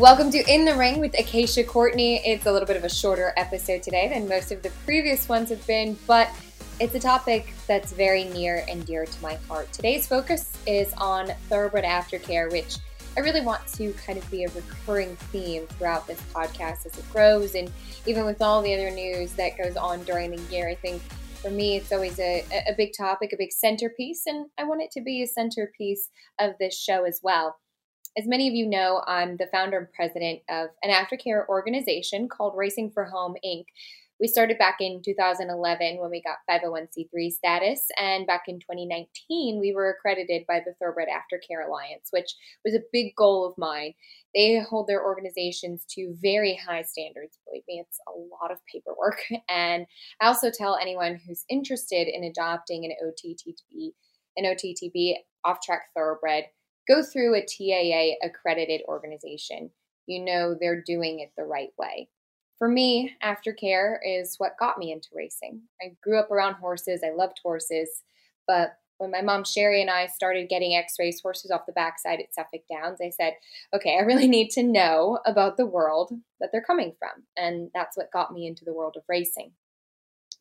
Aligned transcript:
Welcome 0.00 0.30
to 0.30 0.42
In 0.50 0.64
the 0.64 0.74
Ring 0.74 0.98
with 0.98 1.12
Acacia 1.18 1.62
Courtney. 1.62 2.26
It's 2.26 2.46
a 2.46 2.52
little 2.52 2.66
bit 2.66 2.78
of 2.78 2.84
a 2.84 2.88
shorter 2.88 3.34
episode 3.36 3.82
today 3.82 4.08
than 4.08 4.26
most 4.26 4.50
of 4.50 4.62
the 4.62 4.70
previous 4.86 5.28
ones 5.28 5.50
have 5.50 5.64
been, 5.66 5.98
but 6.06 6.30
it's 6.80 6.94
a 6.94 6.98
topic 6.98 7.52
that's 7.68 7.92
very 7.92 8.24
near 8.24 8.64
and 8.66 8.86
dear 8.86 9.04
to 9.04 9.22
my 9.22 9.34
heart. 9.46 9.70
Today's 9.74 10.06
focus 10.06 10.56
is 10.66 10.94
on 10.96 11.26
thoroughbred 11.50 11.84
aftercare, 11.84 12.50
which 12.50 12.78
I 13.14 13.20
really 13.20 13.42
want 13.42 13.66
to 13.74 13.92
kind 13.92 14.18
of 14.18 14.28
be 14.30 14.44
a 14.44 14.48
recurring 14.48 15.16
theme 15.16 15.66
throughout 15.66 16.06
this 16.06 16.22
podcast 16.32 16.86
as 16.86 16.96
it 16.98 17.04
grows. 17.12 17.54
And 17.54 17.70
even 18.06 18.24
with 18.24 18.40
all 18.40 18.62
the 18.62 18.72
other 18.72 18.90
news 18.90 19.34
that 19.34 19.58
goes 19.58 19.76
on 19.76 20.02
during 20.04 20.30
the 20.30 20.42
year, 20.50 20.66
I 20.66 20.76
think 20.76 21.02
for 21.42 21.50
me, 21.50 21.76
it's 21.76 21.92
always 21.92 22.18
a, 22.18 22.42
a 22.66 22.72
big 22.74 22.94
topic, 22.96 23.34
a 23.34 23.36
big 23.36 23.52
centerpiece, 23.52 24.22
and 24.24 24.46
I 24.56 24.64
want 24.64 24.80
it 24.80 24.92
to 24.92 25.02
be 25.02 25.22
a 25.22 25.26
centerpiece 25.26 26.08
of 26.38 26.52
this 26.58 26.74
show 26.74 27.04
as 27.04 27.20
well. 27.22 27.56
As 28.18 28.26
many 28.26 28.48
of 28.48 28.54
you 28.54 28.66
know, 28.66 29.02
I'm 29.06 29.36
the 29.36 29.46
founder 29.52 29.78
and 29.78 29.92
president 29.92 30.40
of 30.48 30.70
an 30.82 30.90
aftercare 30.90 31.46
organization 31.48 32.28
called 32.28 32.54
Racing 32.56 32.90
for 32.90 33.04
Home 33.04 33.36
Inc. 33.46 33.66
We 34.18 34.26
started 34.26 34.58
back 34.58 34.78
in 34.80 35.00
2011 35.02 35.98
when 35.98 36.10
we 36.10 36.20
got 36.20 36.38
501c3 36.50 37.30
status, 37.30 37.86
and 37.98 38.26
back 38.26 38.42
in 38.48 38.58
2019, 38.58 39.60
we 39.60 39.72
were 39.72 39.90
accredited 39.90 40.44
by 40.46 40.60
the 40.60 40.74
Thoroughbred 40.78 41.08
Aftercare 41.08 41.66
Alliance, 41.66 42.08
which 42.10 42.34
was 42.64 42.74
a 42.74 42.82
big 42.92 43.14
goal 43.16 43.46
of 43.46 43.56
mine. 43.56 43.94
They 44.34 44.58
hold 44.58 44.88
their 44.88 45.04
organizations 45.04 45.84
to 45.92 46.14
very 46.20 46.54
high 46.56 46.82
standards. 46.82 47.38
Believe 47.46 47.62
me, 47.68 47.80
it's 47.80 48.00
a 48.08 48.18
lot 48.18 48.50
of 48.50 48.58
paperwork. 48.70 49.22
And 49.48 49.86
I 50.20 50.26
also 50.26 50.50
tell 50.50 50.76
anyone 50.76 51.18
who's 51.26 51.44
interested 51.48 52.08
in 52.08 52.24
adopting 52.24 52.84
an 52.84 52.92
OTTB, 53.02 53.92
an 54.36 54.44
OTTB 54.44 55.14
off 55.44 55.60
track 55.64 55.84
thoroughbred 55.94 56.44
go 56.90 57.02
through 57.02 57.34
a 57.34 57.46
TAA 57.46 58.26
accredited 58.26 58.82
organization. 58.88 59.70
You 60.06 60.24
know 60.24 60.54
they're 60.54 60.82
doing 60.82 61.20
it 61.20 61.30
the 61.36 61.44
right 61.44 61.70
way. 61.78 62.08
For 62.58 62.68
me, 62.68 63.16
aftercare 63.22 63.98
is 64.04 64.34
what 64.38 64.58
got 64.58 64.76
me 64.76 64.92
into 64.92 65.08
racing. 65.14 65.62
I 65.80 65.96
grew 66.02 66.18
up 66.18 66.30
around 66.30 66.54
horses, 66.54 67.02
I 67.04 67.14
loved 67.14 67.40
horses, 67.42 68.02
but 68.46 68.72
when 68.98 69.10
my 69.10 69.22
mom 69.22 69.44
Sherry 69.44 69.80
and 69.80 69.88
I 69.88 70.06
started 70.08 70.50
getting 70.50 70.74
X 70.74 70.96
race 70.98 71.20
horses 71.22 71.50
off 71.50 71.64
the 71.64 71.72
backside 71.72 72.20
at 72.20 72.34
Suffolk 72.34 72.62
Downs, 72.70 72.98
I 73.02 73.08
said, 73.08 73.34
okay, 73.74 73.96
I 73.96 74.02
really 74.02 74.28
need 74.36 74.50
to 74.50 74.62
know 74.62 75.20
about 75.24 75.56
the 75.56 75.64
world 75.64 76.12
that 76.38 76.50
they're 76.52 76.60
coming 76.60 76.92
from. 76.98 77.24
And 77.36 77.70
that's 77.72 77.96
what 77.96 78.12
got 78.12 78.32
me 78.32 78.46
into 78.46 78.64
the 78.66 78.74
world 78.74 78.96
of 78.98 79.04
racing. 79.08 79.52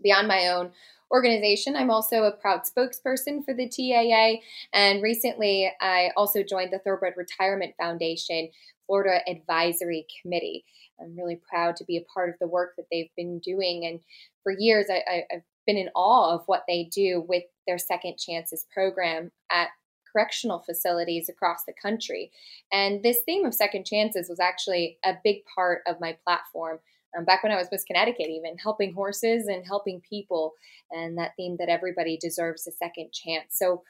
Beyond 0.01 0.27
my 0.27 0.47
own 0.47 0.71
organization. 1.11 1.75
I'm 1.75 1.91
also 1.91 2.23
a 2.23 2.31
proud 2.31 2.61
spokesperson 2.61 3.43
for 3.43 3.53
the 3.53 3.67
TAA. 3.67 4.41
And 4.73 5.01
recently, 5.01 5.71
I 5.81 6.11
also 6.15 6.43
joined 6.43 6.71
the 6.71 6.79
Thoroughbred 6.79 7.13
Retirement 7.17 7.73
Foundation 7.77 8.49
Florida 8.85 9.19
Advisory 9.27 10.07
Committee. 10.21 10.65
I'm 10.99 11.15
really 11.15 11.39
proud 11.49 11.75
to 11.77 11.85
be 11.85 11.97
a 11.97 12.05
part 12.13 12.29
of 12.29 12.35
the 12.39 12.47
work 12.47 12.75
that 12.77 12.87
they've 12.91 13.13
been 13.15 13.39
doing. 13.39 13.85
And 13.85 13.99
for 14.43 14.51
years, 14.51 14.87
I, 14.89 15.23
have 15.31 15.43
been 15.65 15.77
in 15.77 15.89
awe 15.95 16.35
of 16.35 16.43
what 16.47 16.63
they 16.67 16.89
do 16.91 17.23
with 17.27 17.43
their 17.67 17.77
Second 17.77 18.17
Chances 18.17 18.65
program 18.73 19.31
at 19.51 19.69
correctional 20.11 20.59
facilities 20.59 21.29
across 21.29 21.63
the 21.65 21.73
country. 21.79 22.31
And 22.71 23.03
this 23.03 23.19
theme 23.25 23.45
of 23.45 23.53
second 23.53 23.85
chances 23.85 24.27
was 24.27 24.39
actually 24.39 24.97
a 25.05 25.13
big 25.23 25.43
part 25.55 25.81
of 25.87 25.99
my 25.99 26.17
platform 26.25 26.79
um, 27.17 27.25
back 27.25 27.43
when 27.43 27.51
I 27.51 27.57
was 27.57 27.67
Miss 27.71 27.83
Connecticut, 27.83 28.27
even 28.29 28.57
helping 28.57 28.93
horses 28.93 29.47
and 29.47 29.65
helping 29.65 30.01
people, 30.01 30.53
and 30.91 31.17
that 31.17 31.31
theme 31.35 31.57
that 31.59 31.69
everybody 31.69 32.17
deserves 32.17 32.67
a 32.67 32.71
second 32.71 33.11
chance. 33.11 33.57
So 33.57 33.83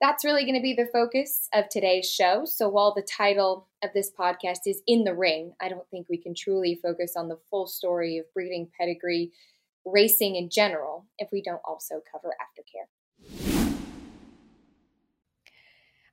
that's 0.00 0.24
really 0.24 0.44
going 0.44 0.54
to 0.54 0.62
be 0.62 0.74
the 0.74 0.88
focus 0.92 1.48
of 1.52 1.68
today's 1.68 2.10
show. 2.10 2.44
So 2.46 2.68
while 2.68 2.94
the 2.94 3.02
title 3.02 3.68
of 3.84 3.90
this 3.94 4.10
podcast 4.18 4.60
is 4.66 4.80
In 4.86 5.04
the 5.04 5.14
Ring, 5.14 5.52
I 5.60 5.68
don't 5.68 5.88
think 5.90 6.06
we 6.08 6.16
can 6.16 6.34
truly 6.34 6.80
focus 6.82 7.14
on 7.16 7.28
the 7.28 7.38
full 7.50 7.66
story 7.66 8.16
of 8.16 8.24
breeding 8.32 8.68
pedigree, 8.78 9.32
racing 9.84 10.36
in 10.36 10.48
general, 10.48 11.06
if 11.18 11.28
we 11.32 11.42
don't 11.42 11.60
also 11.66 12.00
cover 12.10 12.34
aftercare. 12.40 13.49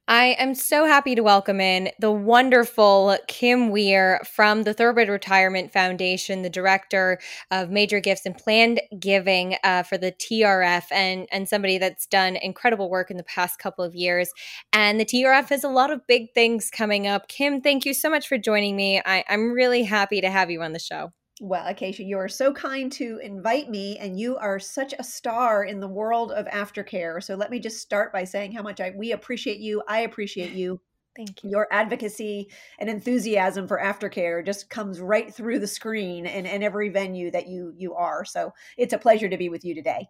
I 0.10 0.38
am 0.40 0.56
so 0.56 0.86
happy 0.86 1.16
to 1.16 1.22
welcome 1.22 1.60
in 1.60 1.90
the 2.00 2.14
wonderful 2.14 3.18
Kim 3.28 3.72
Weir 3.72 4.22
from 4.26 4.64
the 4.64 4.74
Thoroughbred 4.74 5.10
Retirement 5.10 5.74
Foundation, 5.74 6.44
the 6.44 6.50
director 6.50 7.20
of 7.52 7.72
major 7.72 8.00
gifts 8.00 8.26
and 8.26 8.38
planned 8.38 8.80
giving 8.98 9.58
uh, 9.66 9.84
for 9.84 9.98
the 9.98 10.14
TRF, 10.14 10.86
and 10.92 11.28
and 11.30 11.50
somebody 11.50 11.78
that's 11.78 12.06
done 12.06 12.38
incredible 12.38 12.90
work 12.90 13.12
in 13.12 13.18
the 13.18 13.24
past 13.24 13.60
couple 13.60 13.84
of 13.84 13.96
years. 13.96 14.32
And 14.72 14.98
the 14.98 15.06
TRF 15.06 15.50
has 15.50 15.66
a 15.66 15.70
lot 15.70 15.92
of 15.92 16.08
big 16.08 16.34
things 16.34 16.70
coming 16.72 17.06
up. 17.06 17.28
Kim, 17.28 17.60
thank 17.60 17.86
you 17.86 17.94
so 17.94 18.10
much 18.10 18.30
for 18.30 18.38
joining 18.38 18.78
me. 18.78 19.02
I, 19.06 19.26
I'm 19.28 19.52
really 19.52 19.84
happy 19.84 20.22
to 20.22 20.30
have 20.30 20.50
you 20.50 20.62
on 20.62 20.72
the 20.72 20.80
show. 20.80 21.12
Well, 21.40 21.68
Acacia, 21.68 22.04
you 22.04 22.18
are 22.18 22.28
so 22.28 22.52
kind 22.52 22.92
to 22.94 23.20
invite 23.22 23.70
me, 23.70 23.98
and 24.00 24.20
you 24.20 24.38
are 24.38 24.58
such 24.60 24.94
a 24.98 25.04
star 25.04 25.66
in 25.66 25.80
the 25.80 25.88
world 25.88 26.32
of 26.32 26.48
aftercare. 26.48 27.24
So 27.24 27.36
let 27.36 27.52
me 27.52 27.60
just 27.60 27.80
start 27.80 28.12
by 28.12 28.24
saying 28.24 28.54
how 28.54 28.64
much 28.64 28.82
I 28.82 28.92
we 28.96 29.12
appreciate 29.12 29.60
you. 29.60 29.84
I 29.88 30.00
appreciate 30.00 30.54
you. 30.54 30.82
Thank 31.16 31.44
you. 31.44 31.50
Your 31.50 31.68
advocacy 31.72 32.50
and 32.80 32.90
enthusiasm 32.90 33.68
for 33.68 33.80
aftercare 33.80 34.46
just 34.46 34.70
comes 34.70 35.00
right 35.00 35.34
through 35.34 35.58
the 35.58 35.68
screen 35.68 36.28
and, 36.28 36.46
and 36.46 36.64
every 36.64 36.90
venue 36.90 37.32
that 37.32 37.48
you 37.48 37.74
you 37.76 37.94
are. 37.94 38.24
So 38.26 38.52
it's 38.78 38.94
a 38.94 39.00
pleasure 39.00 39.30
to 39.30 39.38
be 39.38 39.50
with 39.50 39.66
you 39.66 39.76
today. 39.76 40.08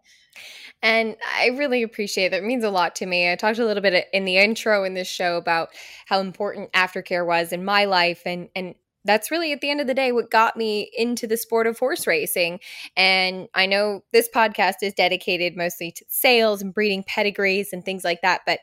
And 0.82 1.16
I 1.36 1.48
really 1.48 1.82
appreciate 1.82 2.30
that. 2.30 2.42
It 2.42 2.46
means 2.46 2.64
a 2.64 2.70
lot 2.70 2.94
to 2.96 3.06
me. 3.06 3.30
I 3.30 3.36
talked 3.36 3.58
a 3.58 3.64
little 3.64 3.82
bit 3.82 4.06
in 4.12 4.24
the 4.24 4.38
intro 4.38 4.84
in 4.84 4.94
this 4.94 5.08
show 5.08 5.36
about 5.36 5.70
how 6.06 6.20
important 6.20 6.72
aftercare 6.72 7.26
was 7.26 7.52
in 7.52 7.64
my 7.64 7.84
life 7.86 8.22
and 8.24 8.48
and 8.54 8.74
that's 9.08 9.30
really 9.30 9.52
at 9.52 9.62
the 9.62 9.70
end 9.70 9.80
of 9.80 9.86
the 9.86 9.94
day 9.94 10.12
what 10.12 10.30
got 10.30 10.56
me 10.56 10.90
into 10.96 11.26
the 11.26 11.38
sport 11.38 11.66
of 11.66 11.78
horse 11.78 12.06
racing. 12.06 12.60
And 12.94 13.48
I 13.54 13.64
know 13.64 14.04
this 14.12 14.28
podcast 14.32 14.76
is 14.82 14.92
dedicated 14.92 15.56
mostly 15.56 15.90
to 15.92 16.04
sales 16.08 16.60
and 16.60 16.74
breeding 16.74 17.02
pedigrees 17.02 17.72
and 17.72 17.82
things 17.84 18.04
like 18.04 18.20
that, 18.20 18.42
but 18.44 18.60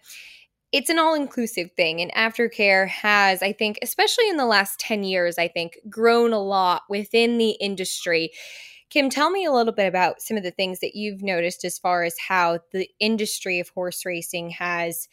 it's 0.72 0.90
an 0.90 1.00
all 1.00 1.16
inclusive 1.16 1.72
thing. 1.76 2.00
And 2.00 2.14
aftercare 2.14 2.88
has, 2.88 3.42
I 3.42 3.54
think, 3.54 3.80
especially 3.82 4.30
in 4.30 4.38
the 4.38 4.46
last 4.46 4.80
10 4.80 5.04
years, 5.04 5.38
I 5.40 5.48
think, 5.48 5.80
grown 5.90 6.32
a 6.32 6.40
lot 6.40 6.84
within 6.90 7.38
the 7.40 7.52
industry. 7.52 8.32
Kim, 8.92 9.10
tell 9.10 9.32
me 9.32 9.46
a 9.46 9.52
little 9.52 9.74
bit 9.74 9.88
about 9.88 10.22
some 10.22 10.38
of 10.38 10.44
the 10.44 10.52
things 10.52 10.80
that 10.82 10.96
you've 10.96 11.24
noticed 11.24 11.66
as 11.66 11.80
far 11.80 12.04
as 12.04 12.16
how 12.28 12.60
the 12.72 12.88
industry 13.00 13.60
of 13.60 13.70
horse 13.70 14.06
racing 14.06 14.52
has 14.52 15.08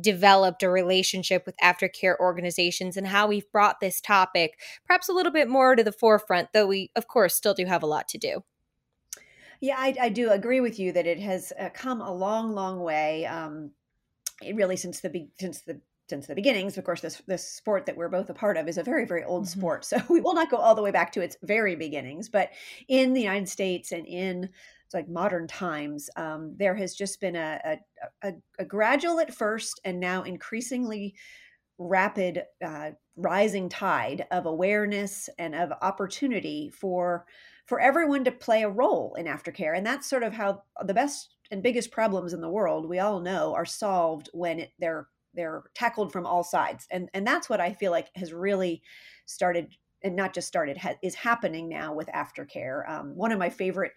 developed 0.00 0.62
a 0.62 0.70
relationship 0.70 1.44
with 1.46 1.56
aftercare 1.62 2.18
organizations 2.18 2.96
and 2.96 3.06
how 3.06 3.26
we've 3.26 3.50
brought 3.52 3.80
this 3.80 4.00
topic 4.00 4.58
perhaps 4.86 5.08
a 5.08 5.12
little 5.12 5.32
bit 5.32 5.48
more 5.48 5.76
to 5.76 5.84
the 5.84 5.92
forefront, 5.92 6.48
though 6.52 6.66
we, 6.66 6.90
of 6.96 7.06
course, 7.06 7.34
still 7.34 7.54
do 7.54 7.66
have 7.66 7.82
a 7.82 7.86
lot 7.86 8.08
to 8.08 8.18
do. 8.18 8.42
Yeah, 9.60 9.76
I, 9.78 9.94
I 10.00 10.08
do 10.08 10.30
agree 10.30 10.60
with 10.60 10.78
you 10.78 10.92
that 10.92 11.06
it 11.06 11.18
has 11.18 11.52
uh, 11.58 11.70
come 11.70 12.00
a 12.00 12.12
long, 12.12 12.54
long 12.54 12.80
way. 12.80 13.26
Um, 13.26 13.72
really 14.54 14.76
since 14.76 15.00
the 15.00 15.28
since 15.38 15.60
the 15.62 15.80
since 16.08 16.26
the 16.26 16.34
beginnings. 16.34 16.78
Of 16.78 16.84
course, 16.84 17.00
this 17.00 17.22
this 17.26 17.46
sport 17.46 17.86
that 17.86 17.96
we're 17.96 18.08
both 18.08 18.30
a 18.30 18.34
part 18.34 18.56
of 18.56 18.68
is 18.68 18.78
a 18.78 18.82
very 18.82 19.04
very 19.04 19.24
old 19.24 19.44
mm-hmm. 19.44 19.60
sport, 19.60 19.84
so 19.84 19.98
we 20.08 20.20
will 20.20 20.34
not 20.34 20.50
go 20.50 20.56
all 20.56 20.74
the 20.74 20.82
way 20.82 20.90
back 20.90 21.12
to 21.12 21.20
its 21.20 21.36
very 21.42 21.76
beginnings. 21.76 22.28
But 22.28 22.50
in 22.88 23.12
the 23.12 23.22
United 23.22 23.48
States 23.48 23.92
and 23.92 24.06
in 24.06 24.50
like 24.94 25.08
modern 25.08 25.46
times, 25.46 26.08
um, 26.16 26.54
there 26.56 26.74
has 26.74 26.94
just 26.94 27.20
been 27.20 27.36
a, 27.36 27.60
a, 27.62 28.28
a, 28.28 28.32
a, 28.58 28.64
gradual 28.64 29.20
at 29.20 29.34
first 29.34 29.78
and 29.84 30.00
now 30.00 30.22
increasingly 30.22 31.14
rapid 31.78 32.42
uh, 32.64 32.90
rising 33.16 33.68
tide 33.68 34.26
of 34.30 34.46
awareness 34.46 35.28
and 35.38 35.54
of 35.54 35.72
opportunity 35.82 36.70
for 36.70 37.26
for 37.66 37.80
everyone 37.80 38.24
to 38.24 38.32
play 38.32 38.62
a 38.62 38.68
role 38.68 39.14
in 39.14 39.26
aftercare 39.26 39.76
and 39.76 39.86
that's 39.86 40.08
sort 40.08 40.22
of 40.22 40.32
how 40.32 40.62
the 40.86 40.94
best 40.94 41.34
and 41.50 41.62
biggest 41.62 41.90
problems 41.90 42.32
in 42.32 42.40
the 42.40 42.48
world 42.48 42.88
we 42.88 42.98
all 42.98 43.20
know 43.20 43.54
are 43.54 43.64
solved 43.64 44.28
when 44.32 44.60
it, 44.60 44.72
they're 44.78 45.06
they're 45.38 45.62
tackled 45.74 46.12
from 46.12 46.26
all 46.26 46.42
sides 46.42 46.86
and 46.90 47.08
and 47.14 47.26
that's 47.26 47.48
what 47.48 47.60
i 47.60 47.72
feel 47.72 47.90
like 47.90 48.10
has 48.14 48.32
really 48.32 48.82
started 49.24 49.68
and 50.02 50.14
not 50.14 50.32
just 50.32 50.46
started 50.46 50.76
ha- 50.76 50.94
is 51.02 51.14
happening 51.14 51.68
now 51.68 51.92
with 51.92 52.08
aftercare. 52.08 52.88
Um, 52.88 53.16
one 53.16 53.32
of 53.32 53.38
my 53.38 53.50
favorite 53.50 53.92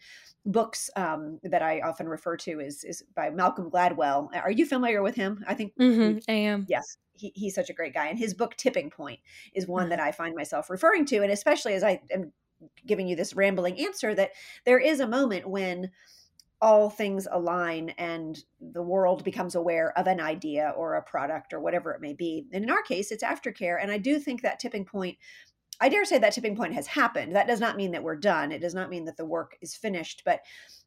books 0.45 0.89
um, 0.95 1.39
that 1.43 1.61
I 1.61 1.81
often 1.81 2.07
refer 2.07 2.37
to 2.37 2.59
is 2.59 2.83
is 2.83 3.03
by 3.15 3.29
Malcolm 3.29 3.69
Gladwell. 3.69 4.29
Are 4.35 4.51
you 4.51 4.65
familiar 4.65 5.01
with 5.01 5.15
him? 5.15 5.43
I 5.47 5.53
think 5.53 5.73
mm-hmm, 5.79 6.19
I 6.27 6.33
am. 6.33 6.65
Yes, 6.67 6.97
he, 7.13 7.31
he's 7.35 7.55
such 7.55 7.69
a 7.69 7.73
great 7.73 7.93
guy, 7.93 8.07
and 8.07 8.17
his 8.17 8.33
book 8.33 8.55
Tipping 8.55 8.89
Point 8.89 9.19
is 9.53 9.67
one 9.67 9.89
that 9.89 9.99
mm-hmm. 9.99 10.07
I 10.07 10.11
find 10.11 10.35
myself 10.35 10.69
referring 10.69 11.05
to, 11.07 11.21
and 11.21 11.31
especially 11.31 11.73
as 11.73 11.83
I 11.83 12.01
am 12.11 12.31
giving 12.85 13.07
you 13.07 13.15
this 13.15 13.35
rambling 13.35 13.79
answer 13.79 14.13
that 14.13 14.31
there 14.65 14.79
is 14.79 14.99
a 14.99 15.07
moment 15.07 15.49
when 15.49 15.89
all 16.61 16.89
things 16.89 17.27
align 17.31 17.89
and 17.97 18.43
the 18.59 18.83
world 18.83 19.23
becomes 19.23 19.55
aware 19.55 19.97
of 19.97 20.05
an 20.05 20.19
idea 20.19 20.73
or 20.77 20.93
a 20.93 21.01
product 21.01 21.53
or 21.53 21.59
whatever 21.59 21.91
it 21.91 22.01
may 22.01 22.13
be. 22.13 22.45
And 22.53 22.63
in 22.63 22.69
our 22.69 22.83
case, 22.83 23.11
it's 23.11 23.23
aftercare. 23.23 23.81
And 23.81 23.91
I 23.91 23.97
do 23.97 24.19
think 24.19 24.41
that 24.41 24.59
tipping 24.59 24.85
point 24.85 25.17
I 25.83 25.89
dare 25.89 26.05
say 26.05 26.19
that 26.19 26.33
tipping 26.33 26.55
point 26.55 26.75
has 26.75 26.85
happened. 26.85 27.35
That 27.35 27.47
does 27.47 27.59
not 27.59 27.75
mean 27.75 27.91
that 27.91 28.03
we're 28.03 28.15
done. 28.15 28.51
It 28.51 28.61
does 28.61 28.75
not 28.75 28.91
mean 28.91 29.05
that 29.05 29.17
the 29.17 29.25
work 29.25 29.57
is 29.61 29.75
finished, 29.75 30.21
but 30.23 30.41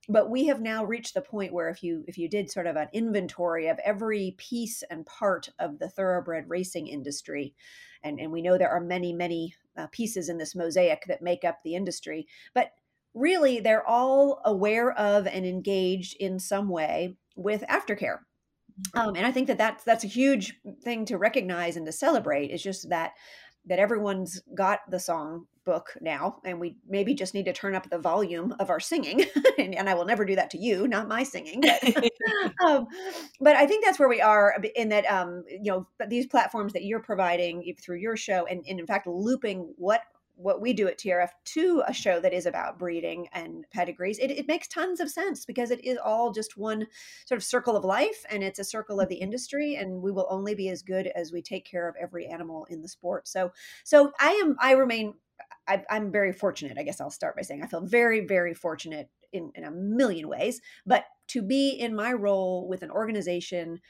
but 0.09 0.31
we 0.31 0.47
have 0.47 0.61
now 0.61 0.85
reached 0.85 1.15
the 1.15 1.21
point 1.21 1.53
where 1.53 1.69
if 1.69 1.83
you 1.83 2.05
if 2.07 2.17
you 2.17 2.29
did 2.29 2.49
sort 2.49 2.69
of 2.69 2.77
an 2.77 2.89
inventory 2.93 3.67
of 3.67 3.81
every 3.81 4.37
piece 4.39 4.85
and 4.89 5.05
part 5.05 5.49
of 5.59 5.81
the 5.81 5.89
thoroughbred 5.89 6.49
racing 6.49 6.87
industry, 6.87 7.55
and 8.05 8.21
and 8.21 8.31
we 8.31 8.41
know 8.41 8.57
there 8.57 8.71
are 8.71 8.81
many 8.81 9.13
many 9.13 9.57
uh, 9.77 9.89
pieces 9.89 10.29
in 10.29 10.39
this 10.39 10.55
mosaic 10.55 11.03
that 11.09 11.23
make 11.23 11.43
up 11.43 11.59
the 11.65 11.75
industry, 11.75 12.29
but 12.55 12.71
really 13.15 13.61
they're 13.61 13.87
all 13.87 14.41
aware 14.45 14.93
of 14.93 15.27
and 15.27 15.47
engaged 15.47 16.17
in 16.21 16.39
some 16.39 16.69
way 16.69 17.17
with 17.37 17.63
aftercare 17.71 18.19
um, 18.95 19.15
and 19.15 19.27
I 19.27 19.33
think 19.33 19.47
that 19.49 19.59
that's 19.59 19.85
that's 19.85 20.05
a 20.05 20.09
huge 20.09 20.55
thing 20.83 21.05
to 21.07 21.19
recognize 21.19 21.77
and 21.77 21.87
to 21.87 21.93
celebrate. 21.93 22.51
Is 22.51 22.63
just 22.63 22.89
that 22.89 23.13
that 23.67 23.79
everyone's 23.79 24.43
got 24.55 24.81
the 24.91 24.99
song 24.99 25.47
book 25.65 25.97
now, 26.01 26.41
and 26.45 26.61
we 26.61 26.77
maybe 26.87 27.15
just 27.15 27.35
need 27.35 27.47
to 27.47 27.53
turn 27.53 27.75
up 27.75 27.89
the 27.89 27.99
volume 27.99 28.55
of 28.59 28.69
our 28.69 28.81
singing. 28.81 29.25
and, 29.59 29.75
and, 29.75 29.89
I 29.89 29.95
will 29.95 30.05
never 30.05 30.27
do 30.27 30.37
that 30.37 30.51
to 30.51 30.59
you, 30.59 30.87
not 30.87 31.09
my 31.09 31.23
singing. 31.23 31.63
But, 31.63 32.05
um, 32.67 32.87
but 33.41 33.57
I 33.57 33.67
think 33.67 33.85
that's 33.85 33.99
where 33.99 34.09
we 34.09 34.21
are 34.21 34.55
in 34.75 34.89
that 34.91 35.07
um, 35.07 35.45
you 35.49 35.71
know 35.71 35.87
these 36.09 36.27
platforms 36.27 36.73
that 36.73 36.85
you're 36.85 37.01
providing 37.01 37.75
through 37.81 37.99
your 37.99 38.17
show, 38.17 38.47
and, 38.47 38.65
and 38.69 38.81
in 38.81 38.87
fact 38.87 39.07
looping 39.07 39.73
what 39.77 40.01
what 40.37 40.61
we 40.61 40.73
do 40.73 40.89
at 40.89 40.99
TRF 40.99 41.31
to 41.45 41.83
a 41.87 41.93
show 41.93 42.21
that 42.21 42.33
is 42.33 42.47
about 42.47 42.79
breeding 42.79 43.29
and 43.33 43.65
pedigrees, 43.73 44.19
it, 44.19 44.31
it, 44.31 44.49
makes 44.49 44.69
tons 44.69 45.01
of 45.01 45.11
sense 45.11 45.45
because 45.45 45.71
it 45.71 45.85
is 45.85 45.99
all 45.99 46.33
just 46.33 46.57
one 46.57 46.87
sort 47.27 47.37
of 47.37 47.45
circle 47.45 47.77
of 47.77 47.85
life 47.85 48.25
and 48.31 48.43
it's 48.43 48.59
a 48.59 48.65
circle 48.65 49.01
of 49.01 49.09
the 49.09 49.17
industry 49.17 49.77
and 49.77 50.03
we 50.03 50.11
will 50.11 50.27
only 50.31 50.55
be 50.55 50.69
as 50.69 50.83
good 50.83 51.07
as 51.09 51.33
we 51.33 51.41
take 51.41 51.65
care 51.65 51.89
of 51.89 51.95
every 52.01 52.27
animal 52.27 52.67
in 52.69 52.83
the 52.83 52.89
sport. 52.89 53.29
So, 53.29 53.53
so 53.85 54.13
I 54.19 54.31
am, 54.45 54.57
I 54.61 54.73
remain, 54.73 55.15
I, 55.67 55.83
am 55.89 56.11
very 56.11 56.33
fortunate. 56.33 56.79
I 56.79 56.83
guess 56.83 57.01
I'll 57.01 57.11
start 57.11 57.37
by 57.37 57.43
saying 57.43 57.63
I 57.63 57.67
feel 57.67 57.87
very, 57.87 58.27
very 58.27 58.55
fortunate 58.55 59.09
in, 59.33 59.51
in 59.55 59.65
a 59.65 59.71
million 59.71 60.29
ways, 60.29 60.61
but 60.87 61.05
to 61.29 61.43
be 61.43 61.71
in 61.71 61.95
my 61.95 62.13
role 62.13 62.69
with 62.69 62.83
an 62.83 62.91
organization 62.91 63.81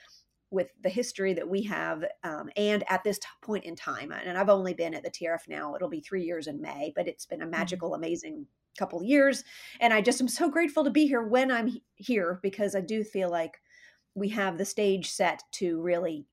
with 0.55 0.69
the 0.83 0.89
history 0.89 1.35
that 1.35 1.49
we 1.49 1.63
have 1.63 2.05
um, 2.23 2.49
and 2.57 2.85
at 2.89 3.03
this 3.05 3.19
t- 3.19 3.27
point 3.43 3.65
in 3.65 3.75
time 3.75 4.13
and 4.13 4.39
i've 4.39 4.49
only 4.49 4.73
been 4.73 4.95
at 4.95 5.03
the 5.03 5.11
trf 5.11 5.49
now 5.49 5.75
it'll 5.75 5.89
be 5.89 6.01
three 6.01 6.23
years 6.23 6.47
in 6.47 6.61
may 6.61 6.93
but 6.95 7.09
it's 7.09 7.27
been 7.27 7.43
a 7.43 7.45
mm-hmm. 7.45 7.51
magical 7.51 7.95
amazing 7.95 8.47
couple 8.79 9.03
years 9.03 9.45
and 9.81 9.93
i 9.93 10.01
just 10.01 10.21
am 10.21 10.29
so 10.29 10.49
grateful 10.49 10.85
to 10.85 10.91
be 10.91 11.07
here 11.07 11.23
when 11.23 11.51
i'm 11.51 11.77
here 11.97 12.39
because 12.43 12.75
i 12.75 12.81
do 12.81 13.05
feel 13.05 13.31
like 13.31 13.61
we 14.15 14.29
have 14.29 14.57
the 14.57 14.65
stage 14.65 15.11
set 15.11 15.43
to 15.53 15.81
really 15.83 16.27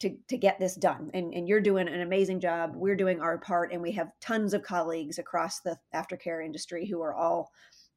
to, 0.00 0.16
to 0.28 0.38
get 0.38 0.58
this 0.58 0.76
done 0.76 1.10
and, 1.12 1.34
and 1.34 1.46
you're 1.46 1.60
doing 1.60 1.86
an 1.86 2.00
amazing 2.00 2.40
job 2.40 2.72
we're 2.74 2.96
doing 2.96 3.20
our 3.20 3.38
part 3.38 3.72
and 3.72 3.82
we 3.82 3.92
have 3.92 4.10
tons 4.20 4.54
of 4.54 4.62
colleagues 4.62 5.18
across 5.18 5.60
the 5.60 5.76
aftercare 5.94 6.44
industry 6.44 6.86
who 6.86 7.02
are 7.02 7.14
all 7.14 7.50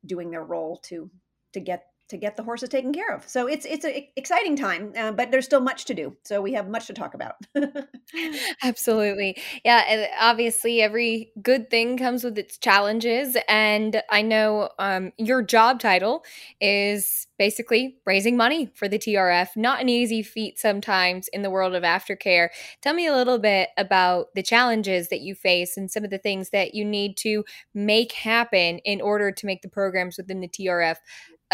doing 0.05 0.29
their 0.29 0.43
role 0.43 0.77
to 0.83 1.09
to 1.53 1.59
get 1.59 1.85
to 2.09 2.17
get 2.17 2.35
the 2.35 2.43
horses 2.43 2.69
taken 2.69 2.93
care 2.93 3.13
of. 3.13 3.27
So 3.27 3.47
it's 3.47 3.65
it's 3.65 3.85
an 3.85 3.93
exciting 4.15 4.55
time, 4.55 4.93
uh, 4.97 5.11
but 5.11 5.31
there's 5.31 5.45
still 5.45 5.61
much 5.61 5.85
to 5.85 5.93
do. 5.93 6.15
So 6.23 6.41
we 6.41 6.53
have 6.53 6.69
much 6.69 6.87
to 6.87 6.93
talk 6.93 7.13
about. 7.13 7.35
Absolutely, 8.63 9.37
yeah. 9.63 10.07
Obviously, 10.19 10.81
every 10.81 11.31
good 11.41 11.69
thing 11.69 11.97
comes 11.97 12.23
with 12.23 12.37
its 12.37 12.57
challenges, 12.57 13.37
and 13.47 14.01
I 14.09 14.21
know 14.21 14.69
um, 14.79 15.11
your 15.17 15.41
job 15.41 15.79
title 15.79 16.23
is 16.59 17.27
basically 17.37 17.97
raising 18.05 18.37
money 18.37 18.69
for 18.75 18.87
the 18.87 18.99
TRF. 18.99 19.49
Not 19.55 19.81
an 19.81 19.89
easy 19.89 20.21
feat 20.21 20.59
sometimes 20.59 21.27
in 21.29 21.41
the 21.41 21.49
world 21.49 21.73
of 21.73 21.83
aftercare. 21.83 22.49
Tell 22.81 22.93
me 22.93 23.07
a 23.07 23.15
little 23.15 23.39
bit 23.39 23.69
about 23.77 24.27
the 24.35 24.43
challenges 24.43 25.09
that 25.09 25.21
you 25.21 25.35
face 25.35 25.75
and 25.75 25.89
some 25.89 26.03
of 26.03 26.09
the 26.09 26.17
things 26.17 26.51
that 26.51 26.75
you 26.75 26.85
need 26.85 27.17
to 27.17 27.43
make 27.73 28.11
happen 28.11 28.79
in 28.79 29.01
order 29.01 29.31
to 29.31 29.45
make 29.45 29.61
the 29.61 29.69
programs 29.69 30.17
within 30.17 30.41
the 30.41 30.47
TRF 30.47 30.97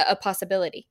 a 0.07 0.15
possibility. 0.15 0.87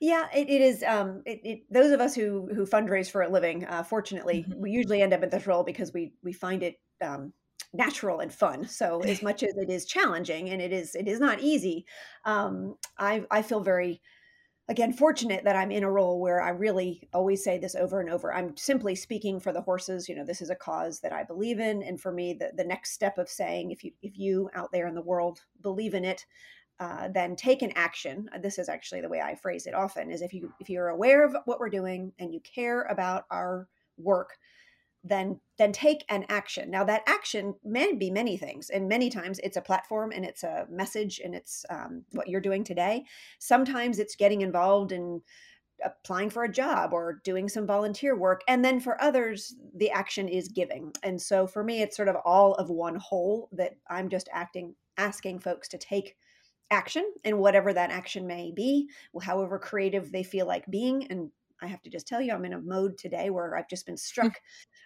Yeah, 0.00 0.26
it, 0.34 0.50
it 0.50 0.60
is. 0.60 0.82
Um, 0.82 1.22
it, 1.24 1.40
it, 1.44 1.72
those 1.72 1.90
of 1.92 2.00
us 2.00 2.14
who 2.14 2.48
who 2.54 2.66
fundraise 2.66 3.10
for 3.10 3.22
a 3.22 3.28
living, 3.28 3.64
uh, 3.64 3.82
fortunately, 3.82 4.44
mm-hmm. 4.48 4.60
we 4.60 4.70
usually 4.70 5.02
end 5.02 5.12
up 5.12 5.22
in 5.22 5.30
this 5.30 5.46
role 5.46 5.62
because 5.62 5.92
we 5.92 6.12
we 6.22 6.32
find 6.32 6.62
it 6.62 6.76
um, 7.00 7.32
natural 7.72 8.20
and 8.20 8.32
fun. 8.32 8.66
So 8.66 9.00
as 9.00 9.22
much 9.22 9.42
as 9.42 9.56
it 9.56 9.70
is 9.70 9.86
challenging 9.86 10.50
and 10.50 10.60
it 10.60 10.72
is 10.72 10.94
it 10.94 11.08
is 11.08 11.20
not 11.20 11.40
easy, 11.40 11.86
um, 12.24 12.76
I 12.98 13.24
I 13.30 13.42
feel 13.42 13.60
very 13.60 14.02
again 14.68 14.92
fortunate 14.92 15.44
that 15.44 15.56
I'm 15.56 15.70
in 15.70 15.84
a 15.84 15.90
role 15.90 16.20
where 16.20 16.42
I 16.42 16.50
really 16.50 17.08
always 17.14 17.42
say 17.42 17.56
this 17.58 17.74
over 17.74 18.00
and 18.00 18.10
over. 18.10 18.34
I'm 18.34 18.56
simply 18.56 18.94
speaking 18.94 19.40
for 19.40 19.52
the 19.52 19.62
horses. 19.62 20.08
You 20.08 20.16
know, 20.16 20.24
this 20.24 20.42
is 20.42 20.50
a 20.50 20.56
cause 20.56 21.00
that 21.00 21.12
I 21.12 21.24
believe 21.24 21.58
in, 21.58 21.82
and 21.82 21.98
for 21.98 22.12
me, 22.12 22.34
the 22.34 22.50
the 22.54 22.64
next 22.64 22.92
step 22.92 23.16
of 23.16 23.30
saying 23.30 23.70
if 23.70 23.82
you 23.82 23.92
if 24.02 24.18
you 24.18 24.50
out 24.54 24.72
there 24.72 24.86
in 24.88 24.94
the 24.94 25.00
world 25.00 25.40
believe 25.62 25.94
in 25.94 26.04
it, 26.04 26.26
uh, 26.78 27.08
then 27.08 27.36
take 27.36 27.62
an 27.62 27.72
action. 27.74 28.28
Uh, 28.34 28.38
this 28.38 28.58
is 28.58 28.68
actually 28.68 29.00
the 29.00 29.08
way 29.08 29.20
i 29.20 29.34
phrase 29.34 29.66
it 29.66 29.74
often 29.74 30.10
is 30.10 30.22
if 30.22 30.32
you 30.32 30.52
if 30.60 30.68
you're 30.68 30.88
aware 30.88 31.24
of 31.24 31.36
what 31.44 31.58
we're 31.58 31.70
doing 31.70 32.12
and 32.18 32.32
you 32.32 32.40
care 32.40 32.82
about 32.82 33.24
our 33.30 33.68
work 33.96 34.36
then 35.08 35.40
then 35.58 35.72
take 35.72 36.04
an 36.10 36.26
action. 36.28 36.70
Now 36.70 36.84
that 36.84 37.02
action 37.06 37.54
may 37.64 37.94
be 37.94 38.10
many 38.10 38.36
things 38.36 38.68
and 38.68 38.88
many 38.88 39.08
times 39.08 39.38
it's 39.38 39.56
a 39.56 39.62
platform 39.62 40.12
and 40.12 40.24
it's 40.24 40.42
a 40.42 40.66
message 40.68 41.20
and 41.24 41.34
it's 41.34 41.64
um, 41.70 42.04
what 42.12 42.28
you're 42.28 42.40
doing 42.40 42.62
today. 42.64 43.04
Sometimes 43.38 43.98
it's 43.98 44.16
getting 44.16 44.42
involved 44.42 44.92
in 44.92 45.22
applying 45.84 46.30
for 46.30 46.44
a 46.44 46.52
job 46.52 46.92
or 46.92 47.20
doing 47.24 47.48
some 47.48 47.66
volunteer 47.66 48.16
work 48.16 48.42
and 48.48 48.64
then 48.64 48.80
for 48.80 49.00
others 49.00 49.54
the 49.74 49.90
action 49.90 50.28
is 50.28 50.48
giving. 50.48 50.92
And 51.02 51.20
so 51.20 51.46
for 51.46 51.62
me 51.62 51.82
it's 51.82 51.96
sort 51.96 52.08
of 52.08 52.16
all 52.24 52.54
of 52.54 52.68
one 52.70 52.96
whole 52.96 53.48
that 53.52 53.76
i'm 53.88 54.08
just 54.08 54.28
acting 54.32 54.74
asking 54.98 55.38
folks 55.38 55.68
to 55.68 55.78
take 55.78 56.16
action 56.70 57.10
and 57.24 57.38
whatever 57.38 57.72
that 57.72 57.90
action 57.90 58.26
may 58.26 58.52
be, 58.54 58.88
however 59.22 59.58
creative 59.58 60.10
they 60.12 60.22
feel 60.22 60.46
like 60.46 60.66
being. 60.70 61.06
And 61.10 61.30
I 61.62 61.66
have 61.66 61.82
to 61.82 61.90
just 61.90 62.06
tell 62.06 62.20
you, 62.20 62.32
I'm 62.32 62.44
in 62.44 62.52
a 62.52 62.60
mode 62.60 62.98
today 62.98 63.30
where 63.30 63.56
I've 63.56 63.68
just 63.68 63.86
been 63.86 63.94
hmm. 63.94 63.98
struck 63.98 64.40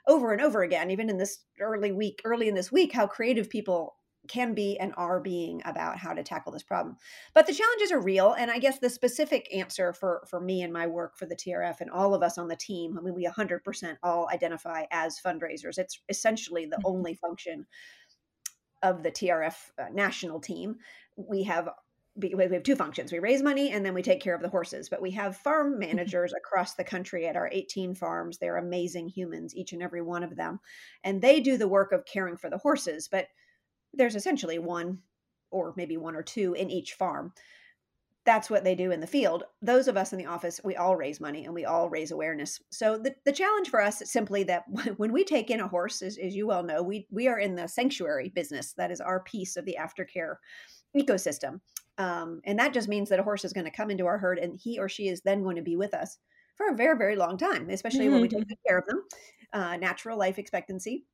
over 0.07 0.33
and 0.33 0.41
over 0.41 0.63
again, 0.63 0.91
even 0.91 1.11
in 1.11 1.19
this 1.19 1.39
early 1.61 1.93
week, 1.93 2.21
early 2.25 2.49
in 2.49 2.55
this 2.55 2.73
week, 2.73 2.93
how 2.93 3.07
creative 3.07 3.51
people 3.51 3.97
can 4.29 4.55
be 4.55 4.79
and 4.79 4.93
are 4.97 5.19
being 5.19 5.63
about 5.65 5.97
how 5.97 6.13
to 6.13 6.23
tackle 6.23 6.53
this 6.53 6.63
problem. 6.63 6.97
But 7.35 7.47
the 7.47 7.55
challenges 7.55 7.91
are 7.91 8.01
real. 8.01 8.35
And 8.35 8.51
I 8.51 8.59
guess 8.59 8.79
the 8.79 8.91
specific 8.91 9.49
answer 9.55 9.93
for, 9.93 10.25
for 10.29 10.41
me 10.41 10.63
and 10.63 10.73
my 10.73 10.87
work 10.87 11.17
for 11.17 11.27
the 11.27 11.35
TRF 11.35 11.81
and 11.81 11.91
all 11.91 12.15
of 12.15 12.23
us 12.23 12.37
on 12.37 12.49
the 12.49 12.57
team, 12.57 12.99
I 12.99 13.03
mean, 13.03 13.15
we 13.15 13.27
100% 13.27 13.97
all 14.03 14.29
identify 14.33 14.85
as 14.91 15.19
fundraisers. 15.25 15.79
It's 15.79 16.01
essentially 16.09 16.67
the 16.67 16.77
mm-hmm. 16.77 16.87
only 16.87 17.15
function 17.15 17.67
of 18.83 19.03
the 19.03 19.11
TRF 19.11 19.55
uh, 19.79 19.87
national 19.93 20.41
team 20.41 20.77
we 21.29 21.43
have 21.45 21.69
we 22.17 22.43
have 22.43 22.63
two 22.63 22.77
functions. 22.77 23.13
We 23.13 23.19
raise 23.19 23.43
money 23.43 23.71
and 23.71 23.85
then 23.85 23.95
we 23.95 24.03
take 24.03 24.21
care 24.21 24.35
of 24.35 24.43
the 24.43 24.49
horses. 24.49 24.89
But 24.89 25.03
we 25.03 25.11
have 25.13 25.37
farm 25.37 25.73
mm-hmm. 25.81 25.81
managers 25.81 26.33
across 26.33 26.75
the 26.75 26.85
country 26.85 27.27
at 27.27 27.37
our 27.37 27.49
18 27.53 27.95
farms. 27.95 28.39
They're 28.39 28.57
amazing 28.57 29.09
humans, 29.09 29.55
each 29.55 29.73
and 29.73 29.83
every 29.83 30.03
one 30.03 30.23
of 30.23 30.37
them. 30.37 30.61
And 31.05 31.21
they 31.21 31.41
do 31.41 31.57
the 31.57 31.69
work 31.69 31.93
of 31.93 32.05
caring 32.05 32.37
for 32.37 32.51
the 32.51 32.59
horses. 32.59 33.09
But 33.11 33.27
there's 33.93 34.17
essentially 34.17 34.59
one 34.59 34.99
or 35.51 35.75
maybe 35.77 35.97
one 35.97 36.15
or 36.15 36.23
two 36.23 36.55
in 36.55 36.71
each 36.71 36.95
farm. 36.95 37.33
That's 38.27 38.51
what 38.51 38.65
they 38.65 38.75
do 38.75 38.91
in 38.91 39.01
the 39.01 39.07
field. 39.07 39.45
Those 39.63 39.89
of 39.89 39.97
us 39.97 40.13
in 40.13 40.19
the 40.19 40.27
office, 40.27 40.61
we 40.63 40.77
all 40.77 40.95
raise 40.95 41.21
money 41.21 41.47
and 41.47 41.55
we 41.55 41.65
all 41.65 41.89
raise 41.89 42.11
awareness. 42.11 42.61
So 42.71 42.99
the, 42.99 43.15
the 43.25 43.33
challenge 43.33 43.71
for 43.71 43.81
us 43.81 44.03
is 44.03 44.13
simply 44.13 44.45
that 44.45 44.65
when 44.99 45.13
we 45.13 45.25
take 45.25 45.51
in 45.51 45.61
a 45.61 45.67
horse, 45.67 46.03
as, 46.03 46.19
as 46.19 46.37
you 46.37 46.47
well 46.47 46.63
know, 46.63 46.83
we, 46.83 47.09
we 47.11 47.29
are 47.29 47.39
in 47.39 47.55
the 47.57 47.67
sanctuary 47.67 48.29
business. 48.29 48.75
That 48.75 48.91
is 48.91 49.01
our 49.01 49.21
piece 49.21 49.57
of 49.57 49.65
the 49.65 49.79
aftercare 49.81 50.35
ecosystem. 50.97 51.61
Um, 51.99 52.41
and 52.45 52.59
that 52.59 52.73
just 52.73 52.89
means 52.89 53.09
that 53.11 53.21
a 53.21 53.23
horse 53.23 53.45
is 53.45 53.53
going 53.53 53.67
to 53.67 53.71
come 53.71 53.91
into 53.91 54.07
our 54.07 54.19
herd 54.19 54.39
and 54.39 54.59
he 54.59 54.79
or 54.79 54.89
she 54.89 55.09
is 55.09 55.21
then 55.21 55.43
going 55.43 55.57
to 55.57 55.63
be 55.63 55.77
with 55.77 55.93
us 55.93 56.19
for 56.57 56.69
a 56.69 56.75
very, 56.75 56.97
very 56.97 57.17
long 57.17 57.37
time, 57.37 57.69
especially 57.71 58.05
mm-hmm. 58.05 58.13
when 58.13 58.23
we 58.23 58.29
take 58.29 58.45
mm-hmm. 58.45 58.69
care 58.69 58.79
of 58.79 58.87
them. 58.87 59.03
Uh, 59.53 59.77
natural 59.77 60.17
life 60.17 60.39
expectancy 60.39 61.05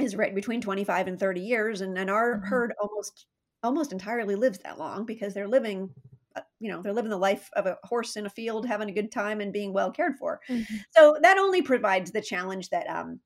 is 0.00 0.16
right 0.16 0.34
between 0.34 0.60
25 0.60 1.08
and 1.08 1.18
30 1.18 1.40
years. 1.40 1.80
And, 1.80 1.98
and 1.98 2.10
our 2.10 2.36
mm-hmm. 2.36 2.46
herd 2.46 2.72
almost 2.80 3.26
almost 3.62 3.92
entirely 3.92 4.34
lives 4.34 4.58
that 4.58 4.78
long 4.78 5.06
because 5.06 5.34
they're 5.34 5.48
living 5.48 5.88
uh, 6.34 6.40
you 6.58 6.70
know 6.70 6.82
they're 6.82 6.92
living 6.92 7.10
the 7.10 7.16
life 7.16 7.48
of 7.54 7.66
a 7.66 7.76
horse 7.84 8.16
in 8.16 8.26
a 8.26 8.30
field 8.30 8.66
having 8.66 8.88
a 8.88 8.92
good 8.92 9.12
time 9.12 9.40
and 9.40 9.52
being 9.52 9.72
well 9.72 9.90
cared 9.90 10.16
for 10.18 10.40
mm-hmm. 10.48 10.76
so 10.90 11.16
that 11.22 11.38
only 11.38 11.62
provides 11.62 12.10
the 12.10 12.20
challenge 12.20 12.70
that 12.70 12.88
um, 12.88 13.20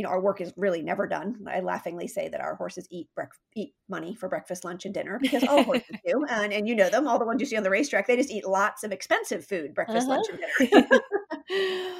you 0.00 0.06
know, 0.06 0.12
our 0.12 0.20
work 0.22 0.40
is 0.40 0.50
really 0.56 0.80
never 0.80 1.06
done. 1.06 1.46
I 1.46 1.60
laughingly 1.60 2.08
say 2.08 2.28
that 2.28 2.40
our 2.40 2.54
horses 2.54 2.88
eat 2.90 3.08
brec- 3.14 3.36
eat 3.54 3.74
money 3.86 4.14
for 4.14 4.30
breakfast, 4.30 4.64
lunch, 4.64 4.86
and 4.86 4.94
dinner 4.94 5.18
because 5.20 5.44
all 5.44 5.62
horses 5.62 5.94
do, 6.06 6.24
and, 6.24 6.54
and 6.54 6.66
you 6.66 6.74
know 6.74 6.88
them. 6.88 7.06
All 7.06 7.18
the 7.18 7.26
ones 7.26 7.38
you 7.38 7.46
see 7.46 7.58
on 7.58 7.64
the 7.64 7.68
racetrack, 7.68 8.06
they 8.06 8.16
just 8.16 8.30
eat 8.30 8.46
lots 8.46 8.82
of 8.82 8.92
expensive 8.92 9.44
food, 9.44 9.74
breakfast, 9.74 10.08
uh-huh. 10.08 10.22
lunch, 10.22 10.26
and 10.30 10.70
dinner. 10.70 10.88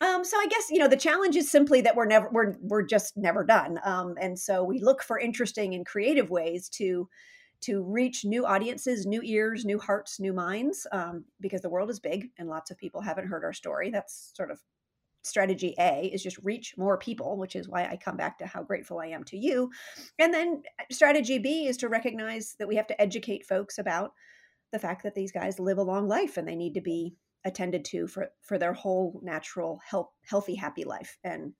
um, 0.00 0.24
so 0.24 0.36
I 0.36 0.46
guess 0.48 0.70
you 0.70 0.78
know 0.78 0.86
the 0.86 0.96
challenge 0.96 1.34
is 1.34 1.50
simply 1.50 1.80
that 1.80 1.96
we're 1.96 2.06
never 2.06 2.28
we're 2.30 2.54
we're 2.60 2.84
just 2.84 3.16
never 3.16 3.42
done, 3.42 3.80
um, 3.84 4.14
and 4.20 4.38
so 4.38 4.62
we 4.62 4.78
look 4.78 5.02
for 5.02 5.18
interesting 5.18 5.74
and 5.74 5.84
creative 5.84 6.30
ways 6.30 6.68
to 6.74 7.08
to 7.62 7.82
reach 7.82 8.24
new 8.24 8.46
audiences, 8.46 9.04
new 9.04 9.20
ears, 9.24 9.64
new 9.64 9.80
hearts, 9.80 10.20
new 10.20 10.32
minds, 10.32 10.86
um, 10.92 11.24
because 11.40 11.60
the 11.60 11.70
world 11.70 11.90
is 11.90 11.98
big 11.98 12.28
and 12.38 12.48
lots 12.48 12.70
of 12.70 12.78
people 12.78 13.00
haven't 13.00 13.26
heard 13.26 13.42
our 13.42 13.52
story. 13.52 13.90
That's 13.90 14.30
sort 14.36 14.52
of 14.52 14.60
strategy 15.22 15.74
A 15.78 16.10
is 16.12 16.22
just 16.22 16.38
reach 16.38 16.74
more 16.76 16.98
people, 16.98 17.36
which 17.36 17.56
is 17.56 17.68
why 17.68 17.84
I 17.84 17.96
come 17.96 18.16
back 18.16 18.38
to 18.38 18.46
how 18.46 18.62
grateful 18.62 18.98
I 18.98 19.06
am 19.06 19.24
to 19.24 19.36
you. 19.36 19.70
And 20.18 20.32
then 20.32 20.62
uh, 20.80 20.84
strategy 20.90 21.38
B 21.38 21.66
is 21.66 21.76
to 21.78 21.88
recognize 21.88 22.54
that 22.58 22.68
we 22.68 22.76
have 22.76 22.86
to 22.88 23.00
educate 23.00 23.46
folks 23.46 23.78
about 23.78 24.12
the 24.72 24.78
fact 24.78 25.02
that 25.02 25.14
these 25.14 25.32
guys 25.32 25.58
live 25.58 25.78
a 25.78 25.82
long 25.82 26.08
life 26.08 26.36
and 26.36 26.48
they 26.48 26.56
need 26.56 26.74
to 26.74 26.80
be 26.80 27.14
attended 27.44 27.84
to 27.84 28.06
for 28.06 28.28
for 28.40 28.56
their 28.56 28.72
whole 28.72 29.20
natural 29.22 29.80
health 29.84 30.10
healthy 30.24 30.54
happy 30.54 30.84
life 30.84 31.18
and 31.24 31.52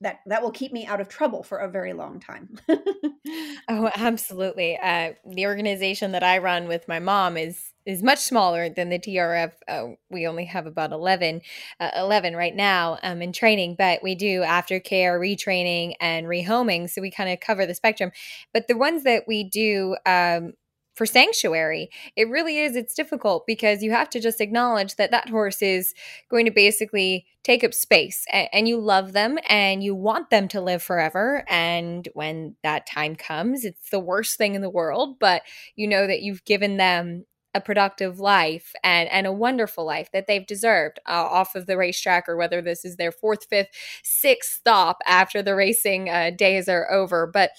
that 0.00 0.20
that 0.26 0.42
will 0.42 0.50
keep 0.50 0.72
me 0.72 0.86
out 0.86 1.00
of 1.00 1.08
trouble 1.08 1.42
for 1.42 1.58
a 1.58 1.70
very 1.70 1.92
long 1.92 2.20
time. 2.20 2.48
oh, 3.68 3.90
absolutely. 3.94 4.78
Uh, 4.82 5.12
the 5.26 5.46
organization 5.46 6.12
that 6.12 6.22
I 6.22 6.38
run 6.38 6.68
with 6.68 6.88
my 6.88 6.98
mom 6.98 7.36
is 7.36 7.69
is 7.86 8.02
much 8.02 8.18
smaller 8.18 8.68
than 8.68 8.88
the 8.88 8.98
TRF. 8.98 9.52
Uh, 9.66 9.86
we 10.10 10.26
only 10.26 10.44
have 10.44 10.66
about 10.66 10.92
11, 10.92 11.40
uh, 11.78 11.90
11 11.96 12.36
right 12.36 12.54
now 12.54 12.98
um, 13.02 13.22
in 13.22 13.32
training, 13.32 13.74
but 13.76 14.02
we 14.02 14.14
do 14.14 14.40
aftercare, 14.40 15.18
retraining, 15.18 15.94
and 16.00 16.26
rehoming. 16.26 16.88
So 16.90 17.00
we 17.00 17.10
kind 17.10 17.30
of 17.30 17.40
cover 17.40 17.66
the 17.66 17.74
spectrum. 17.74 18.12
But 18.52 18.68
the 18.68 18.76
ones 18.76 19.04
that 19.04 19.24
we 19.26 19.44
do 19.44 19.96
um, 20.06 20.52
for 20.94 21.06
sanctuary 21.06 21.88
it 22.14 22.28
really 22.28 22.58
is 22.58 22.76
it's 22.76 22.94
difficult 22.94 23.46
because 23.46 23.82
you 23.82 23.90
have 23.90 24.10
to 24.10 24.20
just 24.20 24.40
acknowledge 24.40 24.96
that 24.96 25.10
that 25.10 25.30
horse 25.30 25.62
is 25.62 25.94
going 26.28 26.44
to 26.44 26.50
basically 26.50 27.24
take 27.42 27.64
up 27.64 27.72
space 27.72 28.26
and, 28.30 28.48
and, 28.52 28.68
you 28.68 28.78
love 28.78 29.14
them 29.14 29.38
and 29.48 29.82
you 29.82 29.94
want 29.94 30.28
them 30.28 30.46
to 30.46 30.60
live 30.60 30.82
forever 30.82 31.42
and 31.48 32.08
when 32.12 32.54
that 32.62 32.86
time 32.86 33.16
comes 33.16 33.64
it's 33.64 33.88
the 33.90 34.00
worst 34.00 34.36
thing 34.36 34.54
in 34.54 34.60
the 34.60 34.68
world 34.68 35.18
but 35.18 35.40
you 35.74 35.86
know 35.86 36.06
that 36.06 36.20
you've 36.20 36.44
given 36.44 36.76
them 36.76 37.24
a 37.54 37.60
productive 37.60 38.20
life 38.20 38.72
and 38.84 39.08
and 39.08 39.26
a 39.26 39.32
wonderful 39.32 39.84
life 39.84 40.10
that 40.12 40.26
they've 40.26 40.46
deserved 40.46 40.98
uh, 41.06 41.12
off 41.12 41.54
of 41.54 41.66
the 41.66 41.76
racetrack 41.76 42.28
or 42.28 42.36
whether 42.36 42.62
this 42.62 42.84
is 42.84 42.96
their 42.96 43.12
fourth 43.12 43.44
fifth 43.44 43.68
sixth 44.02 44.52
stop 44.52 44.98
after 45.06 45.42
the 45.42 45.54
racing 45.54 46.08
uh, 46.08 46.30
days 46.30 46.68
are 46.68 46.90
over 46.90 47.26
but 47.26 47.50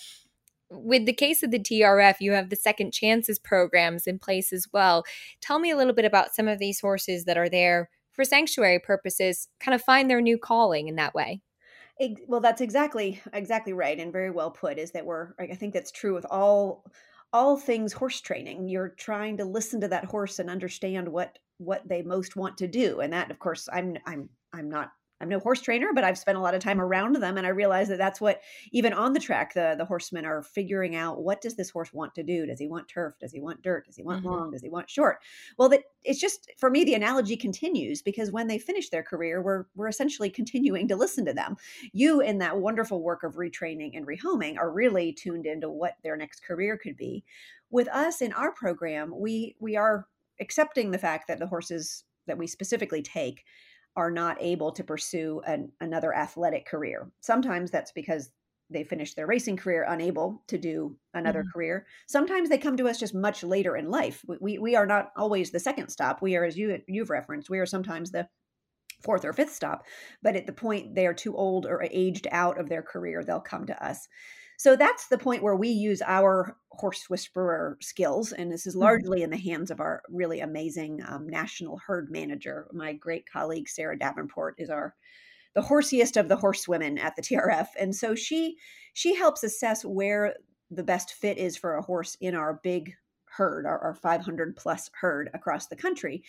with 0.71 1.05
the 1.05 1.13
case 1.13 1.43
of 1.43 1.51
the 1.51 1.59
TRF, 1.59 2.15
you 2.21 2.31
have 2.31 2.49
the 2.49 2.55
second 2.55 2.93
chances 2.93 3.37
programs 3.37 4.07
in 4.07 4.17
place 4.17 4.53
as 4.53 4.67
well. 4.71 5.03
Tell 5.41 5.59
me 5.59 5.69
a 5.69 5.75
little 5.75 5.93
bit 5.93 6.05
about 6.05 6.33
some 6.33 6.47
of 6.47 6.59
these 6.59 6.79
horses 6.79 7.25
that 7.25 7.37
are 7.37 7.49
there 7.49 7.89
for 8.11 8.23
sanctuary 8.23 8.79
purposes, 8.79 9.47
kind 9.59 9.75
of 9.75 9.81
find 9.81 10.09
their 10.09 10.21
new 10.21 10.37
calling 10.37 10.87
in 10.87 10.95
that 10.95 11.13
way. 11.13 11.41
Well, 12.27 12.39
that's 12.39 12.61
exactly 12.61 13.21
exactly 13.31 13.73
right, 13.73 13.99
and 13.99 14.11
very 14.11 14.31
well 14.31 14.49
put. 14.49 14.79
Is 14.79 14.91
that 14.91 15.05
we're 15.05 15.33
I 15.39 15.53
think 15.53 15.73
that's 15.73 15.91
true 15.91 16.15
with 16.15 16.25
all 16.25 16.83
all 17.33 17.57
things 17.57 17.93
horse 17.93 18.21
training. 18.21 18.67
You're 18.67 18.89
trying 18.89 19.37
to 19.37 19.45
listen 19.45 19.81
to 19.81 19.87
that 19.89 20.05
horse 20.05 20.39
and 20.39 20.49
understand 20.49 21.07
what 21.07 21.39
what 21.57 21.87
they 21.87 22.01
most 22.01 22.35
want 22.35 22.57
to 22.59 22.67
do, 22.67 23.01
and 23.01 23.13
that, 23.13 23.31
of 23.31 23.39
course, 23.39 23.69
I'm 23.71 23.97
I'm 24.05 24.29
I'm 24.53 24.69
not 24.69 24.91
I'm 25.21 25.29
no 25.29 25.39
horse 25.39 25.61
trainer, 25.61 25.89
but 25.93 26.03
I've 26.03 26.17
spent 26.17 26.37
a 26.37 26.41
lot 26.41 26.55
of 26.55 26.61
time 26.61 26.81
around 26.81 27.15
them, 27.15 27.37
and 27.37 27.45
I 27.45 27.51
realize 27.51 27.87
that 27.89 27.97
that's 27.97 28.19
what 28.19 28.41
even 28.71 28.93
on 28.93 29.13
the 29.13 29.19
track 29.19 29.53
the 29.53 29.75
the 29.77 29.85
horsemen 29.85 30.25
are 30.25 30.41
figuring 30.41 30.95
out. 30.95 31.23
What 31.23 31.41
does 31.41 31.55
this 31.55 31.69
horse 31.69 31.93
want 31.93 32.15
to 32.15 32.23
do? 32.23 32.45
Does 32.45 32.59
he 32.59 32.67
want 32.67 32.87
turf? 32.87 33.15
Does 33.19 33.31
he 33.31 33.39
want 33.39 33.61
dirt? 33.61 33.85
Does 33.85 33.95
he 33.95 34.03
want 34.03 34.19
mm-hmm. 34.19 34.29
long? 34.29 34.51
Does 34.51 34.61
he 34.61 34.69
want 34.69 34.89
short? 34.89 35.19
Well, 35.57 35.69
that 35.69 35.83
it's 36.03 36.19
just 36.19 36.51
for 36.57 36.69
me 36.69 36.83
the 36.83 36.95
analogy 36.95 37.37
continues 37.37 38.01
because 38.01 38.31
when 38.31 38.47
they 38.47 38.57
finish 38.57 38.89
their 38.89 39.03
career, 39.03 39.41
we're 39.41 39.65
we're 39.75 39.87
essentially 39.87 40.29
continuing 40.29 40.87
to 40.87 40.95
listen 40.95 41.25
to 41.25 41.33
them. 41.33 41.55
You 41.93 42.21
in 42.21 42.39
that 42.39 42.59
wonderful 42.59 43.01
work 43.01 43.23
of 43.23 43.35
retraining 43.35 43.95
and 43.95 44.07
rehoming 44.07 44.57
are 44.57 44.71
really 44.71 45.13
tuned 45.13 45.45
into 45.45 45.69
what 45.69 45.95
their 46.03 46.17
next 46.17 46.43
career 46.43 46.77
could 46.77 46.97
be. 46.97 47.23
With 47.69 47.87
us 47.89 48.21
in 48.21 48.33
our 48.33 48.51
program, 48.51 49.13
we 49.15 49.55
we 49.59 49.75
are 49.75 50.07
accepting 50.39 50.91
the 50.91 50.97
fact 50.97 51.27
that 51.27 51.39
the 51.39 51.47
horses 51.47 52.03
that 52.27 52.37
we 52.37 52.47
specifically 52.47 53.01
take 53.01 53.43
are 53.95 54.11
not 54.11 54.37
able 54.39 54.71
to 54.71 54.83
pursue 54.83 55.41
an, 55.45 55.71
another 55.81 56.15
athletic 56.15 56.65
career. 56.65 57.11
Sometimes 57.19 57.71
that's 57.71 57.91
because 57.91 58.31
they 58.69 58.83
finish 58.83 59.13
their 59.13 59.27
racing 59.27 59.57
career 59.57 59.85
unable 59.87 60.41
to 60.47 60.57
do 60.57 60.95
another 61.13 61.41
mm-hmm. 61.41 61.51
career. 61.51 61.85
Sometimes 62.07 62.49
they 62.49 62.57
come 62.57 62.77
to 62.77 62.87
us 62.87 62.99
just 62.99 63.13
much 63.13 63.43
later 63.43 63.75
in 63.75 63.89
life. 63.89 64.23
We, 64.39 64.57
we 64.57 64.75
are 64.75 64.85
not 64.85 65.11
always 65.17 65.51
the 65.51 65.59
second 65.59 65.89
stop. 65.89 66.21
We 66.21 66.35
are, 66.35 66.45
as 66.45 66.57
you 66.57 66.79
you've 66.87 67.09
referenced, 67.09 67.49
we 67.49 67.59
are 67.59 67.65
sometimes 67.65 68.11
the 68.11 68.27
fourth 69.03 69.25
or 69.25 69.33
fifth 69.33 69.53
stop. 69.53 69.83
But 70.21 70.35
at 70.35 70.45
the 70.45 70.53
point 70.53 70.95
they 70.95 71.05
are 71.05 71.13
too 71.13 71.35
old 71.35 71.65
or 71.65 71.85
aged 71.91 72.27
out 72.31 72.59
of 72.59 72.69
their 72.69 72.81
career, 72.81 73.23
they'll 73.23 73.41
come 73.41 73.65
to 73.65 73.85
us. 73.85 74.07
So 74.61 74.75
that's 74.75 75.07
the 75.07 75.17
point 75.17 75.41
where 75.41 75.55
we 75.55 75.69
use 75.69 76.03
our 76.05 76.55
horse 76.69 77.09
whisperer 77.09 77.79
skills. 77.81 78.31
And 78.31 78.51
this 78.51 78.67
is 78.67 78.75
mm-hmm. 78.75 78.83
largely 78.83 79.23
in 79.23 79.31
the 79.31 79.37
hands 79.37 79.71
of 79.71 79.79
our 79.79 80.03
really 80.07 80.39
amazing 80.39 81.01
um, 81.07 81.27
national 81.27 81.79
herd 81.79 82.11
manager. 82.11 82.67
My 82.71 82.93
great 82.93 83.27
colleague, 83.27 83.67
Sarah 83.67 83.97
Davenport, 83.97 84.53
is 84.59 84.69
our 84.69 84.93
the 85.55 85.63
horsiest 85.63 86.15
of 86.15 86.29
the 86.29 86.35
horsewomen 86.35 86.99
at 86.99 87.15
the 87.15 87.23
TRF. 87.23 87.69
And 87.79 87.95
so 87.95 88.13
she 88.13 88.55
she 88.93 89.15
helps 89.15 89.43
assess 89.43 89.83
where 89.83 90.35
the 90.69 90.83
best 90.83 91.13
fit 91.13 91.39
is 91.39 91.57
for 91.57 91.73
a 91.73 91.81
horse 91.81 92.15
in 92.21 92.35
our 92.35 92.59
big 92.61 92.93
herd, 93.25 93.65
our, 93.65 93.79
our 93.79 93.95
500 93.95 94.55
plus 94.55 94.91
herd 94.93 95.31
across 95.33 95.69
the 95.69 95.75
country. 95.75 96.23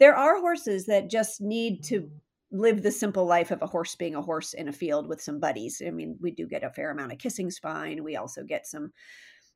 There 0.00 0.16
are 0.16 0.40
horses 0.40 0.86
that 0.86 1.08
just 1.08 1.40
need 1.40 1.84
to 1.84 2.10
live 2.52 2.82
the 2.82 2.92
simple 2.92 3.26
life 3.26 3.50
of 3.50 3.62
a 3.62 3.66
horse 3.66 3.94
being 3.96 4.14
a 4.14 4.22
horse 4.22 4.54
in 4.54 4.68
a 4.68 4.72
field 4.72 5.08
with 5.08 5.20
some 5.20 5.40
buddies. 5.40 5.82
I 5.84 5.90
mean, 5.90 6.16
we 6.20 6.30
do 6.30 6.46
get 6.46 6.64
a 6.64 6.70
fair 6.70 6.90
amount 6.90 7.12
of 7.12 7.18
kissing 7.18 7.50
spine. 7.50 8.04
We 8.04 8.16
also 8.16 8.44
get 8.44 8.66
some 8.66 8.92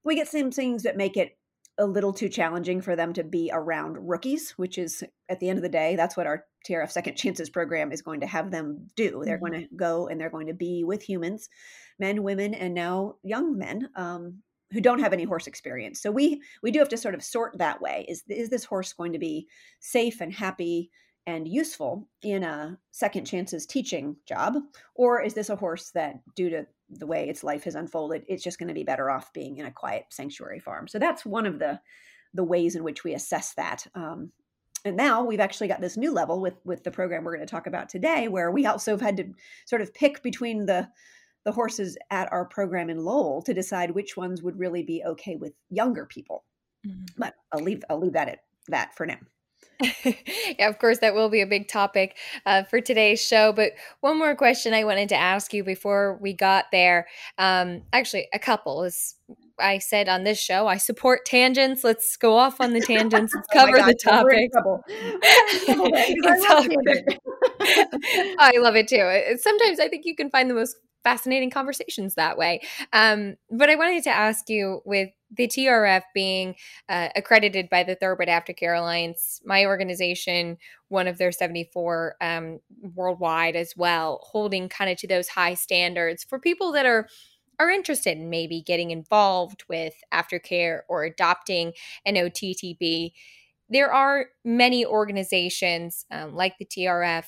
we 0.02 0.14
get 0.14 0.28
some 0.28 0.50
things 0.50 0.82
that 0.84 0.96
make 0.96 1.16
it 1.16 1.36
a 1.78 1.86
little 1.86 2.12
too 2.12 2.28
challenging 2.28 2.80
for 2.80 2.94
them 2.94 3.12
to 3.14 3.24
be 3.24 3.50
around 3.52 3.96
rookies, 3.98 4.52
which 4.52 4.76
is 4.76 5.02
at 5.28 5.40
the 5.40 5.48
end 5.48 5.58
of 5.58 5.62
the 5.62 5.68
day, 5.68 5.96
that's 5.96 6.16
what 6.16 6.26
our 6.26 6.44
TRF 6.68 6.90
Second 6.90 7.16
Chances 7.16 7.48
program 7.48 7.90
is 7.90 8.02
going 8.02 8.20
to 8.20 8.26
have 8.26 8.50
them 8.50 8.88
do. 8.96 9.22
They're 9.24 9.38
mm-hmm. 9.38 9.46
going 9.46 9.68
to 9.68 9.76
go 9.76 10.06
and 10.06 10.20
they're 10.20 10.30
going 10.30 10.48
to 10.48 10.54
be 10.54 10.84
with 10.84 11.02
humans, 11.02 11.48
men, 11.98 12.22
women, 12.22 12.54
and 12.54 12.74
now 12.74 13.14
young 13.22 13.56
men 13.56 13.88
um, 13.96 14.42
who 14.72 14.80
don't 14.80 15.00
have 15.00 15.14
any 15.14 15.24
horse 15.24 15.46
experience. 15.46 16.02
So 16.02 16.10
we 16.10 16.42
we 16.62 16.70
do 16.70 16.80
have 16.80 16.90
to 16.90 16.96
sort 16.96 17.14
of 17.14 17.22
sort 17.22 17.56
that 17.58 17.80
way. 17.80 18.04
Is 18.08 18.24
is 18.28 18.50
this 18.50 18.64
horse 18.64 18.92
going 18.92 19.14
to 19.14 19.18
be 19.18 19.48
safe 19.80 20.20
and 20.20 20.32
happy 20.32 20.90
and 21.26 21.46
useful 21.46 22.08
in 22.22 22.42
a 22.42 22.78
second 22.90 23.24
chances 23.24 23.66
teaching 23.66 24.16
job 24.26 24.56
or 24.94 25.22
is 25.22 25.34
this 25.34 25.50
a 25.50 25.56
horse 25.56 25.90
that 25.90 26.16
due 26.34 26.50
to 26.50 26.66
the 26.88 27.06
way 27.06 27.28
its 27.28 27.44
life 27.44 27.64
has 27.64 27.74
unfolded 27.74 28.24
it's 28.28 28.42
just 28.42 28.58
going 28.58 28.68
to 28.68 28.74
be 28.74 28.84
better 28.84 29.10
off 29.10 29.32
being 29.32 29.58
in 29.58 29.66
a 29.66 29.72
quiet 29.72 30.04
sanctuary 30.10 30.58
farm 30.58 30.88
so 30.88 30.98
that's 30.98 31.24
one 31.24 31.46
of 31.46 31.58
the 31.58 31.80
the 32.34 32.44
ways 32.44 32.74
in 32.76 32.84
which 32.84 33.04
we 33.04 33.14
assess 33.14 33.54
that 33.54 33.86
um, 33.94 34.32
and 34.84 34.96
now 34.96 35.22
we've 35.22 35.40
actually 35.40 35.68
got 35.68 35.80
this 35.80 35.96
new 35.96 36.12
level 36.12 36.40
with 36.40 36.54
with 36.64 36.82
the 36.84 36.90
program 36.90 37.24
we're 37.24 37.34
going 37.34 37.46
to 37.46 37.50
talk 37.50 37.66
about 37.66 37.88
today 37.88 38.28
where 38.28 38.50
we 38.50 38.66
also 38.66 38.92
have 38.92 39.00
had 39.00 39.16
to 39.16 39.32
sort 39.66 39.82
of 39.82 39.92
pick 39.94 40.22
between 40.22 40.66
the 40.66 40.88
the 41.44 41.52
horses 41.52 41.96
at 42.10 42.30
our 42.32 42.44
program 42.44 42.90
in 42.90 42.98
Lowell 42.98 43.42
to 43.42 43.54
decide 43.54 43.92
which 43.92 44.16
ones 44.16 44.42
would 44.42 44.58
really 44.58 44.82
be 44.82 45.02
okay 45.04 45.36
with 45.36 45.54
younger 45.70 46.04
people. 46.06 46.44
Mm-hmm. 46.86 47.04
But 47.16 47.34
I'll 47.52 47.62
leave 47.62 47.82
I'll 47.88 47.98
leave 47.98 48.12
that 48.12 48.28
at 48.28 48.40
that 48.68 48.94
for 48.94 49.06
now. 49.06 49.18
yeah, 50.58 50.68
of 50.68 50.78
course, 50.78 50.98
that 50.98 51.14
will 51.14 51.28
be 51.28 51.40
a 51.40 51.46
big 51.46 51.68
topic 51.68 52.16
uh, 52.46 52.64
for 52.64 52.80
today's 52.80 53.20
show. 53.20 53.52
But 53.52 53.72
one 54.00 54.18
more 54.18 54.34
question 54.34 54.74
I 54.74 54.84
wanted 54.84 55.08
to 55.10 55.16
ask 55.16 55.52
you 55.52 55.64
before 55.64 56.18
we 56.20 56.32
got 56.32 56.66
there. 56.72 57.06
Um, 57.38 57.82
actually, 57.92 58.28
a 58.32 58.38
couple. 58.38 58.82
As 58.82 59.14
I 59.58 59.78
said 59.78 60.08
on 60.08 60.24
this 60.24 60.40
show, 60.40 60.66
I 60.66 60.78
support 60.78 61.24
tangents. 61.24 61.84
Let's 61.84 62.16
go 62.16 62.36
off 62.36 62.60
on 62.60 62.72
the 62.72 62.80
tangents. 62.80 63.34
Let's 63.34 63.48
oh 63.54 63.58
cover 63.58 63.78
oh 63.78 63.86
the 63.86 63.94
topic. 63.94 64.50
I 68.38 68.52
love 68.58 68.76
it 68.76 68.88
too. 68.88 69.36
Sometimes 69.38 69.80
I 69.80 69.88
think 69.88 70.04
you 70.04 70.16
can 70.16 70.30
find 70.30 70.48
the 70.50 70.54
most 70.54 70.76
fascinating 71.02 71.50
conversations 71.50 72.14
that 72.14 72.36
way. 72.36 72.60
Um, 72.92 73.36
but 73.50 73.70
I 73.70 73.76
wanted 73.76 74.04
to 74.04 74.10
ask 74.10 74.48
you 74.48 74.80
with 74.84 75.10
the 75.30 75.46
TRF 75.46 76.02
being 76.14 76.56
uh, 76.88 77.08
accredited 77.14 77.70
by 77.70 77.84
the 77.84 77.94
Thoroughbred 77.94 78.28
Aftercare 78.28 78.78
Alliance, 78.78 79.40
my 79.44 79.64
organization, 79.64 80.58
one 80.88 81.06
of 81.06 81.18
their 81.18 81.32
74 81.32 82.16
um, 82.20 82.60
worldwide 82.94 83.56
as 83.56 83.74
well, 83.76 84.20
holding 84.22 84.68
kind 84.68 84.90
of 84.90 84.98
to 84.98 85.06
those 85.06 85.28
high 85.28 85.54
standards 85.54 86.24
for 86.24 86.38
people 86.38 86.72
that 86.72 86.86
are 86.86 87.08
are 87.60 87.70
interested 87.70 88.16
in 88.16 88.30
maybe 88.30 88.62
getting 88.62 88.90
involved 88.90 89.64
with 89.68 89.92
aftercare 90.12 90.80
or 90.88 91.04
adopting 91.04 91.74
an 92.06 92.14
OTTB. 92.14 93.12
There 93.68 93.92
are 93.92 94.28
many 94.46 94.86
organizations 94.86 96.06
um, 96.10 96.34
like 96.34 96.56
the 96.58 96.64
TRF, 96.64 97.26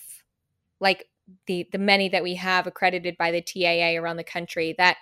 like 0.80 1.04
the 1.46 1.68
the 1.72 1.78
many 1.78 2.08
that 2.08 2.22
we 2.22 2.34
have 2.36 2.66
accredited 2.66 3.16
by 3.16 3.30
the 3.30 3.42
TAA 3.42 4.00
around 4.00 4.16
the 4.16 4.24
country 4.24 4.74
that 4.78 4.96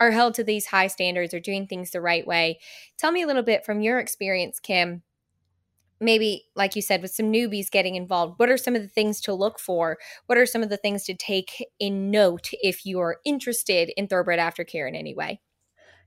are 0.00 0.10
held 0.10 0.34
to 0.34 0.44
these 0.44 0.66
high 0.66 0.86
standards 0.86 1.32
or 1.32 1.40
doing 1.40 1.66
things 1.66 1.90
the 1.90 2.00
right 2.00 2.26
way. 2.26 2.58
Tell 2.98 3.12
me 3.12 3.22
a 3.22 3.26
little 3.26 3.42
bit 3.42 3.64
from 3.64 3.80
your 3.80 3.98
experience, 3.98 4.60
Kim. 4.60 5.02
Maybe, 5.98 6.44
like 6.54 6.76
you 6.76 6.82
said, 6.82 7.00
with 7.00 7.12
some 7.12 7.32
newbies 7.32 7.70
getting 7.70 7.94
involved, 7.94 8.38
what 8.38 8.50
are 8.50 8.58
some 8.58 8.76
of 8.76 8.82
the 8.82 8.88
things 8.88 9.18
to 9.22 9.32
look 9.32 9.58
for? 9.58 9.96
What 10.26 10.36
are 10.36 10.44
some 10.44 10.62
of 10.62 10.68
the 10.68 10.76
things 10.76 11.04
to 11.04 11.14
take 11.14 11.64
in 11.78 12.10
note 12.10 12.50
if 12.52 12.84
you 12.84 13.00
are 13.00 13.18
interested 13.24 13.90
in 13.96 14.06
thoroughbred 14.06 14.38
aftercare 14.38 14.86
in 14.86 14.94
any 14.94 15.14
way? 15.14 15.40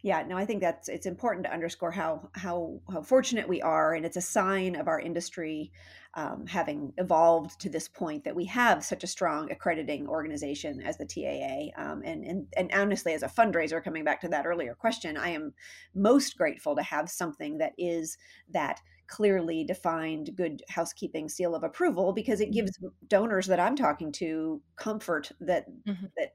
Yeah 0.01 0.24
no 0.24 0.38
i 0.38 0.46
think 0.46 0.62
that's 0.62 0.88
it's 0.89 1.06
important 1.06 1.46
to 1.46 1.53
underscore 1.53 1.91
how 1.91 2.29
how 2.34 2.79
how 2.91 3.01
fortunate 3.01 3.48
we 3.48 3.62
are 3.62 3.94
and 3.94 4.06
it's 4.06 4.18
a 4.18 4.22
sign 4.22 4.75
of 4.75 4.88
our 4.88 5.00
industry 5.00 5.72
um, 6.15 6.48
having 6.48 6.91
evolved 6.98 7.60
to 7.62 7.70
this 7.70 7.88
point 7.88 8.24
that 8.24 8.36
we 8.36 8.46
have 8.46 8.84
such 8.84 9.03
a 9.03 9.08
strong 9.08 9.51
accrediting 9.51 10.08
organization 10.08 10.82
as 10.82 10.98
the 10.98 11.06
taa 11.06 11.72
um, 11.77 12.01
and, 12.03 12.24
and 12.24 12.48
and 12.58 12.72
honestly 12.74 13.13
as 13.13 13.24
a 13.24 13.27
fundraiser 13.27 13.84
coming 13.84 14.03
back 14.03 14.20
to 14.22 14.27
that 14.27 14.46
earlier 14.46 14.74
question 14.74 15.18
i 15.18 15.29
am 15.29 15.53
most 15.94 16.38
grateful 16.38 16.75
to 16.75 16.82
have 16.82 17.10
something 17.10 17.58
that 17.58 17.74
is 17.77 18.18
that 18.50 18.82
clearly 19.08 19.63
defined 19.63 20.29
good 20.36 20.62
housekeeping 20.70 21.27
seal 21.27 21.56
of 21.56 21.63
approval 21.63 22.13
because 22.13 22.39
it 22.39 22.46
mm-hmm. 22.46 22.65
gives 22.65 22.79
donors 23.08 23.48
that 23.48 23.60
i'm 23.60 23.75
talking 23.75 24.12
to 24.12 24.62
comfort 24.77 25.32
that 25.39 25.65
mm-hmm. 25.88 26.06
that 26.18 26.34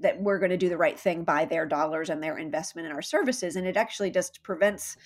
that 0.00 0.20
we're 0.20 0.38
going 0.38 0.50
to 0.50 0.56
do 0.56 0.68
the 0.68 0.76
right 0.76 0.98
thing 0.98 1.24
by 1.24 1.44
their 1.44 1.66
dollars 1.66 2.10
and 2.10 2.22
their 2.22 2.38
investment 2.38 2.86
in 2.86 2.92
our 2.92 3.02
services 3.02 3.56
and 3.56 3.66
it 3.66 3.76
actually 3.76 4.10
just 4.10 4.42
prevents 4.42 4.96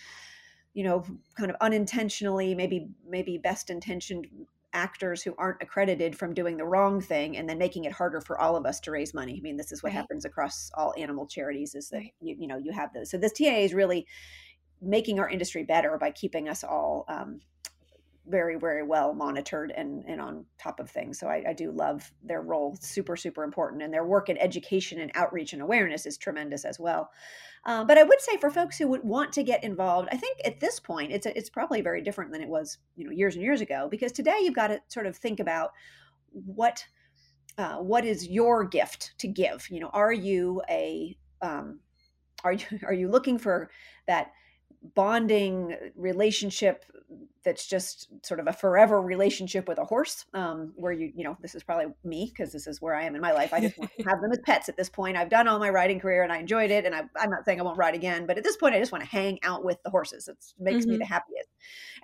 you 0.73 0.85
know 0.85 1.05
kind 1.37 1.51
of 1.51 1.57
unintentionally 1.61 2.55
maybe 2.55 2.89
maybe 3.07 3.39
best 3.39 3.71
intentioned 3.71 4.27
actors 4.73 5.23
who 5.23 5.35
aren't 5.37 5.61
accredited 5.61 6.17
from 6.17 6.33
doing 6.33 6.57
the 6.57 6.65
wrong 6.65 7.01
thing 7.01 7.37
and 7.37 7.49
then 7.49 7.59
making 7.59 7.85
it 7.85 7.93
harder 7.93 8.21
for 8.21 8.41
all 8.41 8.57
of 8.57 8.65
us 8.65 8.81
to 8.81 8.91
raise 8.91 9.13
money 9.13 9.37
i 9.37 9.41
mean 9.43 9.57
this 9.57 9.73
is 9.73 9.83
what 9.83 9.91
right. 9.91 9.97
happens 9.97 10.25
across 10.25 10.71
all 10.75 10.95
animal 10.97 11.27
charities 11.27 11.75
is 11.75 11.89
that 11.91 11.99
right. 11.99 12.15
you, 12.21 12.37
you 12.39 12.47
know 12.47 12.57
you 12.57 12.73
have 12.73 12.93
those 12.93 13.11
so 13.11 13.19
this 13.19 13.33
taa 13.33 13.65
is 13.65 13.75
really 13.75 14.07
making 14.81 15.19
our 15.19 15.29
industry 15.29 15.65
better 15.65 15.99
by 15.99 16.11
keeping 16.11 16.49
us 16.49 16.65
all 16.65 17.05
um, 17.09 17.41
very 18.27 18.57
very 18.57 18.83
well 18.83 19.15
monitored 19.15 19.73
and 19.77 20.05
and 20.07 20.21
on 20.21 20.45
top 20.59 20.79
of 20.79 20.91
things. 20.91 21.19
So 21.19 21.27
I, 21.27 21.43
I, 21.49 21.53
do 21.53 21.73
love 21.73 22.13
their 22.23 22.43
role 22.43 22.77
super 22.81 23.17
super 23.17 23.43
important 23.43 23.83
and 23.83 23.93
their 23.93 24.05
work 24.05 24.29
in 24.29 24.37
education 24.39 25.01
and 25.01 25.11
outreach 25.15 25.53
and 25.53 25.63
awareness 25.63 26.07
is 26.07 26.19
tremendous 26.19 26.65
as 26.65 26.79
well. 26.79 27.11
Um, 27.67 27.87
but 27.87 27.99
i 27.99 28.03
would 28.03 28.21
say 28.23 28.39
for 28.39 28.51
folks 28.51 28.79
who 28.79 28.89
would 28.89 29.05
want 29.05 29.35
to 29.35 29.43
get 29.43 29.63
involved 29.63 30.09
i 30.11 30.17
think 30.17 30.39
at 30.47 30.61
this 30.61 30.81
point 30.81 31.13
it's 31.13 31.27
it's 31.27 31.51
probably 31.51 31.83
very 31.83 32.01
different 32.01 32.33
than 32.33 32.41
it 32.41 32.49
was 32.49 32.79
you 32.97 33.05
know 33.05 33.11
years 33.11 33.35
and 33.35 33.45
years 33.45 33.61
ago 33.61 33.87
because 33.91 34.13
today 34.13 34.39
you've 34.41 34.55
got 34.55 34.69
to 34.69 34.81
sort 34.89 35.05
of 35.05 35.15
think 35.15 35.41
about 35.41 35.73
what 36.33 36.87
uh, 37.59 37.77
what 37.77 38.05
is 38.05 38.27
your 38.27 38.65
gift 38.65 39.13
to 39.19 39.29
give? 39.29 39.69
You 39.71 39.81
know 39.81 39.91
are 39.93 40.13
you 40.13 40.63
a 40.69 41.17
um, 41.43 41.81
are 42.45 42.53
you 42.53 42.67
are 42.85 42.95
you 42.95 43.09
looking 43.09 43.39
for 43.39 43.71
that 44.07 44.33
bonding 44.83 45.77
relationship 45.95 46.85
that's 47.43 47.67
just 47.67 48.09
sort 48.23 48.39
of 48.39 48.47
a 48.47 48.53
forever 48.53 49.01
relationship 49.01 49.67
with 49.67 49.79
a 49.79 49.85
horse 49.85 50.27
um, 50.35 50.73
where 50.77 50.93
you 50.93 51.11
you 51.15 51.25
know 51.25 51.37
this 51.41 51.55
is 51.55 51.63
probably 51.63 51.87
me 52.05 52.31
because 52.31 52.53
this 52.53 52.67
is 52.67 52.83
where 52.83 52.95
i 52.95 53.03
am 53.03 53.15
in 53.15 53.21
my 53.21 53.33
life. 53.33 53.53
I 53.53 53.61
just 53.61 53.79
want 53.79 53.91
to 53.99 54.03
have 54.09 54.21
them 54.21 54.31
as 54.31 54.39
pets 54.45 54.69
at 54.69 54.77
this 54.77 54.91
point. 54.91 55.17
I've 55.17 55.31
done 55.31 55.49
all 55.49 55.59
my 55.59 55.71
riding 55.71 56.01
career 56.01 56.23
and 56.23 56.33
i 56.33 56.39
enjoyed 56.39 56.71
it 56.71 56.85
and 56.85 56.95
I, 56.95 57.01
am 57.23 57.31
not 57.31 57.45
saying 57.45 57.61
i 57.61 57.63
won't 57.63 57.79
ride 57.79 57.95
again 57.95 58.27
but 58.27 58.37
at 58.37 58.45
this 58.45 58.57
point 58.57 58.75
i 58.75 58.79
just 58.79 58.93
want 58.93 59.05
to 59.05 59.11
hang 59.11 59.39
out 59.43 59.65
with 59.65 59.83
the 59.83 59.91
horses. 59.91 60.29
It 60.29 60.37
makes 60.59 60.85
mm-hmm. 60.85 60.93
me 60.93 60.99
the 60.99 61.07
happiest. 61.07 61.49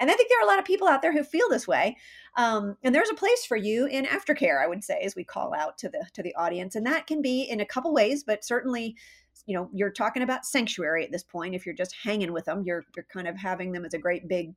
And 0.00 0.10
i 0.10 0.14
think 0.14 0.28
there 0.28 0.40
are 0.40 0.44
a 0.44 0.48
lot 0.48 0.58
of 0.58 0.64
people 0.64 0.88
out 0.88 1.02
there 1.02 1.12
who 1.12 1.22
feel 1.22 1.48
this 1.50 1.68
way 1.68 1.96
um, 2.36 2.76
and 2.82 2.94
there's 2.94 3.10
a 3.10 3.14
place 3.14 3.44
for 3.44 3.56
you 3.56 3.86
in 3.86 4.04
aftercare 4.06 4.62
i 4.62 4.66
would 4.66 4.84
say 4.84 5.00
as 5.02 5.14
we 5.14 5.24
call 5.24 5.54
out 5.54 5.78
to 5.78 5.88
the 5.88 6.06
to 6.14 6.22
the 6.22 6.34
audience. 6.34 6.74
And 6.74 6.86
that 6.86 7.06
can 7.06 7.20
be 7.22 7.42
in 7.42 7.60
a 7.60 7.66
couple 7.66 7.92
ways 7.92 8.24
but 8.24 8.44
certainly 8.44 8.96
you 9.46 9.56
know 9.56 9.68
you're 9.72 9.90
talking 9.90 10.22
about 10.22 10.46
sanctuary 10.46 11.04
at 11.04 11.12
this 11.12 11.22
point 11.22 11.54
if 11.54 11.66
you're 11.66 11.74
just 11.74 11.94
hanging 12.02 12.32
with 12.32 12.44
them 12.44 12.62
you're 12.64 12.84
you're 12.94 13.06
kind 13.12 13.28
of 13.28 13.36
having 13.36 13.72
them 13.72 13.84
as 13.84 13.94
a 13.94 13.98
great 13.98 14.28
big 14.28 14.54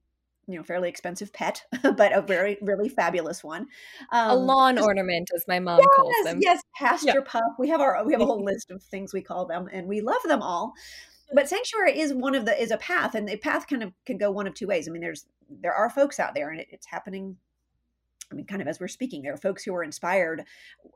you 0.48 0.56
know 0.56 0.64
fairly 0.64 0.90
expensive 0.90 1.32
pet 1.34 1.64
but 1.84 2.12
a 2.12 2.22
very 2.22 2.58
really 2.62 2.90
fabulous 2.90 3.44
one 3.44 3.68
um, 4.12 4.32
a 4.32 4.36
lawn 4.36 4.76
just, 4.76 4.88
ornament 4.88 5.30
as 5.36 5.46
my 5.48 5.60
mom 5.60 5.80
yes, 5.80 5.90
calls 5.96 6.24
them 6.24 6.40
yes 6.42 6.62
pasture 6.76 7.08
yeah. 7.16 7.22
pup 7.26 7.56
we 7.60 7.70
have 7.70 7.82
our 7.82 8.04
we 8.06 8.14
have 8.14 8.22
a 8.22 8.26
whole 8.28 8.44
list 8.44 8.72
of 8.72 8.82
things 8.84 9.14
we 9.14 9.22
call 9.22 9.46
them 9.46 9.68
and 9.72 9.88
we 9.88 10.02
love 10.02 10.22
them 10.26 10.42
all 10.42 10.74
but 11.34 11.48
sanctuary 11.48 12.00
is 12.00 12.14
one 12.14 12.34
of 12.34 12.46
the 12.46 12.62
is 12.62 12.72
a 12.72 12.78
path 12.78 13.16
and 13.16 13.28
the 13.28 13.38
path 13.38 13.68
kind 13.68 13.84
of 13.84 13.94
can 14.06 14.18
go 14.18 14.32
one 14.32 14.48
of 14.48 14.54
two 14.54 14.68
ways 14.68 14.88
i 14.88 14.92
mean 14.92 15.02
there's 15.02 15.26
there 15.50 15.74
are 15.74 15.90
folks 15.90 16.20
out 16.20 16.34
there 16.34 16.50
and 16.50 16.62
it, 16.62 16.68
it's 16.72 16.88
happening 16.88 17.38
I 18.32 18.36
mean, 18.36 18.46
kind 18.46 18.62
of 18.62 18.68
as 18.68 18.80
we're 18.80 18.88
speaking, 18.88 19.24
there 19.24 19.34
are 19.34 19.38
folks 19.38 19.64
who 19.64 19.74
are 19.74 19.84
inspired. 19.84 20.44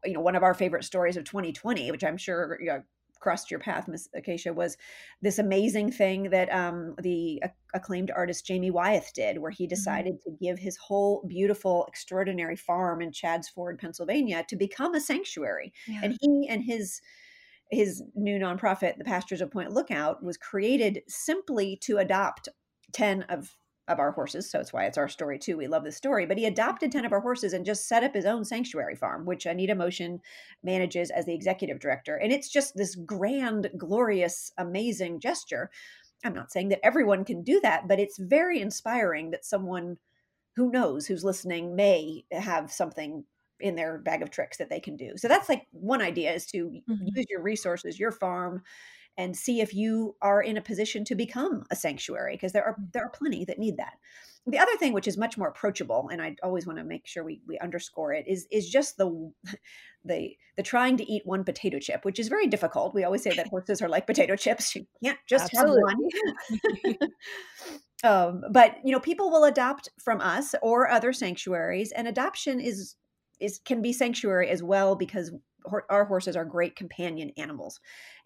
You 0.06 0.14
know, 0.14 0.20
one 0.20 0.36
of 0.36 0.44
our 0.44 0.54
favorite 0.54 0.84
stories 0.84 1.18
of 1.18 1.24
2020, 1.24 1.90
which 1.90 2.04
I'm 2.04 2.18
sure 2.18 2.60
you 2.62 2.68
know, 2.68 2.84
crossed 3.24 3.50
your 3.50 3.60
path, 3.60 3.88
Miss 3.88 4.10
Acacia, 4.14 4.54
was 4.54 4.78
this 5.22 5.40
amazing 5.40 5.92
thing 5.92 6.30
that 6.30 6.54
um, 6.54 6.94
the 7.02 7.42
acclaimed 7.74 8.12
artist 8.12 8.46
Jamie 8.46 8.70
Wyeth 8.70 9.12
did, 9.16 9.40
where 9.40 9.50
he 9.50 9.64
mm-hmm. 9.64 9.70
decided 9.70 10.16
mm-hmm. 10.16 10.36
to 10.36 10.38
give 10.44 10.60
his 10.60 10.76
whole 10.76 11.24
beautiful, 11.28 11.86
extraordinary 11.88 12.58
farm 12.58 13.02
in 13.02 13.12
Chadds 13.14 13.48
Ford, 13.48 13.80
Pennsylvania, 13.80 14.46
to 14.50 14.58
become 14.58 14.94
a 14.94 15.02
sanctuary. 15.02 15.72
Yeah. 15.88 16.02
And 16.04 16.18
he 16.20 16.48
and 16.50 16.62
his 16.64 17.02
his 17.72 18.04
new 18.14 18.38
nonprofit, 18.38 18.98
the 18.98 19.04
Pastures 19.04 19.42
of 19.42 19.50
Point 19.50 19.72
Lookout, 19.72 20.22
was 20.22 20.38
created 20.38 21.02
simply 21.08 21.78
to 21.84 21.98
adopt 21.98 22.50
10 22.92 23.24
of 23.24 23.56
of 23.88 24.00
our 24.00 24.12
horses. 24.12 24.50
So 24.50 24.60
it's 24.60 24.72
why 24.72 24.86
it's 24.86 24.98
our 24.98 25.10
story 25.10 25.38
too. 25.38 25.58
We 25.58 25.68
love 25.68 25.84
this 25.84 25.98
story. 25.98 26.26
But 26.26 26.38
he 26.38 26.46
adopted 26.46 26.92
10 26.92 27.06
of 27.06 27.12
our 27.12 27.20
horses 27.20 27.54
and 27.54 27.66
just 27.66 27.88
set 27.88 28.04
up 28.04 28.14
his 28.14 28.26
own 28.26 28.46
sanctuary 28.46 28.96
farm, 28.96 29.26
which 29.26 29.46
Anita 29.46 29.76
Motion 29.76 30.22
manages 30.64 31.12
as 31.12 31.26
the 31.26 31.34
executive 31.34 31.80
director. 31.80 32.16
And 32.16 32.32
it's 32.32 32.50
just 32.50 32.76
this 32.76 32.96
grand, 32.96 33.70
glorious, 33.78 34.52
amazing 34.58 35.20
gesture. 35.20 35.70
I'm 36.24 36.34
not 36.34 36.52
saying 36.52 36.70
that 36.70 36.86
everyone 36.86 37.26
can 37.26 37.44
do 37.44 37.60
that, 37.62 37.88
but 37.88 38.00
it's 38.00 38.18
very 38.18 38.62
inspiring 38.62 39.32
that 39.32 39.46
someone 39.46 39.98
who 40.56 40.72
knows 40.72 41.06
who's 41.06 41.24
listening 41.24 41.76
may 41.76 42.24
have 42.32 42.72
something 42.72 43.26
in 43.60 43.76
their 43.76 43.98
bag 43.98 44.22
of 44.22 44.30
tricks 44.30 44.58
that 44.58 44.70
they 44.70 44.80
can 44.80 44.96
do. 44.96 45.14
So 45.18 45.28
that's 45.28 45.50
like 45.50 45.68
one 45.72 46.02
idea 46.02 46.32
is 46.32 46.46
to 46.48 46.66
mm-hmm. 46.66 47.06
use 47.14 47.26
your 47.30 47.42
resources, 47.42 48.00
your 48.00 48.12
farm, 48.12 48.64
and 49.18 49.36
see 49.36 49.62
if 49.62 49.74
you 49.74 50.16
are 50.22 50.42
in 50.42 50.58
a 50.58 50.62
position 50.62 51.06
to 51.06 51.16
become 51.16 51.64
a 51.72 51.76
sanctuary 51.76 52.36
because 52.36 52.52
there 52.52 52.64
are 52.64 52.76
mm. 52.76 52.92
there 52.92 53.04
are 53.04 53.10
plenty 53.10 53.46
that 53.46 53.60
need 53.60 53.78
that 53.78 53.94
the 54.46 54.60
other 54.60 54.76
thing 54.78 54.92
which 54.92 55.08
is 55.08 55.18
much 55.18 55.38
more 55.38 55.48
approachable 55.48 56.10
and 56.12 56.22
i 56.22 56.36
always 56.44 56.66
want 56.66 56.78
to 56.78 56.84
make 56.84 57.08
sure 57.08 57.24
we, 57.24 57.42
we 57.48 57.58
underscore 57.60 58.14
it 58.14 58.26
is 58.28 58.48
is 58.52 58.70
just 58.70 58.98
the 58.98 59.32
the 60.06 60.36
the 60.58 60.64
trying 60.64 60.98
to 60.98 61.10
eat 61.10 61.22
one 61.26 61.44
potato 61.44 61.80
chip 61.80 62.04
which 62.04 62.20
is 62.20 62.28
very 62.28 62.48
difficult 62.48 62.94
we 62.94 63.04
always 63.04 63.24
say 63.24 63.34
that 63.36 63.48
horses 63.48 63.82
are 63.82 63.90
like 63.90 64.06
potato 64.06 64.36
chips 64.36 64.76
you 64.76 64.86
can't 65.04 65.20
just 65.28 65.54
Absolutely. 65.54 65.82
have 66.82 66.98
one 67.00 67.10
um, 68.44 68.44
but 68.52 68.78
you 68.84 68.92
know 68.92 69.00
people 69.00 69.32
will 69.32 69.46
adopt 69.46 69.90
from 70.04 70.20
us 70.20 70.54
or 70.62 70.90
other 70.90 71.14
sanctuaries 71.14 71.92
and 71.94 72.08
adoption 72.08 72.60
is 72.60 72.96
is 73.40 73.60
can 73.66 73.82
be 73.82 73.94
sanctuary 73.94 74.50
as 74.50 74.62
well 74.62 74.96
because 74.96 75.32
our 75.90 76.06
horses 76.06 76.36
are 76.36 76.46
great 76.46 76.76
companion 76.76 77.32
animals 77.38 77.80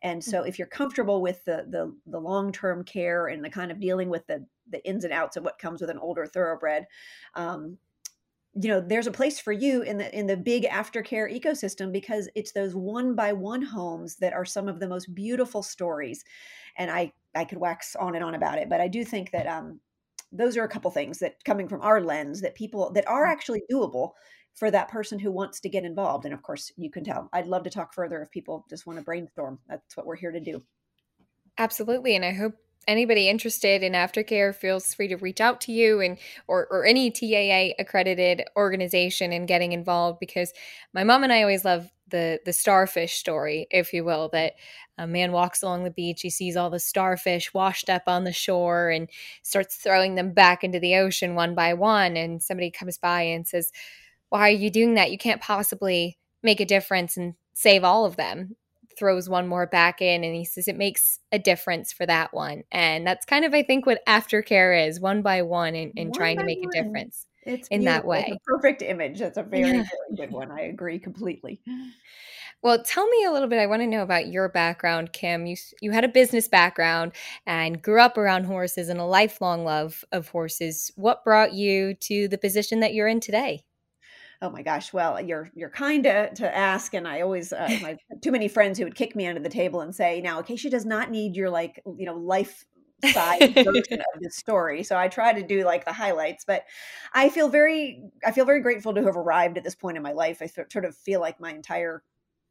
and 0.03 0.23
so 0.23 0.39
mm-hmm. 0.39 0.47
if 0.47 0.57
you're 0.57 0.67
comfortable 0.67 1.21
with 1.21 1.43
the 1.45 1.65
the, 1.69 1.93
the 2.07 2.19
long-term 2.19 2.83
care 2.83 3.27
and 3.27 3.43
the 3.43 3.49
kind 3.49 3.71
of 3.71 3.79
dealing 3.79 4.09
with 4.09 4.25
the 4.27 4.45
the 4.69 4.85
ins 4.87 5.03
and 5.03 5.13
outs 5.13 5.37
of 5.37 5.43
what 5.43 5.59
comes 5.59 5.81
with 5.81 5.89
an 5.89 5.99
older 5.99 6.25
thoroughbred 6.25 6.85
um, 7.35 7.77
you 8.59 8.69
know 8.69 8.81
there's 8.81 9.07
a 9.07 9.11
place 9.11 9.39
for 9.39 9.51
you 9.51 9.81
in 9.81 9.97
the 9.97 10.17
in 10.17 10.25
the 10.25 10.37
big 10.37 10.63
aftercare 10.63 11.31
ecosystem 11.31 11.91
because 11.91 12.27
it's 12.35 12.51
those 12.51 12.75
one 12.75 13.15
by 13.15 13.33
one 13.33 13.61
homes 13.61 14.15
that 14.17 14.33
are 14.33 14.45
some 14.45 14.67
of 14.67 14.79
the 14.79 14.87
most 14.87 15.13
beautiful 15.13 15.61
stories 15.61 16.23
and 16.77 16.89
i 16.89 17.11
i 17.35 17.43
could 17.43 17.59
wax 17.59 17.95
on 17.95 18.15
and 18.15 18.23
on 18.23 18.35
about 18.35 18.57
it 18.57 18.69
but 18.69 18.81
i 18.81 18.87
do 18.87 19.03
think 19.03 19.31
that 19.31 19.47
um 19.47 19.79
those 20.31 20.57
are 20.57 20.63
a 20.63 20.69
couple 20.69 20.91
things 20.91 21.19
that 21.19 21.43
coming 21.45 21.67
from 21.67 21.81
our 21.81 22.01
lens 22.01 22.41
that 22.41 22.55
people 22.55 22.91
that 22.91 23.07
are 23.07 23.25
mm. 23.25 23.31
actually 23.31 23.61
doable 23.71 24.11
for 24.57 24.71
that 24.71 24.89
person 24.89 25.19
who 25.19 25.31
wants 25.31 25.59
to 25.61 25.69
get 25.69 25.85
involved. 25.85 26.25
And 26.25 26.33
of 26.33 26.41
course, 26.41 26.71
you 26.75 26.89
can 26.89 27.03
tell. 27.03 27.29
I'd 27.31 27.47
love 27.47 27.63
to 27.63 27.69
talk 27.69 27.93
further 27.93 28.21
if 28.21 28.31
people 28.31 28.65
just 28.69 28.87
want 28.87 28.97
to 28.97 29.05
brainstorm. 29.05 29.59
That's 29.69 29.95
what 29.95 30.07
we're 30.07 30.15
here 30.15 30.31
to 30.31 30.39
do. 30.39 30.63
Absolutely. 31.59 32.15
And 32.15 32.25
I 32.25 32.33
hope 32.33 32.55
anybody 32.87 33.29
interested 33.29 33.83
in 33.83 33.93
aftercare 33.93 34.55
feels 34.55 34.93
free 34.93 35.09
to 35.09 35.17
reach 35.17 35.41
out 35.41 35.61
to 35.61 35.71
you 35.71 35.99
and 35.99 36.17
or, 36.47 36.67
or 36.71 36.85
any 36.85 37.11
TAA 37.11 37.75
accredited 37.79 38.45
organization 38.55 39.31
and 39.31 39.47
getting 39.47 39.73
involved 39.73 40.19
because 40.19 40.53
my 40.93 41.03
mom 41.03 41.23
and 41.23 41.31
I 41.31 41.41
always 41.41 41.65
love 41.65 41.91
the 42.09 42.39
the 42.45 42.53
starfish 42.53 43.15
story, 43.15 43.67
if 43.69 43.91
you 43.93 44.05
will, 44.05 44.29
that 44.29 44.53
a 44.97 45.05
man 45.05 45.33
walks 45.33 45.61
along 45.61 45.83
the 45.83 45.91
beach, 45.91 46.21
he 46.21 46.29
sees 46.29 46.55
all 46.55 46.69
the 46.69 46.79
starfish 46.79 47.53
washed 47.53 47.89
up 47.89 48.03
on 48.07 48.23
the 48.23 48.33
shore 48.33 48.89
and 48.89 49.09
starts 49.43 49.75
throwing 49.75 50.15
them 50.15 50.31
back 50.31 50.63
into 50.63 50.79
the 50.79 50.95
ocean 50.95 51.35
one 51.35 51.53
by 51.53 51.73
one 51.73 52.17
and 52.17 52.41
somebody 52.41 52.71
comes 52.71 52.97
by 52.97 53.21
and 53.21 53.47
says, 53.47 53.71
why 54.29 54.49
are 54.49 54.51
you 54.51 54.69
doing 54.69 54.95
that? 54.95 55.11
You 55.11 55.17
can't 55.17 55.41
possibly 55.41 56.17
make 56.43 56.59
a 56.59 56.65
difference 56.65 57.17
and 57.17 57.35
save 57.53 57.83
all 57.83 58.05
of 58.05 58.15
them. 58.15 58.55
Throws 58.97 59.29
one 59.29 59.47
more 59.47 59.67
back 59.67 60.01
in 60.01 60.23
and 60.23 60.35
he 60.35 60.43
says 60.43 60.67
it 60.67 60.75
makes 60.75 61.19
a 61.31 61.37
difference 61.37 61.93
for 61.93 62.07
that 62.07 62.33
one. 62.33 62.63
And 62.71 63.05
that's 63.05 63.27
kind 63.27 63.45
of, 63.45 63.53
I 63.53 63.61
think, 63.61 63.85
what 63.85 64.03
aftercare 64.07 64.87
is 64.87 64.99
one 64.99 65.21
by 65.21 65.43
one 65.43 65.75
and, 65.75 65.93
and 65.95 66.09
one 66.09 66.13
trying 66.13 66.37
to 66.39 66.43
make 66.43 66.59
one. 66.59 66.69
a 66.75 66.83
difference 66.83 67.27
it's 67.47 67.67
in 67.69 67.85
that 67.85 68.05
way. 68.05 68.25
It's 68.27 68.35
a 68.35 68.51
perfect 68.51 68.81
image. 68.81 69.19
That's 69.19 69.37
a 69.37 69.43
very, 69.43 69.71
very 69.71 69.85
good 70.15 70.31
one. 70.31 70.51
I 70.51 70.61
agree 70.61 70.99
completely. 70.99 71.61
Well, 72.61 72.83
tell 72.83 73.07
me 73.07 73.23
a 73.23 73.31
little 73.31 73.47
bit. 73.47 73.59
I 73.59 73.67
want 73.67 73.83
to 73.83 73.87
know 73.87 74.01
about 74.01 74.27
your 74.27 74.49
background, 74.49 75.13
Kim. 75.13 75.45
You 75.45 75.55
you 75.79 75.91
had 75.91 76.03
a 76.03 76.09
business 76.09 76.47
background 76.47 77.13
and 77.45 77.81
grew 77.81 78.01
up 78.01 78.17
around 78.17 78.45
horses 78.45 78.89
and 78.89 78.99
a 78.99 79.05
lifelong 79.05 79.63
love 79.63 80.03
of 80.11 80.29
horses. 80.29 80.91
What 80.95 81.23
brought 81.23 81.53
you 81.53 81.93
to 81.93 82.27
the 82.27 82.37
position 82.37 82.79
that 82.81 82.93
you're 82.93 83.07
in 83.07 83.19
today? 83.19 83.63
Oh 84.41 84.49
my 84.49 84.61
gosh! 84.61 84.93
Well, 84.93 85.19
you're 85.19 85.49
you're 85.55 85.69
kind 85.69 86.03
to, 86.03 86.33
to 86.35 86.55
ask, 86.55 86.93
and 86.93 87.07
I 87.07 87.21
always 87.21 87.51
uh, 87.51 87.77
my 87.81 87.97
too 88.21 88.31
many 88.31 88.47
friends 88.47 88.77
who 88.77 88.85
would 88.85 88.95
kick 88.95 89.15
me 89.15 89.25
under 89.25 89.41
the 89.41 89.49
table 89.49 89.81
and 89.81 89.95
say, 89.95 90.21
"Now, 90.21 90.39
Acacia 90.39 90.69
does 90.69 90.85
not 90.85 91.09
need 91.09 91.35
your 91.35 91.49
like 91.49 91.81
you 91.97 92.05
know 92.05 92.15
life 92.15 92.65
side 93.05 93.53
version 93.53 93.99
of 93.99 94.21
this 94.21 94.35
story. 94.35 94.83
So 94.83 94.97
I 94.97 95.07
try 95.07 95.33
to 95.33 95.45
do 95.45 95.63
like 95.63 95.85
the 95.85 95.93
highlights, 95.93 96.45
but 96.45 96.65
I 97.13 97.29
feel 97.29 97.49
very 97.49 98.03
I 98.25 98.31
feel 98.31 98.45
very 98.45 98.61
grateful 98.61 98.93
to 98.93 99.03
have 99.03 99.15
arrived 99.15 99.57
at 99.57 99.63
this 99.63 99.75
point 99.75 99.97
in 99.97 100.03
my 100.03 100.13
life. 100.13 100.41
I 100.41 100.47
sort 100.47 100.85
of 100.85 100.95
feel 100.95 101.19
like 101.19 101.39
my 101.39 101.51
entire 101.51 102.03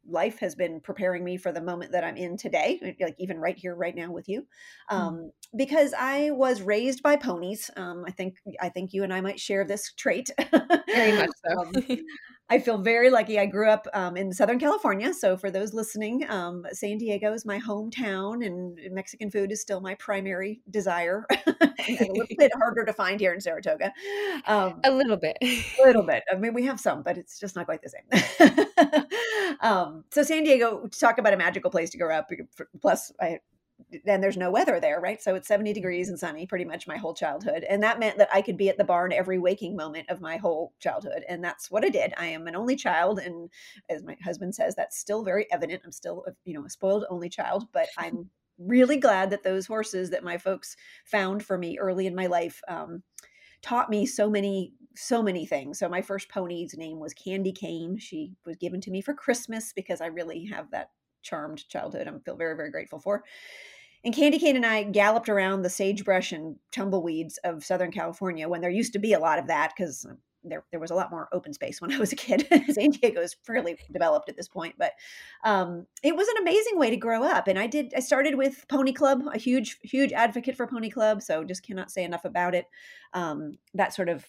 life 0.07 0.39
has 0.39 0.55
been 0.55 0.79
preparing 0.79 1.23
me 1.23 1.37
for 1.37 1.51
the 1.51 1.61
moment 1.61 1.91
that 1.91 2.03
I'm 2.03 2.17
in 2.17 2.37
today, 2.37 2.95
like 2.99 3.15
even 3.19 3.39
right 3.39 3.57
here, 3.57 3.75
right 3.75 3.95
now 3.95 4.11
with 4.11 4.27
you, 4.27 4.45
hmm. 4.89 4.95
um, 4.95 5.15
mm. 5.15 5.29
because 5.55 5.93
I 5.97 6.31
was 6.31 6.61
raised 6.61 7.03
by 7.03 7.15
ponies. 7.15 7.69
Um, 7.75 8.03
I 8.07 8.11
think 8.11 8.35
I 8.61 8.69
think 8.69 8.93
you 8.93 9.03
and 9.03 9.13
I 9.13 9.21
might 9.21 9.39
share 9.39 9.65
this 9.65 9.93
trait. 9.93 10.29
Very 10.87 11.17
much 11.17 11.29
so. 11.47 11.59
um, 11.59 11.73
I 12.49 12.59
feel 12.59 12.77
very 12.77 13.09
lucky. 13.09 13.37
I 13.37 13.45
grew 13.45 13.69
up 13.69 13.87
um, 13.93 14.15
in 14.15 14.31
Southern 14.31 14.57
California. 14.57 15.13
So, 15.13 15.35
for 15.35 15.51
those 15.51 15.73
listening, 15.73 16.25
um, 16.29 16.65
San 16.71 16.97
Diego 16.97 17.33
is 17.33 17.45
my 17.45 17.59
hometown, 17.59 18.45
and 18.45 18.79
Mexican 18.91 19.29
food 19.29 19.51
is 19.51 19.61
still 19.61 19.81
my 19.81 19.95
primary 19.95 20.61
desire. 20.69 21.25
a 21.29 21.97
little 21.99 22.25
bit 22.37 22.51
harder 22.55 22.85
to 22.85 22.93
find 22.93 23.19
here 23.19 23.33
in 23.33 23.41
Saratoga. 23.41 23.91
Um, 24.45 24.79
a 24.85 24.91
little 24.91 25.17
bit. 25.17 25.37
a 25.41 25.65
little 25.83 26.03
bit. 26.03 26.23
I 26.31 26.37
mean, 26.37 26.53
we 26.53 26.63
have 26.65 26.79
some, 26.79 27.03
but 27.03 27.17
it's 27.17 27.37
just 27.37 27.57
not 27.57 27.65
quite 27.65 27.81
the 27.81 27.89
same. 27.89 29.05
Um, 29.61 30.03
so, 30.11 30.23
San 30.23 30.43
Diego, 30.43 30.87
talk 30.87 31.17
about 31.17 31.33
a 31.33 31.37
magical 31.37 31.71
place 31.71 31.89
to 31.91 31.97
grow 31.97 32.15
up. 32.15 32.29
Plus, 32.81 33.11
I 33.19 33.39
and 34.05 34.23
there's 34.23 34.37
no 34.37 34.51
weather 34.51 34.79
there, 34.79 34.99
right? 34.99 35.21
So 35.21 35.35
it's 35.35 35.47
70 35.47 35.71
degrees 35.73 36.09
and 36.09 36.19
sunny 36.19 36.47
pretty 36.47 36.65
much 36.65 36.87
my 36.87 36.97
whole 36.97 37.13
childhood. 37.13 37.63
And 37.69 37.83
that 37.83 37.99
meant 37.99 38.17
that 38.17 38.29
I 38.33 38.41
could 38.41 38.57
be 38.57 38.69
at 38.69 38.77
the 38.77 38.83
barn 38.83 39.13
every 39.13 39.37
waking 39.37 39.75
moment 39.75 40.09
of 40.09 40.19
my 40.19 40.37
whole 40.37 40.73
childhood. 40.79 41.23
And 41.29 41.43
that's 41.43 41.69
what 41.69 41.85
I 41.85 41.89
did. 41.89 42.13
I 42.17 42.27
am 42.27 42.47
an 42.47 42.55
only 42.55 42.75
child. 42.75 43.19
And 43.19 43.49
as 43.87 44.03
my 44.03 44.17
husband 44.23 44.55
says, 44.55 44.75
that's 44.75 44.97
still 44.97 45.23
very 45.23 45.45
evident. 45.51 45.83
I'm 45.85 45.91
still, 45.91 46.25
you 46.43 46.53
know, 46.53 46.65
a 46.65 46.69
spoiled 46.69 47.05
only 47.09 47.29
child, 47.29 47.67
but 47.71 47.87
I'm 47.97 48.29
really 48.57 48.97
glad 48.97 49.29
that 49.29 49.43
those 49.43 49.67
horses 49.67 50.09
that 50.09 50.23
my 50.23 50.37
folks 50.37 50.75
found 51.05 51.45
for 51.45 51.57
me 51.57 51.77
early 51.77 52.07
in 52.07 52.15
my 52.15 52.25
life 52.25 52.61
um, 52.67 53.03
taught 53.61 53.89
me 53.89 54.05
so 54.05 54.29
many 54.29 54.73
so 54.97 55.21
many 55.21 55.45
things. 55.45 55.79
So 55.79 55.87
my 55.87 56.01
first 56.01 56.29
pony's 56.29 56.75
name 56.77 56.99
was 56.99 57.13
Candy 57.13 57.51
Cane. 57.51 57.97
She 57.97 58.33
was 58.45 58.57
given 58.57 58.81
to 58.81 58.91
me 58.91 59.01
for 59.01 59.13
Christmas 59.13 59.73
because 59.73 60.01
I 60.01 60.07
really 60.07 60.45
have 60.45 60.71
that 60.71 60.91
charmed 61.21 61.67
childhood. 61.69 62.07
I 62.07 62.11
feel 62.19 62.35
very, 62.35 62.55
very 62.55 62.71
grateful 62.71 62.99
for. 62.99 63.23
And 64.03 64.13
Candy 64.13 64.39
Cane 64.39 64.55
and 64.55 64.65
I 64.65 64.83
galloped 64.83 65.29
around 65.29 65.61
the 65.61 65.69
sagebrush 65.69 66.31
and 66.31 66.55
tumbleweeds 66.71 67.37
of 67.43 67.65
Southern 67.65 67.91
California 67.91 68.47
when 68.47 68.61
there 68.61 68.69
used 68.69 68.93
to 68.93 68.99
be 68.99 69.13
a 69.13 69.19
lot 69.19 69.39
of 69.39 69.47
that 69.47 69.73
because 69.75 70.05
there, 70.43 70.63
there 70.71 70.79
was 70.79 70.91
a 70.91 70.95
lot 70.95 71.11
more 71.11 71.27
open 71.33 71.53
space 71.53 71.81
when 71.81 71.91
I 71.91 71.97
was 71.97 72.11
a 72.11 72.15
kid. 72.15 72.47
San 72.71 72.91
Diego 72.91 73.21
is 73.21 73.35
fairly 73.43 73.77
developed 73.91 74.29
at 74.29 74.37
this 74.37 74.47
point, 74.47 74.75
but 74.77 74.93
um, 75.43 75.85
it 76.03 76.15
was 76.15 76.27
an 76.27 76.37
amazing 76.41 76.77
way 76.77 76.89
to 76.89 76.97
grow 76.97 77.23
up. 77.23 77.47
And 77.47 77.59
I 77.59 77.67
did, 77.67 77.93
I 77.95 77.99
started 77.99 78.35
with 78.35 78.65
Pony 78.69 78.93
Club, 78.93 79.23
a 79.33 79.37
huge, 79.37 79.77
huge 79.81 80.13
advocate 80.13 80.55
for 80.55 80.67
Pony 80.67 80.89
Club. 80.89 81.21
So 81.21 81.43
just 81.43 81.63
cannot 81.63 81.91
say 81.91 82.03
enough 82.03 82.25
about 82.25 82.55
it. 82.55 82.65
Um, 83.13 83.57
that 83.73 83.93
sort 83.93 84.09
of 84.09 84.25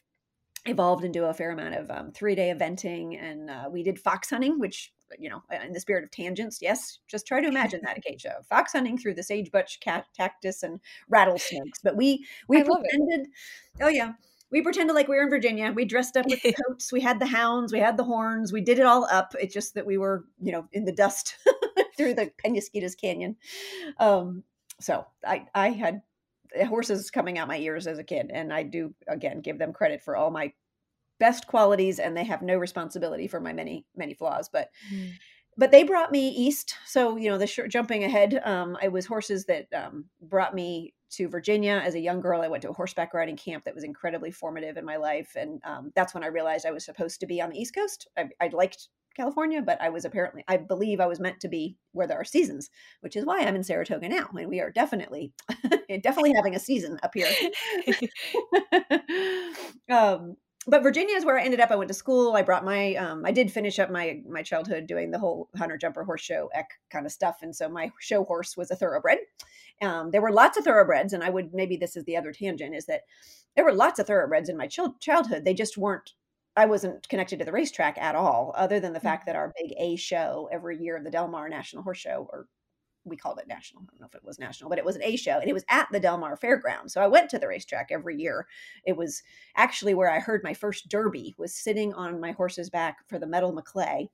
evolved 0.68 1.04
into 1.04 1.26
a 1.26 1.35
fair 1.35 1.50
amount 1.50 1.74
of 1.74 1.90
um, 1.90 2.12
three 2.12 2.35
day 2.35 2.52
eventing. 2.54 3.20
And 3.20 3.50
uh, 3.50 3.68
we 3.70 3.83
did 3.83 3.98
fox 3.98 4.31
hunting, 4.31 4.59
which 4.59 4.92
you 5.18 5.31
know, 5.31 5.42
in 5.64 5.72
the 5.72 5.81
spirit 5.81 6.04
of 6.04 6.11
tangents, 6.11 6.59
yes, 6.61 6.98
just 7.09 7.26
try 7.26 7.40
to 7.40 7.48
imagine 7.48 7.81
that 7.83 7.98
Acacia. 7.98 8.37
Fox 8.48 8.72
hunting 8.72 8.98
through 8.98 9.14
the 9.14 9.22
sagebrush 9.22 9.78
cat, 9.78 10.04
cactus 10.16 10.62
and 10.62 10.81
rattlesnakes. 11.09 11.78
But 11.83 11.96
we 11.96 12.26
we 12.46 12.62
pretended, 12.62 13.28
oh 13.81 13.88
yeah, 13.88 14.12
we 14.50 14.62
pretended 14.62 14.94
like 14.94 15.09
we 15.09 15.16
were 15.16 15.22
in 15.22 15.31
Virginia. 15.31 15.72
We 15.72 15.85
dressed 15.85 16.16
up 16.16 16.26
with 16.26 16.42
the 16.42 16.54
coats. 16.68 16.92
We 16.92 17.00
had 17.00 17.20
the 17.20 17.26
hounds. 17.26 17.72
We 17.72 17.81
had 17.81 17.96
the 17.96 18.04
horns. 18.04 18.52
We 18.52 18.61
did 18.61 18.78
it 18.78 18.87
all 18.87 19.04
up. 19.11 19.35
It's 19.40 19.54
just 19.54 19.74
that 19.74 19.87
we 19.87 19.98
were, 19.98 20.24
you 20.40 20.52
know, 20.52 20.68
in 20.72 20.85
the 20.85 20.92
dust 20.92 21.37
through 21.96 22.14
the 22.14 22.31
Penasquitos 22.44 22.96
Canyon. 23.00 23.37
Um, 23.98 24.44
so 24.81 25.07
I 25.26 25.46
I 25.54 25.70
had 25.70 26.02
horses 26.66 27.11
coming 27.11 27.38
out 27.38 27.48
my 27.48 27.58
ears 27.58 27.87
as 27.87 27.98
a 27.98 28.04
kid, 28.04 28.30
and 28.32 28.52
I 28.52 28.62
do 28.62 28.94
again 29.06 29.40
give 29.40 29.58
them 29.58 29.72
credit 29.72 30.02
for 30.02 30.16
all 30.16 30.30
my 30.30 30.52
best 31.18 31.46
qualities 31.46 31.98
and 31.98 32.16
they 32.16 32.24
have 32.24 32.42
no 32.42 32.56
responsibility 32.56 33.26
for 33.26 33.40
my 33.40 33.52
many 33.52 33.84
many 33.96 34.14
flaws 34.14 34.48
but 34.48 34.70
mm. 34.92 35.11
but 35.56 35.70
they 35.70 35.82
brought 35.82 36.12
me 36.12 36.28
east 36.28 36.74
so 36.87 37.16
you 37.16 37.28
know 37.28 37.38
the 37.38 37.46
sh- 37.46 37.61
jumping 37.68 38.04
ahead 38.04 38.40
um 38.44 38.76
i 38.82 38.88
was 38.88 39.06
horses 39.06 39.44
that 39.44 39.66
um, 39.74 40.04
brought 40.22 40.54
me 40.54 40.94
to 41.11 41.28
virginia 41.28 41.82
as 41.84 41.94
a 41.94 42.00
young 42.00 42.20
girl 42.20 42.40
i 42.40 42.48
went 42.48 42.62
to 42.62 42.70
a 42.70 42.74
horseback 42.74 43.14
riding 43.14 43.37
camp 43.37 43.64
that 43.64 43.74
was 43.74 43.84
incredibly 43.84 44.30
formative 44.30 44.76
in 44.76 44.84
my 44.84 44.96
life 44.96 45.32
and 45.37 45.61
um, 45.64 45.90
that's 45.94 46.14
when 46.14 46.22
i 46.22 46.28
realized 46.28 46.66
i 46.66 46.70
was 46.70 46.84
supposed 46.84 47.20
to 47.20 47.26
be 47.26 47.40
on 47.40 47.50
the 47.50 47.58
east 47.58 47.74
coast 47.74 48.08
i, 48.16 48.28
I 48.40 48.48
liked 48.52 48.88
california 49.18 49.61
but 49.61 49.81
i 49.81 49.88
was 49.88 50.04
apparently 50.04 50.44
i 50.48 50.57
believe 50.57 51.00
i 51.00 51.07
was 51.07 51.20
meant 51.20 51.40
to 51.40 51.48
be 51.48 51.76
where 51.92 52.07
there 52.07 52.18
are 52.18 52.24
seasons 52.24 52.70
which 53.00 53.16
is 53.16 53.26
why 53.26 53.40
i'm 53.40 53.57
in 53.57 53.64
saratoga 53.64 54.09
now 54.09 54.28
and 54.38 54.48
we 54.48 54.61
are 54.61 54.70
definitely 54.70 55.33
definitely 56.02 56.33
having 56.35 56.54
a 56.54 56.61
season 56.61 56.98
up 57.02 57.12
here 57.14 57.28
um 59.90 60.37
but 60.68 60.83
Virginia 60.83 61.16
is 61.16 61.24
where 61.24 61.38
I 61.38 61.44
ended 61.44 61.61
up. 61.61 61.70
I 61.70 61.76
went 61.76 61.88
to 61.88 61.94
school. 61.94 62.37
I 62.37 62.42
brought 62.42 62.64
my, 62.64 62.94
um, 62.96 63.24
I 63.24 63.33
did 63.33 63.50
finish 63.50 63.78
up 63.78 63.90
my 63.90 64.20
my 64.28 64.42
childhood 64.42 64.87
doing 64.87 65.11
the 65.11 65.18
whole 65.18 65.48
hunter 65.57 65.78
jumper 65.78 66.04
horse 66.04 66.20
show 66.20 66.50
eck 66.54 66.68
kind 66.90 67.07
of 67.07 67.12
stuff, 67.12 67.38
and 67.40 67.57
so 67.57 67.70
my 67.70 67.90
show 68.00 68.22
horse 68.24 68.54
was 68.54 68.70
a 68.70 68.76
thoroughbred. 68.76 69.18
Um, 69.81 70.11
there 70.11 70.20
were 70.20 70.33
lots 70.33 70.59
of 70.59 70.64
thoroughbreds, 70.64 71.14
and 71.14 71.24
I 71.24 71.31
would 71.31 71.54
maybe 71.54 71.78
this 71.78 71.96
is 71.96 72.04
the 72.04 72.18
other 72.18 72.33
tangent 72.33 72.74
is 72.74 72.85
that 72.85 73.02
there 73.57 73.64
were 73.64 73.72
lots 73.72 73.98
of 73.98 74.07
thoroughbreds 74.07 74.50
in 74.50 74.59
my 74.59 74.66
childhood. 74.66 75.44
They 75.44 75.54
just 75.54 75.78
weren't. 75.78 76.12
I 76.58 76.66
wasn't 76.66 77.08
connected 77.08 77.38
to 77.38 77.44
the 77.44 77.52
racetrack 77.52 77.96
at 77.98 78.16
all, 78.16 78.52
other 78.56 78.80
than 78.80 78.92
the 78.92 78.98
mm. 78.98 79.04
fact 79.04 79.26
that 79.26 79.36
our 79.36 79.52
big 79.56 79.74
A 79.78 79.94
show 79.94 80.48
every 80.50 80.76
year, 80.76 81.00
the 81.02 81.10
Del 81.10 81.28
Mar 81.28 81.48
National 81.48 81.84
Horse 81.84 81.98
Show, 81.98 82.28
or 82.32 82.48
we 83.04 83.16
called 83.16 83.38
it 83.38 83.46
national. 83.46 83.82
I 83.82 83.86
don't 83.92 84.00
know 84.00 84.06
if 84.08 84.14
it 84.16 84.24
was 84.24 84.40
national, 84.40 84.68
but 84.68 84.78
it 84.78 84.84
was 84.84 84.96
an 84.96 85.04
A 85.04 85.16
show 85.16 85.38
and 85.38 85.48
it 85.48 85.54
was 85.54 85.64
at 85.70 85.86
the 85.92 86.00
Del 86.00 86.18
Mar 86.18 86.36
Fairground. 86.36 86.90
So 86.90 87.00
I 87.00 87.06
went 87.06 87.30
to 87.30 87.38
the 87.38 87.46
racetrack 87.46 87.88
every 87.90 88.16
year. 88.16 88.46
It 88.84 88.96
was 88.96 89.22
actually 89.56 89.94
where 89.94 90.10
I 90.10 90.18
heard 90.18 90.42
my 90.42 90.52
first 90.52 90.88
derby 90.88 91.34
was 91.38 91.54
sitting 91.54 91.94
on 91.94 92.20
my 92.20 92.32
horse's 92.32 92.70
back 92.70 92.98
for 93.08 93.18
the 93.18 93.26
Medal 93.26 93.52
Maclay. 93.52 94.08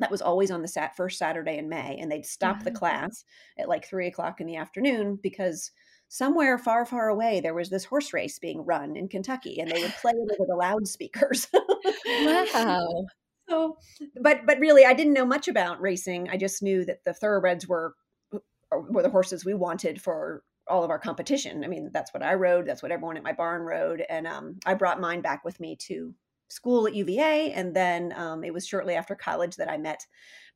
That 0.00 0.10
was 0.10 0.20
always 0.20 0.50
on 0.50 0.62
the 0.62 0.68
sat 0.68 0.96
first 0.96 1.16
Saturday 1.16 1.58
in 1.58 1.68
May. 1.68 1.96
And 1.98 2.10
they'd 2.10 2.26
stop 2.26 2.64
the 2.64 2.70
mm-hmm. 2.70 2.78
class 2.78 3.24
at 3.56 3.68
like 3.68 3.86
three 3.86 4.08
o'clock 4.08 4.40
in 4.40 4.46
the 4.46 4.56
afternoon 4.56 5.18
because 5.22 5.70
somewhere 6.08 6.58
far, 6.58 6.84
far 6.84 7.08
away, 7.08 7.40
there 7.40 7.54
was 7.54 7.70
this 7.70 7.84
horse 7.84 8.12
race 8.12 8.38
being 8.38 8.64
run 8.64 8.96
in 8.96 9.08
Kentucky 9.08 9.60
and 9.60 9.70
they 9.70 9.82
would 9.82 9.94
play 10.00 10.12
it 10.12 10.38
over 10.38 10.46
the 10.46 10.56
loudspeakers. 10.56 11.48
wow. 12.06 13.06
So, 13.50 13.78
but 14.20 14.44
but 14.44 14.58
really, 14.58 14.84
I 14.84 14.92
didn't 14.92 15.14
know 15.14 15.24
much 15.24 15.48
about 15.48 15.80
racing. 15.80 16.28
I 16.28 16.36
just 16.36 16.62
knew 16.62 16.84
that 16.84 17.02
the 17.06 17.14
thoroughbreds 17.14 17.66
were 17.66 17.94
were 18.70 19.02
the 19.02 19.08
horses 19.08 19.42
we 19.42 19.54
wanted 19.54 20.02
for 20.02 20.42
all 20.68 20.84
of 20.84 20.90
our 20.90 20.98
competition. 20.98 21.64
I 21.64 21.68
mean, 21.68 21.90
that's 21.92 22.12
what 22.12 22.22
I 22.22 22.34
rode. 22.34 22.66
That's 22.66 22.82
what 22.82 22.92
everyone 22.92 23.16
at 23.16 23.22
my 23.22 23.32
barn 23.32 23.62
rode. 23.62 24.04
And 24.08 24.26
um, 24.26 24.58
I 24.66 24.74
brought 24.74 25.00
mine 25.00 25.22
back 25.22 25.44
with 25.44 25.58
me 25.60 25.76
to 25.86 26.14
school 26.50 26.86
at 26.86 26.94
UVA. 26.94 27.52
And 27.52 27.74
then 27.74 28.12
um, 28.16 28.44
it 28.44 28.52
was 28.52 28.66
shortly 28.66 28.94
after 28.94 29.14
college 29.14 29.56
that 29.56 29.70
I 29.70 29.76
met 29.78 30.06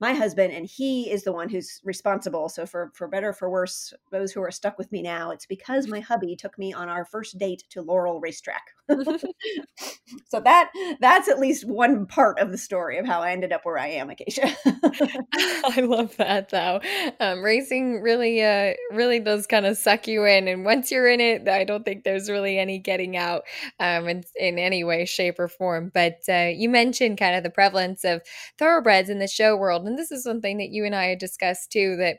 my 0.03 0.13
husband, 0.15 0.53
and 0.53 0.67
he 0.67 1.09
is 1.09 1.23
the 1.23 1.33
one 1.33 1.49
who's 1.49 1.81
responsible. 1.85 2.49
So 2.49 2.67
for 2.67 2.91
for 2.93 3.07
better 3.07 3.33
for 3.33 3.49
worse, 3.49 3.95
those 4.11 4.33
who 4.33 4.43
are 4.43 4.51
stuck 4.51 4.77
with 4.77 4.91
me 4.91 5.01
now, 5.01 5.31
it's 5.31 5.47
because 5.47 5.87
my 5.87 6.01
hubby 6.01 6.35
took 6.35 6.59
me 6.59 6.73
on 6.73 6.89
our 6.89 7.05
first 7.05 7.39
date 7.39 7.63
to 7.71 7.83
Laurel 7.83 8.21
Racetrack. 8.21 8.63
so 10.29 10.41
that 10.41 10.71
that's 11.01 11.29
at 11.29 11.39
least 11.39 11.67
one 11.67 12.07
part 12.07 12.39
of 12.39 12.51
the 12.51 12.59
story 12.59 12.99
of 12.99 13.07
how 13.07 13.21
I 13.21 13.31
ended 13.31 13.53
up 13.53 13.65
where 13.65 13.79
I 13.79 13.89
am, 13.89 14.11
Acacia. 14.11 14.55
I 15.35 15.81
love 15.81 16.17
that 16.17 16.49
though. 16.51 16.81
Um, 17.21 17.43
racing 17.43 18.01
really, 18.03 18.43
uh, 18.43 18.75
really 18.91 19.21
does 19.21 19.47
kind 19.47 19.67
of 19.67 19.77
suck 19.77 20.07
you 20.07 20.25
in, 20.25 20.49
and 20.49 20.65
once 20.65 20.91
you're 20.91 21.09
in 21.09 21.21
it, 21.21 21.49
I 21.49 21.65
don't 21.65 21.85
think 21.85 22.05
there's 22.05 22.29
really 22.29 22.59
any 22.59 22.79
getting 22.79 23.17
out 23.17 23.43
um, 23.79 24.09
in, 24.09 24.25
in 24.37 24.59
any 24.59 24.85
way, 24.85 25.05
shape, 25.05 25.39
or 25.39 25.49
form. 25.49 25.91
But 25.93 26.21
uh, 26.29 26.51
you 26.55 26.69
mentioned 26.69 27.19
kind 27.19 27.37
of 27.37 27.43
the 27.43 27.51
prevalence 27.51 28.05
of 28.05 28.23
thoroughbreds 28.59 29.09
in 29.09 29.19
the 29.19 29.29
show 29.29 29.57
world 29.57 29.87
and 29.93 29.99
this 29.99 30.11
is 30.11 30.25
something 30.25 30.57
that 30.57 30.71
you 30.71 30.85
and 30.87 30.95
I 30.95 31.05
had 31.05 31.19
discussed 31.19 31.71
too 31.71 31.97
that 31.97 32.19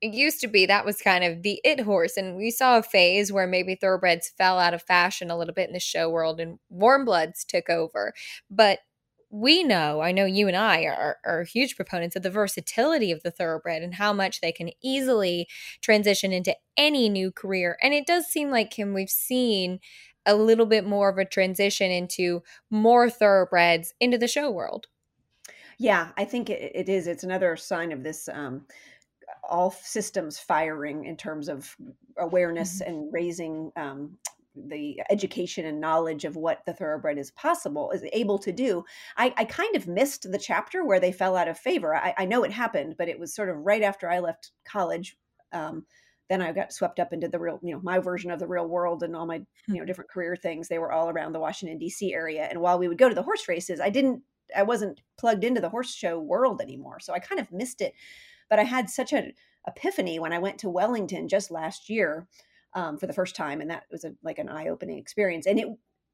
it 0.00 0.12
used 0.12 0.40
to 0.40 0.48
be 0.48 0.66
that 0.66 0.84
was 0.84 1.00
kind 1.00 1.22
of 1.22 1.42
the 1.42 1.60
it 1.64 1.80
horse 1.80 2.16
and 2.16 2.36
we 2.36 2.50
saw 2.50 2.78
a 2.78 2.82
phase 2.82 3.32
where 3.32 3.46
maybe 3.46 3.76
thoroughbreds 3.76 4.32
fell 4.36 4.58
out 4.58 4.74
of 4.74 4.82
fashion 4.82 5.30
a 5.30 5.38
little 5.38 5.54
bit 5.54 5.68
in 5.68 5.72
the 5.72 5.80
show 5.80 6.10
world 6.10 6.40
and 6.40 6.58
warm 6.68 7.04
bloods 7.04 7.44
took 7.44 7.70
over 7.70 8.12
but 8.50 8.80
we 9.30 9.64
know, 9.64 10.00
I 10.00 10.12
know 10.12 10.26
you 10.26 10.46
and 10.46 10.56
I 10.56 10.84
are, 10.84 11.16
are 11.24 11.42
huge 11.42 11.74
proponents 11.74 12.14
of 12.14 12.22
the 12.22 12.30
versatility 12.30 13.10
of 13.10 13.24
the 13.24 13.32
thoroughbred 13.32 13.82
and 13.82 13.94
how 13.94 14.12
much 14.12 14.40
they 14.40 14.52
can 14.52 14.70
easily 14.80 15.48
transition 15.80 16.32
into 16.32 16.54
any 16.76 17.08
new 17.08 17.32
career. 17.32 17.76
And 17.82 17.92
it 17.92 18.06
does 18.06 18.26
seem 18.26 18.52
like, 18.52 18.70
Kim, 18.70 18.94
we've 18.94 19.10
seen 19.10 19.80
a 20.24 20.36
little 20.36 20.66
bit 20.66 20.86
more 20.86 21.08
of 21.08 21.18
a 21.18 21.24
transition 21.24 21.90
into 21.90 22.44
more 22.70 23.10
thoroughbreds 23.10 23.92
into 23.98 24.18
the 24.18 24.28
show 24.28 24.52
world. 24.52 24.86
Yeah, 25.78 26.10
I 26.16 26.24
think 26.24 26.50
it, 26.50 26.72
it 26.74 26.88
is. 26.88 27.06
It's 27.06 27.24
another 27.24 27.56
sign 27.56 27.92
of 27.92 28.02
this 28.02 28.28
um, 28.32 28.66
all 29.48 29.70
systems 29.70 30.38
firing 30.38 31.04
in 31.04 31.16
terms 31.16 31.48
of 31.48 31.76
awareness 32.18 32.80
mm-hmm. 32.80 32.90
and 32.90 33.12
raising 33.12 33.72
um, 33.76 34.16
the 34.54 35.00
education 35.10 35.66
and 35.66 35.80
knowledge 35.80 36.24
of 36.24 36.36
what 36.36 36.64
the 36.64 36.72
thoroughbred 36.72 37.18
is 37.18 37.30
possible 37.32 37.90
is 37.90 38.04
able 38.12 38.38
to 38.38 38.52
do 38.52 38.84
i, 39.16 39.34
I 39.36 39.44
kind 39.44 39.74
of 39.74 39.88
missed 39.88 40.30
the 40.30 40.38
chapter 40.38 40.84
where 40.84 41.00
they 41.00 41.10
fell 41.10 41.36
out 41.36 41.48
of 41.48 41.58
favor 41.58 41.94
I, 41.94 42.14
I, 42.18 42.24
know 42.24 42.44
it 42.44 42.52
happened 42.52 42.94
but 42.96 43.08
it 43.08 43.18
was 43.18 43.34
sort 43.34 43.48
of 43.48 43.56
right 43.56 43.82
after 43.82 44.08
i 44.08 44.20
left 44.20 44.52
college 44.64 45.16
um, 45.52 45.84
then 46.30 46.40
i 46.40 46.52
got 46.52 46.72
swept 46.72 47.00
up 47.00 47.12
into 47.12 47.26
the 47.26 47.40
real 47.40 47.58
you 47.64 47.74
know 47.74 47.80
my 47.82 47.98
version 47.98 48.30
of 48.30 48.38
the 48.38 48.46
real 48.46 48.68
world 48.68 49.02
and 49.02 49.16
all 49.16 49.26
my 49.26 49.42
you 49.66 49.74
know 49.74 49.80
hmm. 49.80 49.86
different 49.86 50.10
career 50.10 50.36
things 50.36 50.68
they 50.68 50.78
were 50.78 50.92
all 50.92 51.10
around 51.10 51.32
the 51.32 51.40
washington 51.40 51.76
d.c 51.76 52.14
area 52.14 52.44
and 52.44 52.60
while 52.60 52.78
we 52.78 52.86
would 52.86 52.98
go 52.98 53.08
to 53.08 53.14
the 53.14 53.22
horse 53.22 53.48
races 53.48 53.80
i 53.80 53.90
didn't 53.90 54.22
i 54.56 54.62
wasn't 54.62 55.00
plugged 55.18 55.44
into 55.44 55.60
the 55.60 55.68
horse 55.68 55.94
show 55.94 56.18
world 56.18 56.60
anymore 56.60 57.00
so 57.00 57.12
i 57.12 57.18
kind 57.18 57.40
of 57.40 57.50
missed 57.52 57.80
it 57.80 57.94
but 58.48 58.58
i 58.58 58.64
had 58.64 58.90
such 58.90 59.12
an 59.12 59.32
epiphany 59.66 60.18
when 60.18 60.32
i 60.32 60.38
went 60.38 60.58
to 60.58 60.68
wellington 60.68 61.28
just 61.28 61.50
last 61.50 61.88
year 61.88 62.26
um, 62.74 62.98
for 62.98 63.06
the 63.06 63.12
first 63.12 63.36
time, 63.36 63.60
and 63.60 63.70
that 63.70 63.84
was 63.90 64.04
a, 64.04 64.14
like 64.22 64.38
an 64.38 64.48
eye 64.48 64.68
opening 64.68 64.98
experience. 64.98 65.46
And 65.46 65.58
it, 65.58 65.66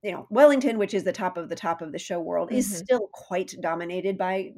you 0.02 0.12
know, 0.12 0.26
Wellington, 0.30 0.78
which 0.78 0.94
is 0.94 1.04
the 1.04 1.12
top 1.12 1.36
of 1.36 1.48
the 1.48 1.56
top 1.56 1.82
of 1.82 1.92
the 1.92 1.98
show 1.98 2.20
world, 2.20 2.48
mm-hmm. 2.48 2.58
is 2.58 2.78
still 2.78 3.08
quite 3.12 3.54
dominated 3.60 4.18
by 4.18 4.52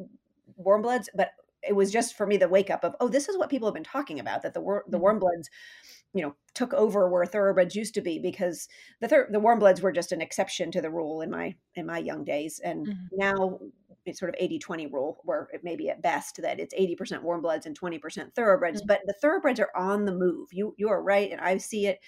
warm 0.57 0.83
bloods, 0.83 1.09
but 1.15 1.31
it 1.63 1.77
was 1.77 1.93
just 1.93 2.17
for 2.17 2.27
me 2.27 2.37
the 2.37 2.49
wake 2.49 2.71
up 2.71 2.83
of 2.83 2.97
oh 2.99 3.07
this 3.07 3.29
is 3.29 3.39
what 3.39 3.49
people 3.49 3.69
have 3.69 3.75
been 3.75 3.85
talking 3.85 4.19
about 4.19 4.43
that 4.43 4.53
the 4.53 4.61
war 4.61 4.83
the 4.89 4.97
mm-hmm. 4.97 5.03
warm 5.03 5.19
bloods 5.21 5.49
you 6.15 6.23
know 6.23 6.35
took 6.55 6.75
over 6.75 7.09
where 7.09 7.25
thoroughbreds 7.25 7.75
used 7.75 7.95
to 7.95 8.01
be 8.01 8.19
because 8.19 8.69
the 9.01 9.09
thir- 9.09 9.29
the 9.31 9.41
warm 9.41 9.59
bloods 9.59 9.81
were 9.81 9.93
just 9.93 10.13
an 10.13 10.21
exception 10.21 10.71
to 10.71 10.83
the 10.83 10.91
rule 10.91 11.23
in 11.23 11.31
my 11.31 11.55
in 11.75 11.87
my 11.87 11.99
young 11.99 12.25
days 12.25 12.61
and 12.63 12.87
mm-hmm. 12.87 13.07
now 13.13 13.59
it's 14.05 14.19
sort 14.19 14.29
of 14.29 14.35
80 14.39 14.59
20 14.59 14.87
rule 14.89 15.19
where 15.25 15.49
it 15.53 15.63
may 15.63 15.77
be 15.77 15.89
at 15.89 16.03
best 16.03 16.41
that 16.43 16.59
it's 16.59 16.75
80% 16.75 17.23
warm 17.23 17.41
bloods 17.41 17.67
and 17.67 17.79
20% 17.79 18.35
thoroughbreds 18.35 18.81
mm-hmm. 18.81 18.89
but 18.89 19.01
the 19.07 19.15
thoroughbreds 19.21 19.61
are 19.61 19.71
on 19.77 20.05
the 20.05 20.15
move 20.15 20.49
you 20.53 20.75
you 20.77 20.89
are 20.89 21.03
right 21.03 21.31
and 21.31 21.41
i 21.41 21.57
see 21.57 21.87
it 21.87 22.01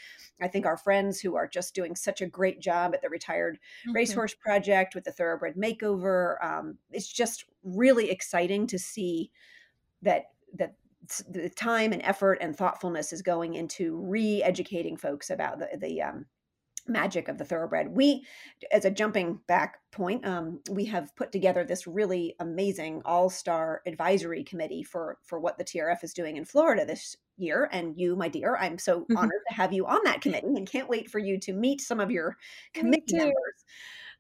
i 0.43 0.49
think 0.49 0.67
our 0.67 0.77
friends 0.77 1.21
who 1.21 1.37
are 1.37 1.47
just 1.47 1.75
doing 1.75 1.95
such 1.95 2.21
a 2.21 2.27
great 2.27 2.61
job 2.61 2.95
at 2.95 3.03
the 3.03 3.09
retired 3.09 3.57
mm-hmm. 3.57 3.95
racehorse 3.95 4.35
project 4.35 4.95
with 4.95 5.05
the 5.05 5.13
thoroughbred 5.13 5.55
makeover 5.57 6.45
um, 6.45 6.79
it's 6.91 7.11
just 7.11 7.45
really 7.63 8.11
exciting 8.11 8.67
to 8.67 8.79
see 8.79 9.31
that 10.03 10.25
that 10.55 10.75
the 11.29 11.49
time 11.51 11.93
and 11.93 12.03
effort 12.03 12.39
and 12.41 12.57
thoughtfulness 12.57 13.13
is 13.13 13.23
going 13.23 13.55
into 13.55 13.97
re-educating 13.97 14.97
folks 14.97 15.31
about 15.31 15.59
the 15.59 15.69
the 15.79 16.03
um, 16.03 16.27
magic 16.87 17.29
of 17.29 17.39
the 17.39 17.45
thoroughbred. 17.45 17.89
We, 17.89 18.25
as 18.71 18.85
a 18.85 18.91
jumping 18.91 19.41
back 19.47 19.79
point, 19.91 20.27
um, 20.27 20.61
we 20.71 20.85
have 20.87 21.15
put 21.17 21.33
together 21.33 21.65
this 21.65 21.87
really 21.87 22.35
amazing 22.41 23.03
all-star 23.05 23.83
advisory 23.87 24.45
committee 24.45 24.83
for 24.83 25.19
for 25.25 25.41
what 25.41 25.59
the 25.59 25.65
TRF 25.65 26.05
is 26.05 26.13
doing 26.13 26.37
in 26.37 26.45
Florida 26.45 26.85
this 26.85 27.17
year. 27.37 27.69
And 27.73 27.99
you, 27.99 28.17
my 28.17 28.29
dear, 28.29 28.57
I'm 28.57 28.79
so 28.79 29.01
mm-hmm. 29.01 29.17
honored 29.17 29.43
to 29.49 29.55
have 29.55 29.73
you 29.73 29.87
on 29.87 30.01
that 30.05 30.21
committee, 30.21 30.57
and 30.57 30.69
can't 30.71 30.89
wait 30.89 31.11
for 31.11 31.19
you 31.19 31.39
to 31.41 31.53
meet 31.53 31.81
some 31.81 32.01
of 32.01 32.11
your 32.11 32.37
committee 32.75 33.17
members. 33.17 33.65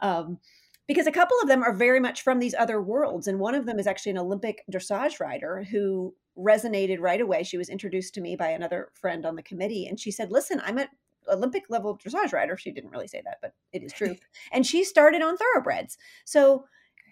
Um, 0.01 0.39
because 0.87 1.07
a 1.07 1.13
couple 1.13 1.37
of 1.43 1.49
them 1.49 1.63
are 1.63 1.73
very 1.73 1.99
much 1.99 2.23
from 2.23 2.41
these 2.41 2.55
other 2.55 2.81
worlds, 2.81 3.27
and 3.27 3.39
one 3.39 3.55
of 3.55 3.67
them 3.67 3.79
is 3.79 3.87
actually 3.87 4.11
an 4.13 4.19
Olympic 4.19 4.63
dressage 4.71 5.19
rider 5.21 5.65
who 5.71 6.15
resonated 6.39 7.01
right 7.01 7.21
away. 7.21 7.43
She 7.43 7.59
was 7.59 7.69
introduced 7.69 8.15
to 8.15 8.21
me 8.21 8.37
by 8.37 8.49
another 8.49 8.91
friend 8.95 9.25
on 9.25 9.37
the 9.37 9.43
committee, 9.43 9.87
and 9.87 9.99
she 9.99 10.11
said, 10.11 10.31
"Listen, 10.31 10.61
I'm 10.65 10.79
an 10.79 10.89
Olympic 11.33 11.65
level 11.69 11.99
dressage 11.99 12.33
rider. 12.33 12.57
She 12.57 12.71
didn't 12.71 12.91
really 12.91 13.09
say 13.09 13.23
that, 13.25 13.39
but 13.41 13.55
it 13.73 13.83
is 13.83 13.93
true. 13.93 14.17
and 14.53 14.67
she 14.67 14.85
started 14.85 15.23
on 15.23 15.37
thoroughbreds. 15.37 15.99
So 16.25 16.67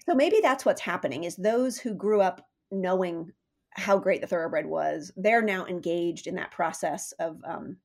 so 0.07 0.15
maybe 0.15 0.41
that's 0.43 0.65
what's 0.65 0.81
happening 0.81 1.25
is 1.25 1.37
those 1.37 1.79
who 1.79 1.95
grew 1.95 2.21
up 2.21 2.49
knowing 2.71 3.33
how 3.71 3.99
great 3.99 4.21
the 4.21 4.27
thoroughbred 4.27 4.67
was, 4.67 5.13
they're 5.17 5.43
now 5.43 5.65
engaged 5.67 6.27
in 6.27 6.35
that 6.35 6.51
process 6.51 7.13
of 7.13 7.41
um, 7.45 7.77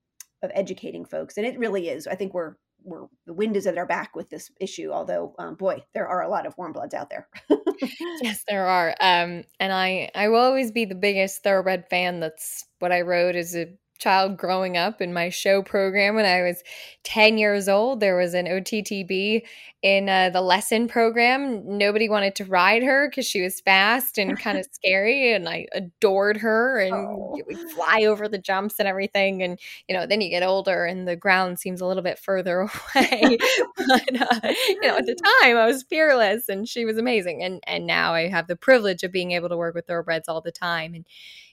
of 0.41 0.52
educating 0.54 1.06
folks. 1.06 1.38
And 1.38 1.45
it 1.45 1.60
really 1.60 1.89
is. 1.89 2.08
I 2.08 2.15
think 2.15 2.34
we're 2.34 2.56
we're 2.88 3.08
the 3.26 3.34
wind 3.34 3.58
is 3.58 3.67
at 3.67 3.78
our 3.78 3.86
back 3.86 4.15
with 4.15 4.30
this 4.30 4.50
issue. 4.60 4.91
Although, 4.91 5.36
um, 5.38 5.56
boy, 5.56 5.84
there 5.93 6.08
are 6.08 6.23
a 6.23 6.30
lot 6.30 6.45
of 6.45 6.58
warm 6.58 6.73
bloods 6.73 6.93
out 6.93 7.10
there. 7.10 7.28
yes, 8.21 8.43
there 8.47 8.65
are. 8.65 8.95
Um, 9.00 9.43
and 9.60 9.73
I 9.73 10.10
I 10.15 10.30
will 10.30 10.39
always 10.39 10.71
be 10.71 10.86
the 10.86 10.95
biggest 10.95 11.43
thoroughbred 11.43 11.86
fan. 11.89 12.19
That's 12.19 12.65
what 12.80 12.91
I 12.91 13.02
wrote 13.02 13.36
as 13.36 13.56
a 13.56 13.67
child 13.97 14.38
growing 14.38 14.77
up 14.77 15.01
in 15.01 15.13
my 15.13 15.29
show 15.29 15.62
program 15.62 16.15
when 16.15 16.25
I 16.25 16.43
was 16.43 16.63
10 17.03 17.38
years 17.38 17.69
old. 17.69 17.99
There 17.99 18.17
was 18.17 18.33
an 18.33 18.45
OTTB 18.45 19.43
in 19.83 20.10
uh, 20.10 20.29
the 20.31 20.41
lesson 20.41 20.88
program. 20.88 21.77
Nobody 21.77 22.10
wanted 22.10 22.36
to 22.36 22.45
ride 22.45 22.83
her 22.83 23.07
because 23.07 23.25
she 23.25 23.41
was 23.41 23.62
fast 23.62 24.17
and 24.17 24.38
kind 24.41 24.57
of 24.57 24.67
scary. 24.71 25.33
And 25.33 25.47
I 25.47 25.67
adored 25.71 26.38
her 26.38 26.79
and 26.79 26.93
oh. 26.93 27.39
we 27.47 27.55
fly 27.73 28.03
over 28.05 28.27
the 28.27 28.39
jumps 28.39 28.79
and 28.79 28.88
everything. 28.88 29.43
And, 29.43 29.60
you 29.88 29.95
know, 29.95 30.07
then 30.07 30.19
you 30.19 30.29
get 30.29 30.43
older 30.43 30.86
and 30.86 31.07
the 31.07 31.15
ground 31.15 31.60
seems 31.60 31.79
a 31.79 31.86
little 31.86 32.03
bit 32.03 32.17
further 32.17 32.60
away. 32.95 33.38
but, 33.77 34.21
uh, 34.21 34.53
you 34.67 34.81
know, 34.81 34.97
at 34.97 35.05
the 35.05 35.15
time 35.15 35.57
I 35.57 35.65
was 35.65 35.83
fearless 35.83 36.49
and 36.49 36.67
she 36.67 36.83
was 36.83 36.97
amazing. 36.97 37.43
And, 37.43 37.62
and 37.67 37.86
now 37.86 38.13
I 38.13 38.27
have 38.27 38.47
the 38.47 38.55
privilege 38.55 39.03
of 39.03 39.12
being 39.12 39.31
able 39.31 39.49
to 39.49 39.57
work 39.57 39.75
with 39.75 39.86
thoroughbreds 39.86 40.27
all 40.27 40.41
the 40.41 40.51
time. 40.51 40.95
And, 40.95 41.05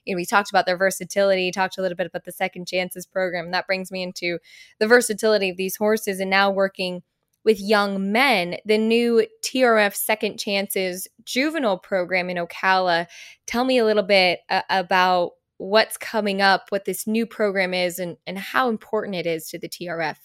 you 0.05 0.13
know, 0.13 0.17
we 0.17 0.25
talked 0.25 0.49
about 0.49 0.65
their 0.65 0.77
versatility, 0.77 1.51
talked 1.51 1.77
a 1.77 1.81
little 1.81 1.95
bit 1.95 2.07
about 2.07 2.25
the 2.25 2.31
second 2.35 2.67
chances 2.67 3.05
program. 3.05 3.51
That 3.51 3.67
brings 3.67 3.91
me 3.91 4.03
into 4.03 4.39
the 4.79 4.87
versatility 4.87 5.49
of 5.49 5.57
these 5.57 5.75
horses 5.75 6.19
and 6.19 6.29
now 6.29 6.51
working 6.51 7.03
with 7.45 7.61
young 7.61 8.11
men, 8.11 8.57
the 8.65 8.77
new 8.77 9.25
TRF 9.43 9.95
Second 9.95 10.39
Chances 10.39 11.07
juvenile 11.23 11.77
program 11.77 12.29
in 12.29 12.37
Ocala. 12.37 13.05
Tell 13.45 13.63
me 13.63 13.77
a 13.77 13.85
little 13.85 14.03
bit 14.03 14.39
uh, 14.49 14.63
about 14.69 15.33
what's 15.57 15.95
coming 15.95 16.41
up, 16.41 16.65
what 16.69 16.85
this 16.85 17.07
new 17.07 17.25
program 17.25 17.73
is, 17.73 17.99
and, 17.99 18.17
and 18.25 18.37
how 18.37 18.67
important 18.67 19.15
it 19.15 19.27
is 19.27 19.47
to 19.49 19.59
the 19.59 19.69
TRF. 19.69 20.17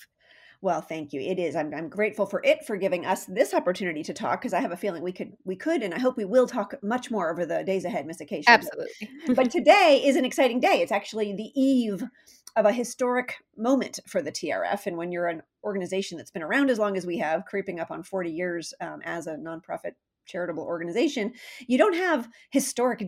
Well, 0.63 0.83
thank 0.83 1.15
you. 1.15 1.21
It 1.23 1.39
is. 1.39 1.57
I'm, 1.57 1.73
I'm 1.75 1.89
grateful 1.89 2.27
for 2.27 2.43
it 2.45 2.67
for 2.67 2.77
giving 2.77 3.07
us 3.07 3.25
this 3.25 3.55
opportunity 3.55 4.03
to 4.03 4.13
talk 4.13 4.41
because 4.41 4.53
I 4.53 4.61
have 4.61 4.73
a 4.73 4.77
feeling 4.77 5.03
we 5.03 5.13
could 5.13 5.33
we 5.45 5.57
could 5.57 5.83
and 5.83 5.95
I 5.95 5.99
hope 5.99 6.19
we 6.19 6.27
will 6.27 6.47
talk 6.47 6.75
much 6.83 7.11
more 7.11 7.31
over 7.31 7.47
the 7.47 7.65
days 7.65 7.87
ahead, 7.87 8.07
Miss 8.07 8.21
Acacia. 8.21 8.51
Absolutely. 8.51 9.09
but 9.35 9.51
today 9.51 10.03
is 10.05 10.17
an 10.17 10.27
exciting 10.27 10.61
day. 10.61 10.83
It's 10.83 10.93
actually 10.93 11.33
the 11.33 11.51
eve 11.59 12.05
of 12.57 12.67
a 12.67 12.73
historic 12.73 13.37
moment 13.57 14.01
for 14.07 14.21
the 14.21 14.33
TRF. 14.33 14.87
And 14.87 14.99
when 14.99 15.13
you're 15.13 15.29
an 15.29 15.43
organization 15.65 16.19
that's 16.19 16.31
been 16.31 16.43
around 16.43 16.69
as 16.69 16.79
long 16.79 16.97
as 16.97 17.07
we 17.07 17.17
have, 17.19 17.47
creeping 17.47 17.81
up 17.81 17.91
on 17.91 18.03
40 18.03 18.31
years 18.31 18.75
um, 18.81 19.01
as 19.05 19.27
a 19.27 19.37
nonprofit 19.37 19.93
charitable 20.27 20.65
organization, 20.65 21.33
you 21.69 21.79
don't 21.79 21.95
have 21.95 22.29
historic 22.51 23.05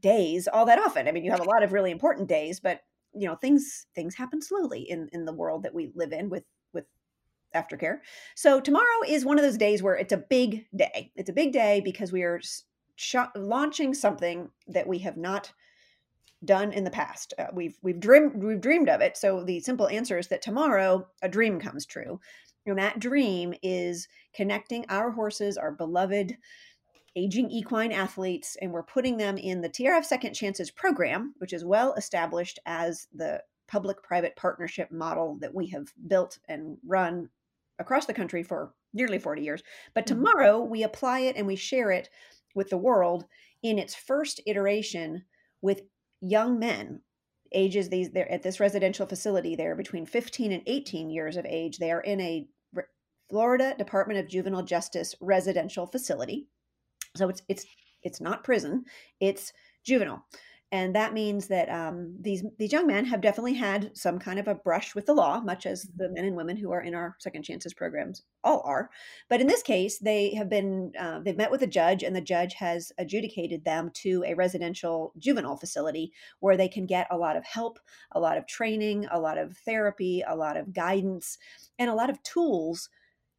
days 0.00 0.46
all 0.46 0.66
that 0.66 0.78
often. 0.78 1.08
I 1.08 1.12
mean, 1.12 1.24
you 1.24 1.32
have 1.32 1.40
a 1.40 1.50
lot 1.50 1.64
of 1.64 1.72
really 1.72 1.90
important 1.90 2.28
days, 2.28 2.60
but 2.60 2.80
you 3.14 3.28
know 3.28 3.34
things 3.34 3.86
things 3.94 4.14
happen 4.14 4.40
slowly 4.40 4.86
in 4.88 5.08
in 5.12 5.26
the 5.26 5.34
world 5.34 5.64
that 5.64 5.74
we 5.74 5.92
live 5.94 6.12
in 6.12 6.30
with 6.30 6.44
aftercare. 7.54 7.98
So 8.34 8.60
tomorrow 8.60 9.02
is 9.06 9.24
one 9.24 9.38
of 9.38 9.44
those 9.44 9.58
days 9.58 9.82
where 9.82 9.96
it's 9.96 10.12
a 10.12 10.18
big 10.18 10.66
day. 10.74 11.12
It's 11.16 11.30
a 11.30 11.34
big 11.34 11.52
day 11.52 11.80
because 11.84 12.12
we 12.12 12.22
are 12.22 12.40
sh- 12.96 13.16
launching 13.34 13.94
something 13.94 14.50
that 14.68 14.86
we 14.86 14.98
have 15.00 15.16
not 15.16 15.52
done 16.44 16.72
in 16.72 16.84
the 16.84 16.90
past. 16.90 17.34
Uh, 17.38 17.46
we've 17.52 17.78
we've 17.82 18.00
dreamed 18.00 18.42
we've 18.42 18.60
dreamed 18.60 18.88
of 18.88 19.00
it. 19.00 19.16
So 19.16 19.44
the 19.44 19.60
simple 19.60 19.88
answer 19.88 20.18
is 20.18 20.28
that 20.28 20.42
tomorrow 20.42 21.06
a 21.22 21.28
dream 21.28 21.60
comes 21.60 21.86
true. 21.86 22.20
And 22.66 22.78
that 22.78 23.00
dream 23.00 23.54
is 23.62 24.06
connecting 24.34 24.86
our 24.88 25.10
horses, 25.10 25.56
our 25.56 25.72
beloved 25.72 26.36
aging 27.16 27.50
equine 27.50 27.92
athletes, 27.92 28.56
and 28.62 28.72
we're 28.72 28.82
putting 28.82 29.16
them 29.16 29.36
in 29.36 29.60
the 29.60 29.68
TRF 29.68 30.04
Second 30.04 30.34
Chances 30.34 30.70
program, 30.70 31.34
which 31.38 31.52
is 31.52 31.64
well 31.64 31.92
established 31.94 32.58
as 32.64 33.08
the 33.12 33.42
public 33.66 34.02
private 34.02 34.36
partnership 34.36 34.90
model 34.90 35.38
that 35.40 35.54
we 35.54 35.66
have 35.68 35.92
built 36.06 36.38
and 36.48 36.78
run 36.86 37.28
across 37.78 38.06
the 38.06 38.14
country 38.14 38.42
for 38.42 38.74
nearly 38.92 39.18
40 39.18 39.42
years. 39.42 39.62
But 39.94 40.06
mm-hmm. 40.06 40.16
tomorrow 40.16 40.60
we 40.60 40.82
apply 40.82 41.20
it 41.20 41.36
and 41.36 41.46
we 41.46 41.56
share 41.56 41.90
it 41.90 42.08
with 42.54 42.70
the 42.70 42.76
world 42.76 43.24
in 43.62 43.78
its 43.78 43.94
first 43.94 44.40
iteration 44.46 45.24
with 45.60 45.82
young 46.20 46.58
men 46.58 47.00
ages 47.54 47.88
these 47.88 48.10
they're 48.10 48.30
at 48.30 48.42
this 48.42 48.60
residential 48.60 49.06
facility 49.06 49.54
they're 49.54 49.76
between 49.76 50.06
15 50.06 50.52
and 50.52 50.62
18 50.66 51.10
years 51.10 51.36
of 51.36 51.44
age 51.44 51.78
they 51.78 51.90
are 51.90 52.00
in 52.00 52.20
a 52.20 52.46
Florida 53.28 53.74
Department 53.76 54.18
of 54.18 54.28
Juvenile 54.28 54.62
Justice 54.62 55.14
residential 55.20 55.86
facility 55.86 56.48
so 57.16 57.28
it's 57.28 57.42
it's 57.48 57.66
it's 58.02 58.20
not 58.20 58.44
prison 58.44 58.84
it's 59.20 59.52
juvenile 59.84 60.24
and 60.72 60.94
that 60.96 61.12
means 61.12 61.48
that 61.48 61.68
um, 61.68 62.16
these 62.18 62.42
these 62.58 62.72
young 62.72 62.86
men 62.86 63.04
have 63.04 63.20
definitely 63.20 63.52
had 63.52 63.94
some 63.94 64.18
kind 64.18 64.38
of 64.38 64.48
a 64.48 64.54
brush 64.54 64.94
with 64.94 65.04
the 65.04 65.12
law, 65.12 65.38
much 65.40 65.66
as 65.66 65.82
the 65.96 66.08
men 66.08 66.24
and 66.24 66.34
women 66.34 66.56
who 66.56 66.72
are 66.72 66.80
in 66.80 66.94
our 66.94 67.14
second 67.18 67.42
chances 67.42 67.74
programs 67.74 68.22
all 68.42 68.62
are. 68.64 68.88
But 69.28 69.42
in 69.42 69.46
this 69.46 69.62
case, 69.62 69.98
they 69.98 70.32
have 70.34 70.48
been 70.48 70.92
uh, 70.98 71.20
they've 71.20 71.36
met 71.36 71.50
with 71.50 71.60
a 71.60 71.66
judge, 71.66 72.02
and 72.02 72.16
the 72.16 72.22
judge 72.22 72.54
has 72.54 72.90
adjudicated 72.96 73.66
them 73.66 73.90
to 73.96 74.24
a 74.26 74.34
residential 74.34 75.12
juvenile 75.18 75.58
facility 75.58 76.10
where 76.40 76.56
they 76.56 76.68
can 76.68 76.86
get 76.86 77.06
a 77.10 77.18
lot 77.18 77.36
of 77.36 77.44
help, 77.44 77.78
a 78.12 78.20
lot 78.20 78.38
of 78.38 78.46
training, 78.46 79.06
a 79.12 79.20
lot 79.20 79.36
of 79.36 79.58
therapy, 79.58 80.24
a 80.26 80.34
lot 80.34 80.56
of 80.56 80.72
guidance, 80.72 81.36
and 81.78 81.90
a 81.90 81.94
lot 81.94 82.08
of 82.08 82.22
tools 82.22 82.88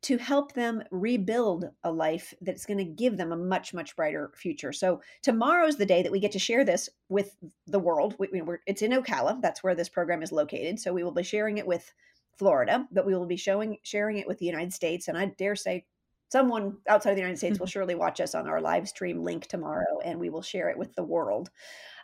to 0.04 0.18
help 0.18 0.54
them 0.54 0.84
rebuild 0.92 1.70
a 1.84 1.92
life 1.92 2.34
that's 2.42 2.66
going 2.66 2.78
to 2.78 2.84
give 2.84 3.18
them 3.18 3.32
a 3.32 3.38
much 3.38 3.74
much 3.74 3.96
brighter 3.96 4.32
future. 4.36 4.74
So 4.74 5.02
tomorrow's 5.22 5.78
the 5.78 5.86
day 5.86 6.04
that 6.04 6.12
we 6.12 6.20
get 6.20 6.32
to 6.34 6.40
share 6.40 6.66
this 6.66 6.90
with 7.10 7.36
the 7.68 7.80
world. 7.80 8.16
We, 8.20 8.42
it's 8.68 8.82
in 8.82 8.92
ocala. 8.92 9.42
That's 9.42 9.64
where 9.64 9.76
this 9.76 9.90
program 9.90 10.22
is 10.22 10.32
located. 10.32 10.80
So 10.80 10.94
we 10.94 11.04
will 11.04 11.12
be 11.12 11.24
sharing 11.24 11.58
it 11.58 11.68
with 11.68 11.92
Florida, 12.38 12.88
but 12.92 13.06
we 13.06 13.16
will 13.16 13.26
be 13.26 13.38
showing 13.38 13.78
sharing 13.84 14.18
it 14.18 14.28
with 14.28 14.40
the 14.40 14.46
United 14.46 14.74
States, 14.74 15.08
and 15.08 15.18
I 15.18 15.26
dare 15.26 15.56
say 15.56 15.86
someone 16.30 16.78
outside 16.90 17.12
of 17.12 17.16
the 17.16 17.22
United 17.22 17.38
States 17.38 17.60
will 17.60 17.68
surely 17.76 17.96
watch 17.96 18.20
us 18.20 18.36
on 18.36 18.48
our 18.48 18.60
live 18.60 18.88
stream 18.88 19.24
link 19.24 19.48
tomorrow, 19.48 20.00
and 20.04 20.20
we 20.20 20.30
will 20.30 20.42
share 20.42 20.70
it 20.70 20.78
with 20.78 20.94
the 20.96 21.04
world. 21.04 21.50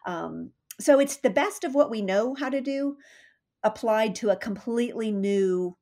Um, 0.06 0.52
so 0.80 1.00
it's 1.00 1.18
the 1.18 1.30
best 1.30 1.64
of 1.64 1.76
what 1.76 1.90
we 1.90 2.02
know 2.02 2.36
how 2.36 2.50
to 2.50 2.62
do 2.62 2.98
applied 3.64 4.16
to 4.16 4.30
a 4.30 4.36
completely 4.38 5.12
new 5.12 5.76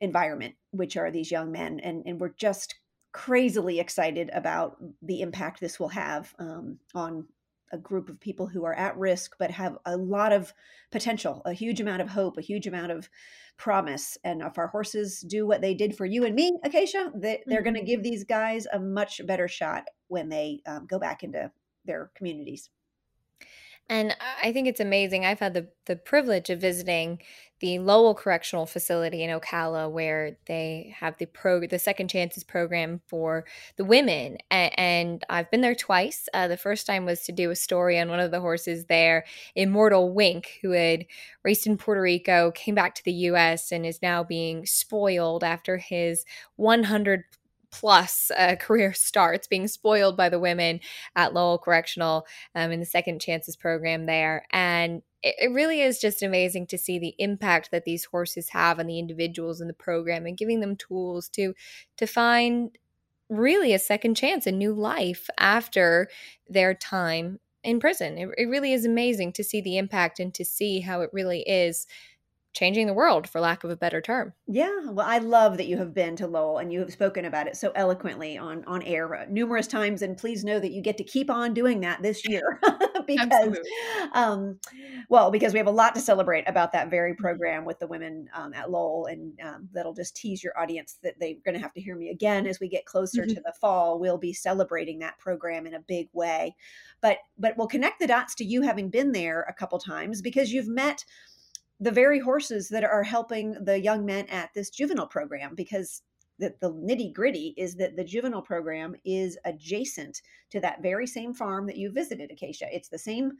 environment, 0.00 0.54
which 0.70 0.96
are 0.96 1.10
these 1.10 1.30
young 1.30 1.52
men, 1.52 1.80
and 1.80 2.02
and 2.06 2.20
we're 2.20 2.34
just 2.36 2.74
crazily 3.12 3.80
excited 3.80 4.30
about 4.32 4.76
the 5.02 5.20
impact 5.20 5.60
this 5.60 5.80
will 5.80 5.88
have 5.88 6.32
um, 6.38 6.78
on 6.94 7.26
a 7.72 7.78
group 7.78 8.08
of 8.08 8.20
people 8.20 8.46
who 8.46 8.64
are 8.64 8.74
at 8.74 8.96
risk 8.96 9.36
but 9.38 9.50
have 9.50 9.76
a 9.86 9.96
lot 9.96 10.32
of 10.32 10.52
potential, 10.90 11.42
a 11.44 11.52
huge 11.52 11.80
amount 11.80 12.02
of 12.02 12.08
hope, 12.08 12.36
a 12.36 12.42
huge 12.42 12.66
amount 12.66 12.90
of 12.90 13.08
promise. 13.56 14.18
And 14.24 14.42
if 14.42 14.58
our 14.58 14.68
horses 14.68 15.20
do 15.20 15.46
what 15.46 15.60
they 15.60 15.74
did 15.74 15.96
for 15.96 16.04
you 16.04 16.24
and 16.24 16.34
me, 16.34 16.58
Acacia, 16.64 17.12
they, 17.14 17.34
are 17.34 17.38
mm-hmm. 17.38 17.62
going 17.62 17.74
to 17.74 17.84
give 17.84 18.02
these 18.02 18.24
guys 18.24 18.66
a 18.72 18.78
much 18.78 19.24
better 19.26 19.48
shot 19.48 19.84
when 20.08 20.28
they 20.28 20.62
um, 20.66 20.86
go 20.86 20.98
back 20.98 21.22
into 21.22 21.50
their 21.84 22.10
communities. 22.14 22.70
And 23.90 24.16
I 24.40 24.52
think 24.52 24.68
it's 24.68 24.78
amazing. 24.78 25.26
I've 25.26 25.40
had 25.40 25.52
the, 25.52 25.66
the 25.86 25.96
privilege 25.96 26.48
of 26.48 26.60
visiting 26.60 27.18
the 27.58 27.80
Lowell 27.80 28.14
Correctional 28.14 28.64
Facility 28.64 29.24
in 29.24 29.36
Ocala, 29.36 29.90
where 29.90 30.38
they 30.46 30.94
have 31.00 31.18
the 31.18 31.26
pro 31.26 31.66
the 31.66 31.78
Second 31.80 32.08
Chances 32.08 32.44
program 32.44 33.00
for 33.08 33.44
the 33.76 33.84
women, 33.84 34.38
and, 34.48 34.78
and 34.78 35.24
I've 35.28 35.50
been 35.50 35.60
there 35.60 35.74
twice. 35.74 36.28
Uh, 36.32 36.46
the 36.46 36.56
first 36.56 36.86
time 36.86 37.04
was 37.04 37.22
to 37.24 37.32
do 37.32 37.50
a 37.50 37.56
story 37.56 37.98
on 37.98 38.08
one 38.08 38.20
of 38.20 38.30
the 38.30 38.40
horses 38.40 38.84
there, 38.84 39.24
Immortal 39.56 40.14
Wink, 40.14 40.60
who 40.62 40.70
had 40.70 41.04
raced 41.44 41.66
in 41.66 41.76
Puerto 41.76 42.00
Rico, 42.00 42.52
came 42.52 42.76
back 42.76 42.94
to 42.94 43.04
the 43.04 43.12
U.S. 43.12 43.72
and 43.72 43.84
is 43.84 44.00
now 44.00 44.22
being 44.22 44.64
spoiled 44.66 45.42
after 45.42 45.78
his 45.78 46.24
100 46.54 47.24
plus 47.70 48.30
uh, 48.36 48.56
career 48.56 48.92
starts, 48.92 49.46
being 49.46 49.68
spoiled 49.68 50.16
by 50.16 50.28
the 50.28 50.38
women 50.38 50.80
at 51.16 51.34
Lowell 51.34 51.58
Correctional 51.58 52.26
um, 52.54 52.70
in 52.70 52.80
the 52.80 52.86
Second 52.86 53.20
Chances 53.20 53.56
program 53.56 54.06
there. 54.06 54.44
And 54.50 55.02
it, 55.22 55.34
it 55.40 55.52
really 55.52 55.80
is 55.80 56.00
just 56.00 56.22
amazing 56.22 56.66
to 56.68 56.78
see 56.78 56.98
the 56.98 57.14
impact 57.18 57.70
that 57.70 57.84
these 57.84 58.06
horses 58.06 58.50
have 58.50 58.78
on 58.78 58.86
the 58.86 58.98
individuals 58.98 59.60
in 59.60 59.68
the 59.68 59.74
program 59.74 60.26
and 60.26 60.38
giving 60.38 60.60
them 60.60 60.76
tools 60.76 61.28
to 61.30 61.54
to 61.96 62.06
find 62.06 62.76
really 63.28 63.72
a 63.72 63.78
second 63.78 64.16
chance, 64.16 64.46
a 64.46 64.52
new 64.52 64.72
life 64.72 65.30
after 65.38 66.08
their 66.48 66.74
time 66.74 67.38
in 67.62 67.78
prison. 67.78 68.18
It, 68.18 68.28
it 68.36 68.48
really 68.48 68.72
is 68.72 68.84
amazing 68.84 69.32
to 69.34 69.44
see 69.44 69.60
the 69.60 69.78
impact 69.78 70.18
and 70.18 70.34
to 70.34 70.44
see 70.44 70.80
how 70.80 71.02
it 71.02 71.10
really 71.12 71.42
is 71.42 71.86
changing 72.52 72.86
the 72.86 72.94
world 72.94 73.28
for 73.28 73.40
lack 73.40 73.62
of 73.64 73.70
a 73.70 73.76
better 73.76 74.00
term. 74.00 74.32
Yeah, 74.46 74.70
well 74.86 75.06
I 75.06 75.18
love 75.18 75.56
that 75.56 75.66
you 75.66 75.76
have 75.78 75.94
been 75.94 76.16
to 76.16 76.26
Lowell 76.26 76.58
and 76.58 76.72
you 76.72 76.80
have 76.80 76.92
spoken 76.92 77.24
about 77.24 77.46
it 77.46 77.56
so 77.56 77.72
eloquently 77.74 78.36
on 78.36 78.64
on 78.66 78.82
air 78.82 79.14
uh, 79.14 79.26
numerous 79.28 79.66
times 79.66 80.02
and 80.02 80.16
please 80.16 80.44
know 80.44 80.58
that 80.58 80.72
you 80.72 80.82
get 80.82 80.96
to 80.98 81.04
keep 81.04 81.30
on 81.30 81.54
doing 81.54 81.80
that 81.80 82.02
this 82.02 82.26
year 82.28 82.60
because 83.06 83.58
um 84.12 84.58
well 85.08 85.30
because 85.30 85.52
we 85.52 85.58
have 85.58 85.66
a 85.66 85.70
lot 85.70 85.94
to 85.94 86.00
celebrate 86.00 86.48
about 86.48 86.72
that 86.72 86.90
very 86.90 87.12
mm-hmm. 87.12 87.22
program 87.22 87.64
with 87.64 87.78
the 87.78 87.86
women 87.86 88.28
um, 88.34 88.52
at 88.54 88.70
Lowell 88.70 89.06
and 89.06 89.38
um, 89.42 89.68
that'll 89.72 89.94
just 89.94 90.16
tease 90.16 90.42
your 90.42 90.58
audience 90.58 90.98
that 91.02 91.14
they're 91.18 91.34
going 91.44 91.54
to 91.54 91.60
have 91.60 91.72
to 91.74 91.80
hear 91.80 91.96
me 91.96 92.10
again 92.10 92.46
as 92.46 92.60
we 92.60 92.68
get 92.68 92.84
closer 92.84 93.22
mm-hmm. 93.22 93.34
to 93.34 93.40
the 93.44 93.54
fall 93.60 93.98
we'll 93.98 94.18
be 94.18 94.32
celebrating 94.32 94.98
that 94.98 95.18
program 95.18 95.66
in 95.66 95.74
a 95.74 95.80
big 95.80 96.08
way 96.12 96.54
but 97.00 97.18
but 97.38 97.56
we'll 97.56 97.66
connect 97.66 98.00
the 98.00 98.06
dots 98.06 98.34
to 98.34 98.44
you 98.44 98.62
having 98.62 98.90
been 98.90 99.12
there 99.12 99.42
a 99.48 99.54
couple 99.54 99.78
times 99.78 100.20
because 100.20 100.52
you've 100.52 100.68
met 100.68 101.04
the 101.80 101.90
very 101.90 102.20
horses 102.20 102.68
that 102.68 102.84
are 102.84 103.02
helping 103.02 103.52
the 103.64 103.80
young 103.80 104.04
men 104.04 104.26
at 104.26 104.50
this 104.54 104.70
juvenile 104.70 105.06
program 105.06 105.54
because 105.54 106.02
the, 106.38 106.54
the 106.60 106.70
nitty 106.70 107.12
gritty 107.12 107.54
is 107.56 107.74
that 107.76 107.96
the 107.96 108.04
juvenile 108.04 108.42
program 108.42 108.94
is 109.04 109.38
adjacent 109.44 110.22
to 110.50 110.60
that 110.60 110.82
very 110.82 111.06
same 111.06 111.34
farm 111.34 111.66
that 111.66 111.76
you 111.76 111.90
visited, 111.90 112.30
Acacia. 112.30 112.66
It's 112.72 112.88
the 112.88 112.98
same, 112.98 113.32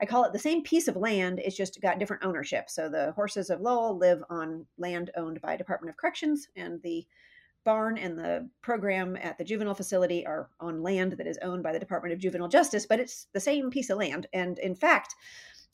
I 0.00 0.06
call 0.06 0.24
it 0.24 0.32
the 0.32 0.38
same 0.38 0.62
piece 0.62 0.88
of 0.88 0.96
land. 0.96 1.40
It's 1.42 1.56
just 1.56 1.80
got 1.80 1.98
different 1.98 2.24
ownership. 2.24 2.70
So 2.70 2.88
the 2.88 3.12
horses 3.12 3.50
of 3.50 3.60
Lowell 3.60 3.98
live 3.98 4.22
on 4.30 4.66
land 4.78 5.10
owned 5.16 5.40
by 5.40 5.56
Department 5.56 5.90
of 5.90 5.96
Corrections, 5.98 6.48
and 6.56 6.80
the 6.82 7.06
barn 7.64 7.98
and 7.98 8.16
the 8.16 8.48
program 8.62 9.16
at 9.16 9.36
the 9.36 9.44
juvenile 9.44 9.74
facility 9.74 10.24
are 10.24 10.48
on 10.60 10.82
land 10.82 11.12
that 11.12 11.26
is 11.26 11.38
owned 11.42 11.62
by 11.62 11.72
the 11.72 11.78
Department 11.78 12.14
of 12.14 12.20
Juvenile 12.20 12.48
Justice, 12.48 12.86
but 12.86 13.00
it's 13.00 13.26
the 13.34 13.40
same 13.40 13.70
piece 13.70 13.90
of 13.90 13.98
land. 13.98 14.26
And 14.32 14.58
in 14.60 14.74
fact, 14.74 15.14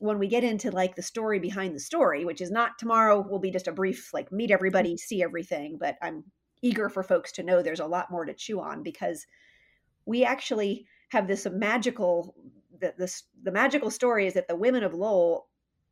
when 0.02 0.18
we 0.18 0.26
get 0.26 0.42
into 0.42 0.72
like 0.72 0.96
the 0.96 1.02
story 1.02 1.38
behind 1.38 1.76
the 1.76 1.80
story, 1.80 2.24
which 2.24 2.40
is 2.40 2.50
not 2.50 2.76
tomorrow, 2.76 3.20
will 3.20 3.38
be 3.38 3.52
just 3.52 3.68
a 3.68 3.72
brief 3.72 4.12
like 4.12 4.32
meet 4.32 4.50
everybody, 4.50 4.96
see 4.96 5.22
everything. 5.22 5.78
But 5.78 5.96
I'm 6.02 6.24
eager 6.60 6.88
for 6.88 7.04
folks 7.04 7.30
to 7.32 7.44
know 7.44 7.62
there's 7.62 7.78
a 7.78 7.86
lot 7.86 8.10
more 8.10 8.24
to 8.24 8.34
chew 8.34 8.60
on 8.60 8.82
because 8.82 9.24
we 10.04 10.24
actually 10.24 10.86
have 11.10 11.28
this 11.28 11.46
magical 11.50 12.34
the, 12.80 12.92
this 12.98 13.22
the 13.44 13.52
magical 13.52 13.90
story 13.90 14.26
is 14.26 14.34
that 14.34 14.48
the 14.48 14.56
women 14.56 14.82
of 14.82 14.92
Lowell 14.92 15.46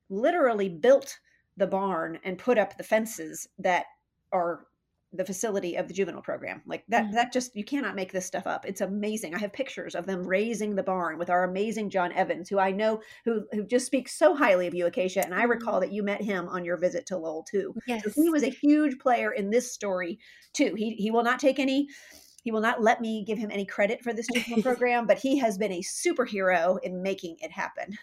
literally 0.08 0.68
built 0.68 1.16
the 1.56 1.68
barn 1.68 2.18
and 2.24 2.36
put 2.36 2.58
up 2.58 2.76
the 2.76 2.82
fences 2.82 3.46
that 3.60 3.86
are 4.32 4.66
the 5.12 5.24
facility 5.24 5.74
of 5.76 5.88
the 5.88 5.94
juvenile 5.94 6.22
program 6.22 6.62
like 6.66 6.84
that 6.88 7.04
mm-hmm. 7.04 7.14
that 7.14 7.32
just 7.32 7.54
you 7.56 7.64
cannot 7.64 7.96
make 7.96 8.12
this 8.12 8.26
stuff 8.26 8.46
up 8.46 8.64
it's 8.64 8.80
amazing 8.80 9.34
i 9.34 9.38
have 9.38 9.52
pictures 9.52 9.94
of 9.94 10.06
them 10.06 10.26
raising 10.26 10.74
the 10.74 10.82
barn 10.82 11.18
with 11.18 11.28
our 11.28 11.44
amazing 11.44 11.90
john 11.90 12.12
evans 12.12 12.48
who 12.48 12.58
i 12.58 12.70
know 12.70 13.00
who 13.24 13.44
who 13.52 13.64
just 13.64 13.86
speaks 13.86 14.16
so 14.16 14.34
highly 14.34 14.66
of 14.66 14.74
you 14.74 14.86
acacia 14.86 15.24
and 15.24 15.34
i 15.34 15.42
recall 15.42 15.74
mm-hmm. 15.74 15.80
that 15.80 15.92
you 15.92 16.02
met 16.02 16.22
him 16.22 16.48
on 16.48 16.64
your 16.64 16.76
visit 16.76 17.06
to 17.06 17.16
lowell 17.16 17.42
too 17.42 17.74
yes. 17.86 18.04
so 18.04 18.10
he 18.14 18.30
was 18.30 18.42
a 18.42 18.50
huge 18.50 18.98
player 18.98 19.32
in 19.32 19.50
this 19.50 19.72
story 19.72 20.18
too 20.52 20.74
he 20.76 20.94
he 20.94 21.10
will 21.10 21.24
not 21.24 21.40
take 21.40 21.58
any 21.58 21.88
he 22.42 22.50
will 22.50 22.60
not 22.60 22.82
let 22.82 23.00
me 23.00 23.24
give 23.24 23.38
him 23.38 23.50
any 23.50 23.66
credit 23.66 24.02
for 24.02 24.12
this 24.12 24.26
juvenile 24.32 24.62
program, 24.74 25.06
but 25.06 25.18
he 25.18 25.38
has 25.38 25.58
been 25.58 25.72
a 25.72 25.82
superhero 25.82 26.78
in 26.82 27.02
making 27.02 27.36
it 27.40 27.50
happen. 27.50 27.98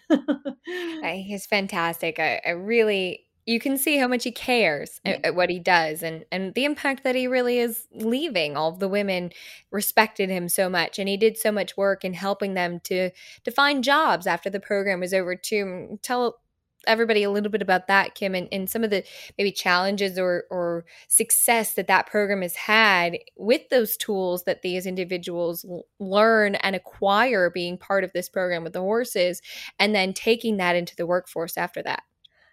he's 1.24 1.46
fantastic. 1.46 2.18
I, 2.18 2.40
I 2.46 2.50
really 2.50 3.27
you 3.48 3.58
can 3.58 3.78
see 3.78 3.96
how 3.96 4.06
much 4.06 4.24
he 4.24 4.30
cares 4.30 5.00
yeah. 5.06 5.12
at, 5.12 5.24
at, 5.24 5.34
what 5.34 5.48
he 5.48 5.58
does 5.58 6.02
and 6.02 6.26
and 6.30 6.52
the 6.52 6.66
impact 6.66 7.02
that 7.02 7.14
he 7.14 7.26
really 7.26 7.58
is 7.58 7.86
leaving. 7.94 8.58
All 8.58 8.68
of 8.68 8.78
the 8.78 8.88
women 8.88 9.32
respected 9.70 10.28
him 10.28 10.50
so 10.50 10.68
much 10.68 10.98
and 10.98 11.08
he 11.08 11.16
did 11.16 11.38
so 11.38 11.50
much 11.50 11.74
work 11.74 12.04
in 12.04 12.12
helping 12.12 12.52
them 12.52 12.78
to 12.84 13.10
to 13.44 13.50
find 13.50 13.82
jobs 13.82 14.26
after 14.26 14.50
the 14.50 14.60
program 14.60 15.00
was 15.00 15.14
over 15.14 15.34
to 15.34 15.64
mm, 15.64 16.02
tell 16.02 16.40
everybody 16.86 17.22
a 17.22 17.30
little 17.30 17.50
bit 17.50 17.62
about 17.62 17.86
that 17.88 18.14
kim 18.14 18.34
and, 18.34 18.48
and 18.52 18.68
some 18.70 18.84
of 18.84 18.90
the 18.90 19.02
maybe 19.38 19.50
challenges 19.50 20.18
or 20.18 20.44
or 20.50 20.84
success 21.08 21.74
that 21.74 21.88
that 21.88 22.06
program 22.06 22.42
has 22.42 22.54
had 22.54 23.18
with 23.36 23.68
those 23.70 23.96
tools 23.96 24.44
that 24.44 24.62
these 24.62 24.86
individuals 24.86 25.66
learn 25.98 26.54
and 26.56 26.76
acquire 26.76 27.50
being 27.50 27.78
part 27.78 28.04
of 28.04 28.12
this 28.12 28.28
program 28.28 28.62
with 28.62 28.74
the 28.74 28.80
horses 28.80 29.40
and 29.78 29.94
then 29.94 30.12
taking 30.12 30.58
that 30.58 30.76
into 30.76 30.94
the 30.96 31.06
workforce 31.06 31.56
after 31.56 31.82
that 31.82 32.02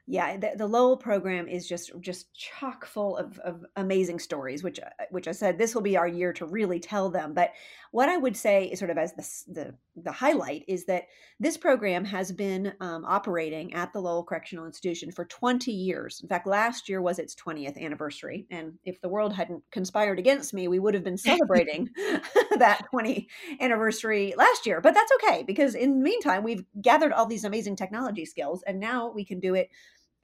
yeah, 0.07 0.37
the, 0.37 0.51
the 0.55 0.67
Lowell 0.67 0.97
program 0.97 1.47
is 1.47 1.67
just 1.67 1.91
just 1.99 2.31
chock 2.35 2.85
full 2.85 3.17
of, 3.17 3.39
of 3.39 3.65
amazing 3.75 4.19
stories, 4.19 4.63
which 4.63 4.79
uh, 4.79 4.89
which 5.09 5.27
I 5.27 5.31
said 5.31 5.57
this 5.57 5.73
will 5.73 5.81
be 5.81 5.97
our 5.97 6.07
year 6.07 6.31
to 6.33 6.45
really 6.45 6.79
tell 6.79 7.09
them. 7.09 7.33
But 7.33 7.53
what 7.89 8.07
I 8.07 8.17
would 8.17 8.37
say, 8.37 8.65
is 8.65 8.77
sort 8.77 8.91
of 8.91 8.99
as 8.99 9.13
the 9.13 9.53
the, 9.53 9.75
the 9.95 10.11
highlight, 10.11 10.63
is 10.67 10.85
that 10.85 11.05
this 11.39 11.57
program 11.57 12.05
has 12.05 12.31
been 12.31 12.73
um, 12.81 13.03
operating 13.03 13.73
at 13.73 13.93
the 13.93 13.99
Lowell 13.99 14.23
Correctional 14.23 14.67
Institution 14.67 15.11
for 15.11 15.25
20 15.25 15.71
years. 15.71 16.19
In 16.21 16.29
fact, 16.29 16.45
last 16.45 16.87
year 16.87 17.01
was 17.01 17.17
its 17.17 17.33
20th 17.33 17.81
anniversary, 17.81 18.45
and 18.51 18.73
if 18.83 19.01
the 19.01 19.09
world 19.09 19.33
hadn't 19.33 19.63
conspired 19.71 20.19
against 20.19 20.53
me, 20.53 20.67
we 20.67 20.77
would 20.77 20.93
have 20.93 21.03
been 21.03 21.17
celebrating 21.17 21.89
that 22.59 22.85
20 22.91 23.27
anniversary 23.59 24.35
last 24.37 24.67
year. 24.67 24.81
But 24.81 24.93
that's 24.93 25.11
okay 25.23 25.41
because 25.41 25.73
in 25.73 25.97
the 25.97 26.03
meantime, 26.03 26.43
we've 26.43 26.63
gathered 26.79 27.11
all 27.11 27.25
these 27.25 27.43
amazing 27.43 27.75
technology 27.75 28.25
skills, 28.25 28.63
and 28.67 28.79
now 28.79 29.11
we 29.11 29.25
can 29.25 29.39
do 29.39 29.55
it 29.55 29.69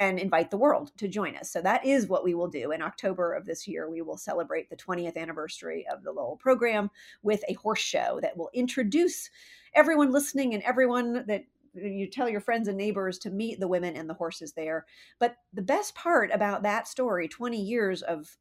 and 0.02 0.18
invite 0.18 0.50
the 0.50 0.58
world 0.58 0.92
to 0.98 1.08
join 1.08 1.36
us. 1.36 1.52
So 1.52 1.62
that 1.62 1.86
is 1.86 2.08
what 2.08 2.24
we 2.24 2.34
will 2.34 2.48
do. 2.48 2.72
In 2.72 2.82
October 2.82 3.34
of 3.34 3.46
this 3.46 3.68
year, 3.68 3.88
we 3.88 4.02
will 4.02 4.18
celebrate 4.18 4.68
the 4.68 4.76
20th 4.76 5.16
anniversary 5.16 5.86
of 5.94 6.04
the 6.04 6.12
Lowell 6.12 6.38
program 6.38 6.90
with 7.22 7.44
a 7.48 7.54
horse 7.54 7.82
show 7.82 8.20
that 8.24 8.36
will 8.36 8.50
introduce 8.52 9.30
everyone 9.76 10.12
listening 10.12 10.56
and 10.56 10.64
everyone 10.64 11.24
that 11.28 11.44
you 11.76 12.10
tell 12.10 12.28
your 12.28 12.42
friends 12.42 12.68
and 12.68 12.78
neighbors 12.78 13.20
to 13.20 13.30
meet 13.30 13.60
the 13.60 13.68
women 13.68 13.96
and 13.96 14.10
the 14.10 14.16
horses 14.16 14.54
there. 14.54 14.88
But 15.20 15.36
the 15.54 15.62
best 15.62 15.94
part 15.94 16.32
about 16.34 16.64
that 16.64 16.88
story, 16.88 17.28
20 17.28 17.62
years 17.62 18.02
of 18.02 18.36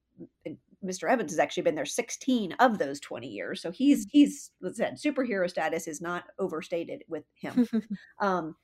Mr. 0.83 1.11
Evans 1.11 1.31
has 1.31 1.39
actually 1.39 1.65
been 1.65 1.75
there 1.75 1.85
16 1.85 2.53
of 2.55 2.79
those 2.79 3.01
20 3.01 3.29
years. 3.29 3.61
So 3.61 3.71
he's 3.71 4.07
mm. 4.07 4.11
he's 4.13 4.51
let's 4.63 4.79
said 4.79 4.97
superhero 4.97 5.49
status 5.49 5.87
is 5.87 6.01
not 6.01 6.25
overstated 6.39 7.05
with 7.07 7.25
him. 7.35 7.69
um, 8.19 8.57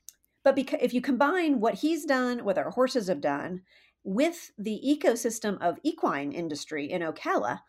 but 0.46 0.54
because 0.54 0.78
if 0.80 0.94
you 0.94 1.00
combine 1.00 1.58
what 1.58 1.74
he's 1.74 2.04
done, 2.04 2.44
what 2.44 2.56
our 2.56 2.70
horses 2.70 3.08
have 3.08 3.20
done, 3.20 3.62
with 4.04 4.52
the 4.56 4.80
ecosystem 4.86 5.60
of 5.60 5.80
equine 5.82 6.30
industry 6.30 6.88
in 6.88 7.02
Ocala, 7.02 7.62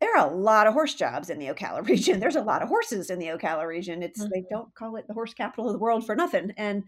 there 0.00 0.16
are 0.16 0.26
a 0.26 0.34
lot 0.34 0.66
of 0.66 0.72
horse 0.72 0.94
jobs 0.94 1.28
in 1.28 1.38
the 1.38 1.48
Ocala 1.48 1.86
region. 1.86 2.18
There's 2.18 2.34
a 2.34 2.40
lot 2.40 2.62
of 2.62 2.70
horses 2.70 3.10
in 3.10 3.18
the 3.18 3.26
Ocala 3.26 3.66
region. 3.66 4.02
It's 4.02 4.18
mm-hmm. 4.18 4.30
they 4.32 4.46
don't 4.48 4.74
call 4.74 4.96
it 4.96 5.06
the 5.06 5.12
horse 5.12 5.34
capital 5.34 5.66
of 5.66 5.74
the 5.74 5.78
world 5.78 6.06
for 6.06 6.16
nothing. 6.16 6.52
And 6.56 6.84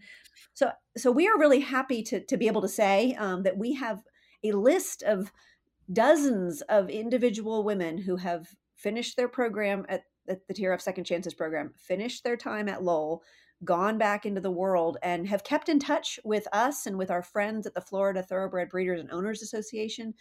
so 0.55 0.71
so 0.97 1.11
we 1.11 1.27
are 1.27 1.37
really 1.37 1.59
happy 1.59 2.01
to 2.05 2.25
to 2.25 2.35
be 2.35 2.47
able 2.47 2.63
to 2.63 2.67
say 2.67 3.13
um, 3.19 3.43
that 3.43 3.55
we 3.55 3.75
have 3.75 4.01
a 4.43 4.53
list 4.53 5.03
of 5.03 5.31
dozens 5.93 6.63
of 6.63 6.89
individual 6.89 7.63
women 7.63 7.99
who 7.99 8.15
have 8.15 8.47
finished 8.73 9.15
their 9.15 9.27
program 9.27 9.85
at, 9.89 10.05
at 10.27 10.47
the 10.47 10.55
TRF 10.55 10.81
Second 10.81 11.03
Chances 11.03 11.35
program, 11.35 11.71
finished 11.77 12.23
their 12.23 12.35
time 12.35 12.67
at 12.67 12.81
Lowell, 12.81 13.21
gone 13.63 13.97
back 13.97 14.25
into 14.25 14.41
the 14.41 14.51
world, 14.51 14.97
and 15.03 15.27
have 15.27 15.43
kept 15.43 15.69
in 15.69 15.79
touch 15.79 16.19
with 16.23 16.47
us 16.53 16.85
and 16.85 16.97
with 16.97 17.11
our 17.11 17.23
friends 17.23 17.67
at 17.67 17.73
the 17.73 17.81
Florida 17.81 18.23
Thoroughbred 18.23 18.69
Breeders 18.69 18.99
and 18.99 19.11
Owners 19.11 19.41
Association. 19.41 20.13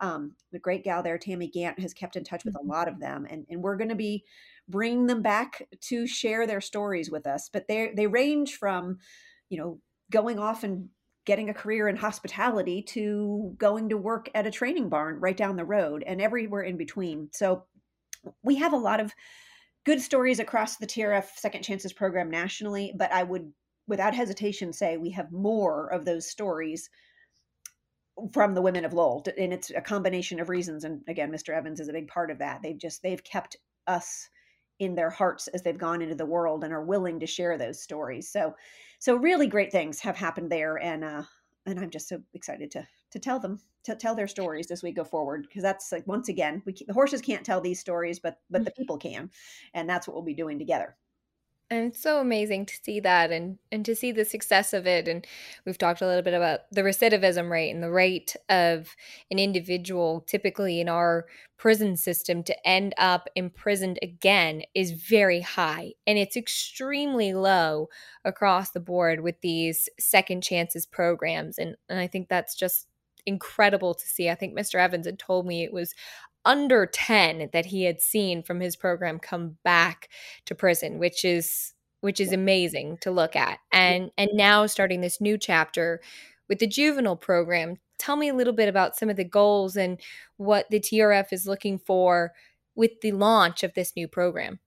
Um, 0.00 0.34
the 0.52 0.58
great 0.58 0.84
gal 0.84 1.02
there, 1.02 1.18
Tammy 1.18 1.48
Gant, 1.48 1.78
has 1.78 1.94
kept 1.94 2.16
in 2.16 2.24
touch 2.24 2.44
with 2.44 2.56
a 2.56 2.58
mm-hmm. 2.58 2.70
lot 2.70 2.88
of 2.88 3.00
them, 3.00 3.26
and, 3.28 3.46
and 3.48 3.62
we're 3.62 3.76
going 3.76 3.90
to 3.90 3.94
be 3.94 4.24
bringing 4.68 5.06
them 5.06 5.22
back 5.22 5.62
to 5.82 6.06
share 6.06 6.46
their 6.46 6.60
stories 6.60 7.10
with 7.10 7.26
us. 7.26 7.48
But 7.52 7.68
they 7.68 7.92
they 7.94 8.06
range 8.06 8.56
from, 8.56 8.98
you 9.50 9.58
know, 9.58 9.80
going 10.10 10.38
off 10.38 10.64
and 10.64 10.88
getting 11.24 11.48
a 11.48 11.54
career 11.54 11.88
in 11.88 11.96
hospitality 11.96 12.82
to 12.82 13.54
going 13.56 13.88
to 13.88 13.96
work 13.96 14.28
at 14.34 14.46
a 14.46 14.50
training 14.50 14.88
barn 14.88 15.18
right 15.20 15.36
down 15.36 15.56
the 15.56 15.64
road 15.64 16.04
and 16.06 16.20
everywhere 16.20 16.62
in 16.62 16.76
between. 16.76 17.28
So 17.32 17.64
we 18.42 18.56
have 18.56 18.72
a 18.72 18.78
lot 18.78 19.00
of 19.00 19.14
good 19.84 20.00
stories 20.00 20.38
across 20.38 20.76
the 20.76 20.86
TRF 20.86 21.36
Second 21.36 21.62
Chances 21.62 21.92
program 21.92 22.30
nationally, 22.30 22.92
but 22.96 23.12
I 23.12 23.22
would 23.22 23.52
without 23.86 24.14
hesitation 24.14 24.72
say 24.72 24.96
we 24.96 25.10
have 25.10 25.30
more 25.30 25.92
of 25.92 26.04
those 26.04 26.26
stories 26.26 26.88
from 28.32 28.54
the 28.54 28.62
women 28.62 28.84
of 28.84 28.94
Lowell 28.94 29.22
and 29.36 29.52
it's 29.52 29.70
a 29.70 29.80
combination 29.80 30.40
of 30.40 30.48
reasons 30.48 30.84
and 30.84 31.02
again 31.08 31.30
Mr. 31.30 31.54
Evans 31.54 31.80
is 31.80 31.88
a 31.88 31.92
big 31.92 32.08
part 32.08 32.30
of 32.30 32.38
that. 32.38 32.62
They've 32.62 32.78
just 32.78 33.02
they've 33.02 33.22
kept 33.22 33.56
us 33.86 34.28
in 34.78 34.94
their 34.94 35.10
hearts 35.10 35.48
as 35.48 35.62
they've 35.62 35.76
gone 35.76 36.00
into 36.00 36.14
the 36.14 36.24
world 36.24 36.64
and 36.64 36.72
are 36.72 36.84
willing 36.84 37.20
to 37.20 37.26
share 37.26 37.58
those 37.58 37.82
stories. 37.82 38.30
So 38.30 38.54
so 39.00 39.16
really 39.16 39.46
great 39.46 39.70
things 39.70 40.00
have 40.00 40.16
happened 40.16 40.50
there 40.50 40.78
and 40.78 41.04
uh 41.04 41.22
and 41.66 41.78
i'm 41.78 41.90
just 41.90 42.08
so 42.08 42.20
excited 42.32 42.70
to 42.70 42.86
to 43.14 43.20
tell 43.20 43.38
them 43.38 43.60
to 43.84 43.94
tell 43.94 44.16
their 44.16 44.26
stories 44.26 44.72
as 44.72 44.82
we 44.82 44.90
go 44.90 45.04
forward 45.04 45.46
because 45.48 45.62
that's 45.62 45.92
like 45.92 46.04
once 46.06 46.28
again 46.28 46.60
we 46.66 46.74
the 46.86 46.92
horses 46.92 47.22
can't 47.22 47.46
tell 47.46 47.60
these 47.60 47.78
stories 47.78 48.18
but 48.18 48.40
but 48.50 48.64
the 48.64 48.70
mm-hmm. 48.70 48.82
people 48.82 48.98
can 48.98 49.30
and 49.72 49.88
that's 49.88 50.08
what 50.08 50.14
we'll 50.14 50.24
be 50.24 50.34
doing 50.34 50.58
together 50.58 50.96
and 51.70 51.86
it's 51.86 52.02
so 52.02 52.20
amazing 52.20 52.66
to 52.66 52.74
see 52.82 53.00
that 53.00 53.32
and 53.32 53.58
and 53.72 53.84
to 53.86 53.96
see 53.96 54.12
the 54.12 54.26
success 54.26 54.74
of 54.74 54.86
it. 54.86 55.08
And 55.08 55.26
we've 55.64 55.78
talked 55.78 56.02
a 56.02 56.06
little 56.06 56.22
bit 56.22 56.34
about 56.34 56.60
the 56.70 56.82
recidivism 56.82 57.50
rate 57.50 57.70
and 57.70 57.82
the 57.82 57.90
rate 57.90 58.36
of 58.50 58.94
an 59.30 59.38
individual 59.38 60.20
typically 60.26 60.78
in 60.78 60.90
our 60.90 61.24
prison 61.56 61.96
system 61.96 62.42
to 62.44 62.68
end 62.68 62.94
up 62.98 63.28
imprisoned 63.34 63.98
again 64.02 64.62
is 64.74 64.90
very 64.90 65.40
high. 65.40 65.92
And 66.06 66.18
it's 66.18 66.36
extremely 66.36 67.32
low 67.32 67.88
across 68.26 68.70
the 68.70 68.80
board 68.80 69.20
with 69.20 69.40
these 69.40 69.88
second 69.98 70.42
chances 70.42 70.84
programs. 70.84 71.56
And, 71.56 71.76
and 71.88 71.98
I 71.98 72.06
think 72.06 72.28
that's 72.28 72.54
just 72.54 72.88
incredible 73.26 73.94
to 73.94 74.06
see. 74.06 74.28
I 74.28 74.34
think 74.34 74.56
Mr. 74.56 74.76
Evans 74.76 75.06
had 75.06 75.18
told 75.18 75.46
me 75.46 75.62
it 75.62 75.72
was 75.72 75.94
under 76.44 76.86
10 76.86 77.50
that 77.52 77.66
he 77.66 77.84
had 77.84 78.00
seen 78.00 78.42
from 78.42 78.60
his 78.60 78.76
program 78.76 79.18
come 79.18 79.56
back 79.64 80.08
to 80.44 80.54
prison 80.54 80.98
which 80.98 81.24
is 81.24 81.72
which 82.00 82.20
is 82.20 82.32
amazing 82.32 82.98
to 82.98 83.10
look 83.10 83.34
at 83.34 83.58
and 83.72 84.10
and 84.18 84.30
now 84.34 84.66
starting 84.66 85.00
this 85.00 85.20
new 85.20 85.38
chapter 85.38 86.00
with 86.48 86.58
the 86.58 86.66
juvenile 86.66 87.16
program 87.16 87.76
tell 87.98 88.16
me 88.16 88.28
a 88.28 88.34
little 88.34 88.52
bit 88.52 88.68
about 88.68 88.96
some 88.96 89.08
of 89.08 89.16
the 89.16 89.24
goals 89.24 89.76
and 89.76 89.98
what 90.36 90.68
the 90.70 90.80
trf 90.80 91.32
is 91.32 91.46
looking 91.46 91.78
for 91.78 92.32
with 92.74 93.00
the 93.00 93.12
launch 93.12 93.62
of 93.62 93.72
this 93.74 93.96
new 93.96 94.06
program 94.06 94.58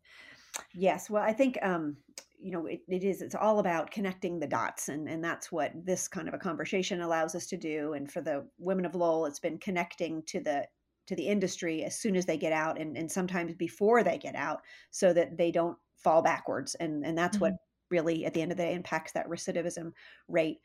yes 0.74 1.10
well 1.10 1.24
i 1.24 1.34
think 1.34 1.60
um 1.62 1.96
you 2.40 2.52
know 2.52 2.66
it, 2.66 2.82
it 2.88 3.04
is 3.04 3.22
it's 3.22 3.36
all 3.36 3.60
about 3.60 3.92
connecting 3.92 4.40
the 4.40 4.48
dots 4.48 4.90
and 4.90 5.08
and 5.10 5.24
that's 5.24 5.52
what 5.52 5.72
this 5.86 6.08
kind 6.08 6.28
of 6.28 6.34
a 6.34 6.38
conversation 6.40 7.02
allows 7.02 7.36
us 7.36 7.48
to 7.48 7.58
do 7.58 7.94
and 7.94 8.12
for 8.12 8.22
the 8.22 8.46
women 8.60 8.86
of 8.86 8.96
lowell 8.96 9.26
it's 9.26 9.40
been 9.40 9.58
connecting 9.58 10.22
to 10.24 10.40
the 10.40 10.66
to 11.08 11.16
the 11.16 11.28
industry 11.28 11.84
as 11.84 11.98
soon 11.98 12.16
as 12.16 12.26
they 12.26 12.38
get 12.38 12.52
out 12.52 12.80
and, 12.80 12.98
and 12.98 13.10
sometimes 13.12 13.54
before 13.56 14.04
they 14.04 14.18
get 14.18 14.36
out 14.36 14.62
so 14.92 15.14
that 15.14 15.38
they 15.38 15.52
don't 15.52 15.78
fall 15.96 16.22
backwards 16.22 16.76
and 16.76 17.06
and 17.06 17.18
that's 17.18 17.38
mm-hmm. 17.38 17.46
what 17.46 17.54
really 17.90 18.26
at 18.26 18.34
the 18.34 18.42
end 18.42 18.52
of 18.52 18.58
the 18.58 18.64
day 18.64 18.74
impacts 18.74 19.14
that 19.14 19.30
recidivism 19.30 19.92
rate. 20.28 20.60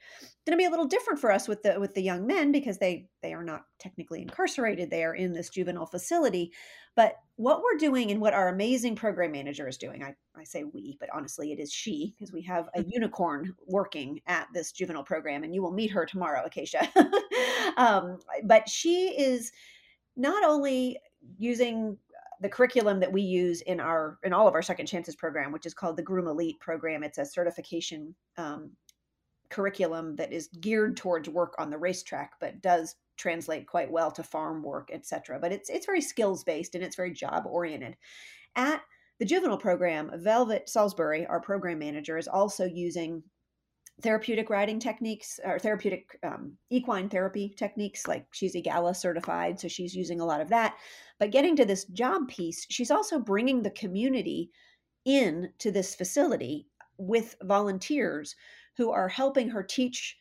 Going 0.46 0.56
to 0.56 0.56
be 0.56 0.64
a 0.64 0.70
little 0.70 0.86
different 0.86 1.20
for 1.20 1.30
us 1.30 1.48
with 1.48 1.62
the 1.62 1.78
with 1.78 1.94
the 1.94 2.02
young 2.02 2.26
men 2.26 2.52
because 2.52 2.78
they 2.78 3.08
they 3.22 3.32
are 3.32 3.44
not 3.44 3.62
technically 3.78 4.22
incarcerated. 4.22 4.90
They 4.90 5.04
are 5.04 5.14
in 5.14 5.32
this 5.32 5.50
juvenile 5.50 5.86
facility. 5.86 6.52
But 6.94 7.16
what 7.36 7.62
we're 7.62 7.78
doing 7.78 8.10
and 8.10 8.20
what 8.20 8.34
our 8.34 8.48
amazing 8.48 8.96
program 8.96 9.32
manager 9.32 9.66
is 9.66 9.78
doing 9.78 10.04
i, 10.04 10.14
I 10.36 10.44
say 10.44 10.64
we 10.64 10.98
but 11.00 11.08
honestly 11.12 11.50
it 11.50 11.58
is 11.58 11.72
she 11.72 12.14
because 12.14 12.32
we 12.32 12.42
have 12.42 12.68
a 12.74 12.80
mm-hmm. 12.80 12.90
unicorn 12.92 13.54
working 13.66 14.20
at 14.26 14.46
this 14.52 14.72
juvenile 14.72 15.02
program 15.02 15.42
and 15.42 15.54
you 15.54 15.62
will 15.62 15.72
meet 15.72 15.90
her 15.90 16.04
tomorrow 16.04 16.44
acacia. 16.44 16.88
Um, 17.76 18.18
but 18.44 18.68
she 18.68 19.18
is 19.18 19.52
not 20.16 20.44
only 20.44 20.98
using 21.38 21.96
the 22.42 22.48
curriculum 22.48 22.98
that 23.00 23.12
we 23.12 23.22
use 23.22 23.60
in 23.62 23.78
our 23.78 24.18
in 24.24 24.32
all 24.32 24.48
of 24.48 24.54
our 24.54 24.62
second 24.62 24.86
chances 24.86 25.14
program 25.14 25.52
which 25.52 25.64
is 25.64 25.72
called 25.72 25.96
the 25.96 26.02
groom 26.02 26.26
elite 26.26 26.58
program. 26.60 27.04
It's 27.04 27.18
a 27.18 27.24
certification 27.24 28.14
um, 28.36 28.72
curriculum 29.48 30.16
that 30.16 30.32
is 30.32 30.48
geared 30.60 30.96
towards 30.96 31.28
work 31.28 31.54
on 31.58 31.70
the 31.70 31.78
racetrack 31.78 32.32
but 32.40 32.60
does 32.60 32.96
translate 33.16 33.66
quite 33.68 33.90
well 33.90 34.10
to 34.10 34.22
farm 34.22 34.62
work 34.62 34.88
etc 34.92 35.38
but 35.38 35.52
it's 35.52 35.68
it's 35.70 35.86
very 35.86 36.00
skills 36.00 36.42
based 36.42 36.74
and 36.74 36.82
it's 36.82 36.96
very 36.96 37.12
job 37.12 37.44
oriented 37.46 37.94
at 38.56 38.80
the 39.18 39.26
juvenile 39.26 39.58
program 39.58 40.10
velvet 40.14 40.68
salisbury 40.70 41.26
our 41.26 41.38
program 41.38 41.78
manager 41.78 42.16
is 42.16 42.26
also 42.26 42.64
using 42.64 43.22
therapeutic 44.02 44.50
riding 44.50 44.80
techniques 44.80 45.38
or 45.44 45.58
therapeutic 45.58 46.18
um, 46.22 46.56
equine 46.70 47.08
therapy 47.08 47.54
techniques 47.56 48.06
like 48.06 48.26
she's 48.32 48.54
EAGALA 48.54 48.94
certified 48.94 49.58
so 49.58 49.68
she's 49.68 49.94
using 49.94 50.20
a 50.20 50.24
lot 50.24 50.40
of 50.40 50.48
that. 50.48 50.76
But 51.18 51.30
getting 51.30 51.56
to 51.56 51.64
this 51.64 51.84
job 51.84 52.28
piece 52.28 52.66
she's 52.68 52.90
also 52.90 53.18
bringing 53.18 53.62
the 53.62 53.70
community 53.70 54.50
in 55.04 55.50
to 55.58 55.70
this 55.70 55.94
facility 55.94 56.66
with 56.98 57.36
volunteers 57.42 58.34
who 58.76 58.90
are 58.90 59.08
helping 59.08 59.48
her 59.50 59.62
teach 59.62 60.16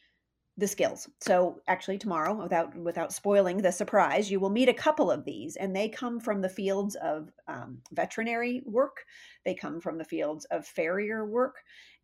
the 0.57 0.67
skills. 0.67 1.09
So 1.21 1.61
actually 1.67 1.97
tomorrow 1.97 2.36
without 2.36 2.75
without 2.75 3.13
spoiling 3.13 3.57
the 3.57 3.71
surprise 3.71 4.29
you 4.29 4.39
will 4.39 4.49
meet 4.49 4.69
a 4.69 4.73
couple 4.73 5.09
of 5.09 5.25
these 5.25 5.55
and 5.55 5.75
they 5.75 5.89
come 5.89 6.19
from 6.19 6.41
the 6.41 6.49
fields 6.49 6.95
of 6.95 7.32
um, 7.47 7.79
veterinary 7.91 8.61
work. 8.65 8.97
They 9.45 9.55
come 9.55 9.79
from 9.82 9.97
the 9.97 10.05
fields 10.05 10.45
of 10.51 10.65
farrier 10.65 11.25
work. 11.25 11.55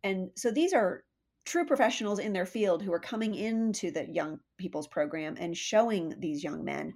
And 0.02 0.30
so 0.36 0.50
these 0.50 0.72
are 0.72 1.04
true 1.48 1.64
professionals 1.64 2.18
in 2.18 2.32
their 2.32 2.46
field 2.46 2.82
who 2.82 2.92
are 2.92 3.00
coming 3.00 3.34
into 3.34 3.90
the 3.90 4.06
young 4.10 4.38
people's 4.58 4.86
program 4.86 5.36
and 5.38 5.56
showing 5.56 6.14
these 6.18 6.44
young 6.44 6.64
men 6.64 6.94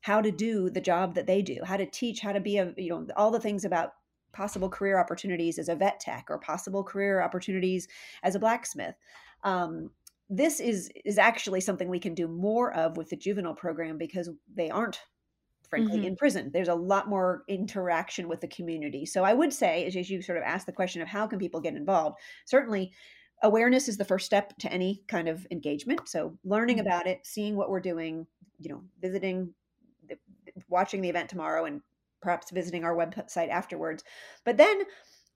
how 0.00 0.20
to 0.20 0.30
do 0.30 0.70
the 0.70 0.80
job 0.80 1.14
that 1.14 1.26
they 1.26 1.42
do, 1.42 1.58
how 1.64 1.76
to 1.76 1.86
teach, 1.86 2.20
how 2.20 2.32
to 2.32 2.40
be 2.40 2.56
a, 2.56 2.72
you 2.76 2.88
know, 2.88 3.06
all 3.16 3.30
the 3.30 3.40
things 3.40 3.64
about 3.64 3.92
possible 4.32 4.68
career 4.68 4.98
opportunities 4.98 5.58
as 5.58 5.68
a 5.68 5.74
vet 5.74 6.00
tech 6.00 6.26
or 6.30 6.38
possible 6.38 6.82
career 6.82 7.20
opportunities 7.20 7.86
as 8.22 8.34
a 8.34 8.38
blacksmith. 8.38 8.94
Um, 9.44 9.90
this 10.30 10.60
is 10.60 10.90
is 11.04 11.18
actually 11.18 11.60
something 11.60 11.88
we 11.88 11.98
can 11.98 12.14
do 12.14 12.28
more 12.28 12.72
of 12.72 12.96
with 12.96 13.10
the 13.10 13.16
juvenile 13.16 13.54
program 13.54 13.98
because 13.98 14.30
they 14.54 14.70
aren't 14.70 15.00
frankly 15.68 15.98
mm-hmm. 15.98 16.06
in 16.06 16.16
prison 16.16 16.50
there's 16.52 16.68
a 16.68 16.74
lot 16.74 17.08
more 17.08 17.42
interaction 17.48 18.28
with 18.28 18.40
the 18.40 18.46
community 18.46 19.04
so 19.04 19.24
i 19.24 19.34
would 19.34 19.52
say 19.52 19.84
as 19.86 19.94
you 20.08 20.22
sort 20.22 20.38
of 20.38 20.44
ask 20.44 20.66
the 20.66 20.72
question 20.72 21.02
of 21.02 21.08
how 21.08 21.26
can 21.26 21.38
people 21.38 21.60
get 21.60 21.74
involved 21.74 22.16
certainly 22.46 22.92
awareness 23.42 23.88
is 23.88 23.96
the 23.96 24.04
first 24.04 24.26
step 24.26 24.56
to 24.58 24.72
any 24.72 25.02
kind 25.08 25.28
of 25.28 25.46
engagement 25.50 26.08
so 26.08 26.36
learning 26.44 26.76
mm-hmm. 26.76 26.86
about 26.86 27.06
it 27.06 27.20
seeing 27.24 27.56
what 27.56 27.70
we're 27.70 27.80
doing 27.80 28.26
you 28.58 28.70
know 28.70 28.82
visiting 29.00 29.52
the, 30.08 30.16
watching 30.68 31.00
the 31.00 31.08
event 31.08 31.28
tomorrow 31.28 31.64
and 31.64 31.80
perhaps 32.20 32.50
visiting 32.50 32.84
our 32.84 32.94
website 32.94 33.48
afterwards 33.48 34.04
but 34.44 34.56
then 34.56 34.82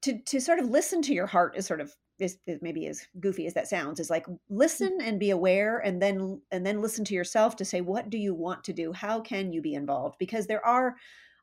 to 0.02 0.18
to 0.20 0.40
sort 0.40 0.58
of 0.58 0.68
listen 0.68 1.00
to 1.02 1.14
your 1.14 1.26
heart 1.26 1.56
is 1.56 1.66
sort 1.66 1.80
of 1.80 1.94
is, 2.20 2.38
is 2.46 2.60
maybe 2.62 2.86
as 2.86 3.06
goofy 3.18 3.46
as 3.46 3.54
that 3.54 3.66
sounds 3.66 3.98
is 3.98 4.10
like 4.10 4.26
listen 4.48 4.98
mm-hmm. 4.98 5.08
and 5.08 5.18
be 5.18 5.30
aware 5.30 5.78
and 5.78 6.00
then 6.00 6.40
and 6.52 6.64
then 6.64 6.80
listen 6.80 7.04
to 7.04 7.14
yourself 7.14 7.56
to 7.56 7.64
say 7.64 7.80
what 7.80 8.10
do 8.10 8.18
you 8.18 8.34
want 8.34 8.62
to 8.64 8.72
do 8.72 8.92
how 8.92 9.20
can 9.20 9.52
you 9.52 9.60
be 9.60 9.74
involved 9.74 10.16
because 10.18 10.46
there 10.46 10.64
are 10.64 10.94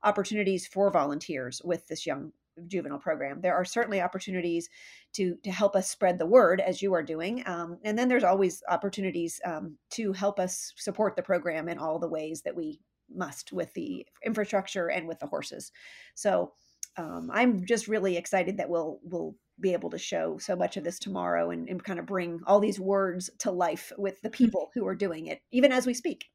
opportunities 0.03 0.65
for 0.67 0.89
volunteers 0.91 1.61
with 1.63 1.85
this 1.87 2.05
young 2.05 2.31
juvenile 2.67 2.99
program. 2.99 3.41
There 3.41 3.55
are 3.55 3.65
certainly 3.65 4.01
opportunities 4.01 4.69
to 5.13 5.35
to 5.43 5.51
help 5.51 5.75
us 5.75 5.89
spread 5.89 6.19
the 6.19 6.25
word 6.25 6.61
as 6.61 6.81
you 6.81 6.93
are 6.93 7.03
doing, 7.03 7.43
um, 7.45 7.77
and 7.83 7.97
then 7.97 8.07
there's 8.07 8.23
always 8.23 8.61
opportunities 8.69 9.39
um, 9.45 9.77
to 9.91 10.13
help 10.13 10.39
us 10.39 10.73
support 10.77 11.15
the 11.15 11.23
program 11.23 11.69
in 11.69 11.77
all 11.77 11.99
the 11.99 12.09
ways 12.09 12.41
that 12.43 12.55
we 12.55 12.79
must 13.13 13.51
with 13.51 13.73
the 13.73 14.05
infrastructure 14.25 14.87
and 14.89 15.07
with 15.07 15.19
the 15.19 15.27
horses. 15.27 15.71
So 16.15 16.53
um, 16.97 17.29
I'm 17.31 17.65
just 17.65 17.87
really 17.87 18.17
excited 18.17 18.57
that 18.57 18.69
we'll 18.69 18.99
we'll 19.03 19.35
be 19.59 19.73
able 19.73 19.89
to 19.91 19.97
show 19.97 20.37
so 20.39 20.55
much 20.55 20.75
of 20.75 20.83
this 20.83 20.99
tomorrow 20.99 21.51
and, 21.51 21.69
and 21.69 21.83
kind 21.83 21.99
of 21.99 22.05
bring 22.05 22.39
all 22.47 22.59
these 22.59 22.79
words 22.79 23.29
to 23.39 23.51
life 23.51 23.91
with 23.97 24.19
the 24.21 24.29
mm-hmm. 24.29 24.43
people 24.43 24.71
who 24.73 24.87
are 24.87 24.95
doing 24.95 25.27
it, 25.27 25.41
even 25.51 25.71
as 25.71 25.85
we 25.85 25.93
speak. 25.93 26.25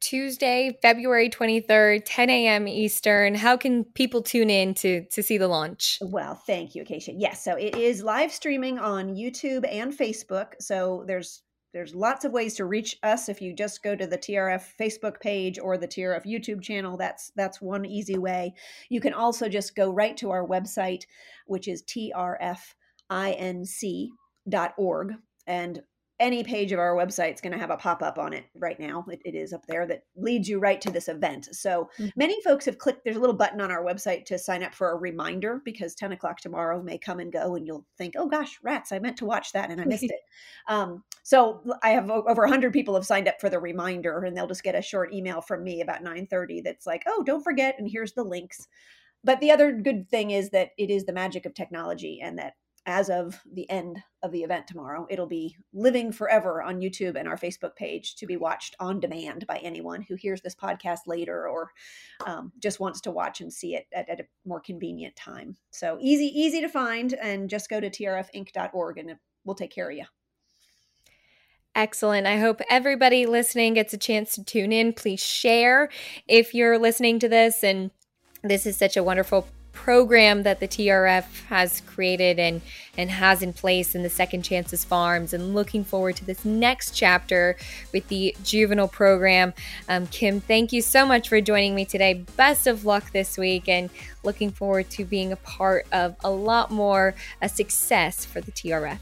Tuesday, 0.00 0.78
February 0.82 1.28
23rd, 1.28 2.02
10 2.04 2.30
a.m. 2.30 2.68
Eastern. 2.68 3.34
How 3.34 3.56
can 3.56 3.84
people 3.84 4.22
tune 4.22 4.50
in 4.50 4.74
to, 4.74 5.04
to 5.06 5.22
see 5.22 5.38
the 5.38 5.48
launch? 5.48 5.98
Well, 6.00 6.34
thank 6.34 6.74
you, 6.74 6.82
Acacia. 6.82 7.12
Yes, 7.12 7.44
so 7.44 7.56
it 7.56 7.76
is 7.76 8.02
live 8.02 8.32
streaming 8.32 8.78
on 8.78 9.14
YouTube 9.14 9.66
and 9.70 9.92
Facebook. 9.92 10.52
So 10.60 11.04
there's 11.06 11.42
there's 11.74 11.94
lots 11.94 12.24
of 12.24 12.32
ways 12.32 12.54
to 12.54 12.64
reach 12.64 12.96
us 13.02 13.28
if 13.28 13.42
you 13.42 13.54
just 13.54 13.82
go 13.82 13.94
to 13.94 14.06
the 14.06 14.16
TRF 14.16 14.64
Facebook 14.80 15.20
page 15.20 15.58
or 15.58 15.76
the 15.76 15.86
TRF 15.86 16.24
YouTube 16.24 16.62
channel. 16.62 16.96
That's 16.96 17.30
that's 17.36 17.60
one 17.60 17.84
easy 17.84 18.16
way. 18.16 18.54
You 18.88 19.00
can 19.00 19.12
also 19.12 19.48
just 19.48 19.76
go 19.76 19.90
right 19.90 20.16
to 20.16 20.30
our 20.30 20.46
website, 20.46 21.04
which 21.46 21.68
is 21.68 21.82
trfinc.org, 21.82 22.32
and 25.46 25.82
any 26.20 26.42
page 26.42 26.72
of 26.72 26.80
our 26.80 26.94
website 26.96 27.34
is 27.34 27.40
going 27.40 27.52
to 27.52 27.58
have 27.58 27.70
a 27.70 27.76
pop 27.76 28.02
up 28.02 28.18
on 28.18 28.32
it 28.32 28.44
right 28.56 28.78
now. 28.80 29.04
It, 29.08 29.20
it 29.24 29.34
is 29.34 29.52
up 29.52 29.66
there 29.66 29.86
that 29.86 30.02
leads 30.16 30.48
you 30.48 30.58
right 30.58 30.80
to 30.80 30.90
this 30.90 31.08
event. 31.08 31.48
So 31.52 31.90
mm-hmm. 31.98 32.08
many 32.16 32.40
folks 32.42 32.64
have 32.64 32.78
clicked, 32.78 33.04
there's 33.04 33.16
a 33.16 33.20
little 33.20 33.36
button 33.36 33.60
on 33.60 33.70
our 33.70 33.84
website 33.84 34.24
to 34.26 34.38
sign 34.38 34.64
up 34.64 34.74
for 34.74 34.90
a 34.90 34.96
reminder 34.96 35.62
because 35.64 35.94
10 35.94 36.12
o'clock 36.12 36.40
tomorrow 36.40 36.82
may 36.82 36.98
come 36.98 37.20
and 37.20 37.32
go 37.32 37.54
and 37.54 37.66
you'll 37.66 37.86
think, 37.96 38.14
oh 38.16 38.26
gosh, 38.26 38.58
rats, 38.62 38.90
I 38.90 38.98
meant 38.98 39.16
to 39.18 39.26
watch 39.26 39.52
that 39.52 39.70
and 39.70 39.80
I 39.80 39.84
missed 39.84 40.04
it. 40.10 40.20
Um, 40.66 41.04
so 41.22 41.62
I 41.82 41.90
have 41.90 42.10
over 42.10 42.42
100 42.42 42.72
people 42.72 42.94
have 42.94 43.06
signed 43.06 43.28
up 43.28 43.40
for 43.40 43.48
the 43.48 43.60
reminder 43.60 44.24
and 44.24 44.36
they'll 44.36 44.48
just 44.48 44.64
get 44.64 44.74
a 44.74 44.82
short 44.82 45.14
email 45.14 45.40
from 45.40 45.62
me 45.62 45.80
about 45.80 46.02
9.30 46.02 46.64
that's 46.64 46.86
like, 46.86 47.04
oh, 47.06 47.22
don't 47.24 47.44
forget, 47.44 47.76
and 47.78 47.88
here's 47.88 48.12
the 48.12 48.24
links. 48.24 48.66
But 49.24 49.40
the 49.40 49.50
other 49.50 49.72
good 49.72 50.08
thing 50.08 50.30
is 50.30 50.50
that 50.50 50.70
it 50.78 50.90
is 50.90 51.04
the 51.04 51.12
magic 51.12 51.44
of 51.46 51.54
technology 51.54 52.20
and 52.22 52.38
that 52.38 52.54
as 52.88 53.10
of 53.10 53.38
the 53.52 53.68
end 53.70 54.02
of 54.22 54.32
the 54.32 54.42
event 54.42 54.66
tomorrow. 54.66 55.06
It'll 55.10 55.26
be 55.26 55.54
living 55.74 56.10
forever 56.10 56.62
on 56.62 56.80
YouTube 56.80 57.16
and 57.16 57.28
our 57.28 57.36
Facebook 57.36 57.76
page 57.76 58.16
to 58.16 58.26
be 58.26 58.38
watched 58.38 58.74
on 58.80 58.98
demand 58.98 59.46
by 59.46 59.58
anyone 59.58 60.00
who 60.00 60.14
hears 60.14 60.40
this 60.40 60.54
podcast 60.54 61.00
later 61.06 61.46
or 61.46 61.70
um, 62.26 62.50
just 62.58 62.80
wants 62.80 63.02
to 63.02 63.10
watch 63.10 63.42
and 63.42 63.52
see 63.52 63.74
it 63.74 63.86
at, 63.92 64.08
at, 64.08 64.20
a 64.20 64.26
more 64.46 64.58
convenient 64.58 65.14
time. 65.14 65.54
So 65.70 65.98
easy, 66.00 66.26
easy 66.34 66.62
to 66.62 66.68
find, 66.68 67.12
and 67.12 67.50
just 67.50 67.68
go 67.68 67.78
to 67.78 67.90
trfinc.org 67.90 68.96
and 68.96 69.16
we'll 69.44 69.54
take 69.54 69.70
care 69.70 69.90
of 69.90 69.96
you. 69.96 70.06
Excellent. 71.74 72.26
I 72.26 72.38
hope 72.38 72.62
everybody 72.70 73.26
listening 73.26 73.74
gets 73.74 73.92
a 73.92 73.98
chance 73.98 74.34
to 74.36 74.44
tune 74.44 74.72
in. 74.72 74.94
Please 74.94 75.22
share 75.22 75.90
if 76.26 76.54
you're 76.54 76.78
listening 76.78 77.18
to 77.18 77.28
this 77.28 77.62
and 77.62 77.90
this 78.42 78.64
is 78.64 78.78
such 78.78 78.96
a 78.96 79.02
wonderful 79.02 79.46
program 79.72 80.42
that 80.42 80.60
the 80.60 80.68
TRF 80.68 81.46
has 81.46 81.80
created 81.82 82.38
and 82.38 82.60
and 82.96 83.10
has 83.10 83.42
in 83.42 83.52
place 83.52 83.94
in 83.94 84.02
the 84.02 84.10
Second 84.10 84.42
Chances 84.42 84.84
Farms, 84.84 85.32
and 85.32 85.54
looking 85.54 85.84
forward 85.84 86.16
to 86.16 86.24
this 86.24 86.44
next 86.44 86.92
chapter 86.92 87.56
with 87.92 88.08
the 88.08 88.36
juvenile 88.42 88.88
program. 88.88 89.54
Um, 89.88 90.06
Kim, 90.08 90.40
thank 90.40 90.72
you 90.72 90.82
so 90.82 91.06
much 91.06 91.28
for 91.28 91.40
joining 91.40 91.74
me 91.74 91.84
today. 91.84 92.24
Best 92.36 92.66
of 92.66 92.84
luck 92.84 93.12
this 93.12 93.38
week, 93.38 93.68
and 93.68 93.90
looking 94.24 94.50
forward 94.50 94.90
to 94.90 95.04
being 95.04 95.32
a 95.32 95.36
part 95.36 95.86
of 95.92 96.16
a 96.24 96.30
lot 96.30 96.70
more 96.70 97.14
a 97.40 97.48
success 97.48 98.24
for 98.24 98.40
the 98.40 98.52
TRF. 98.52 98.98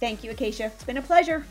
Thank 0.00 0.24
you, 0.24 0.30
Acacia. 0.30 0.64
It's 0.64 0.84
been 0.84 0.96
a 0.96 1.02
pleasure. 1.02 1.44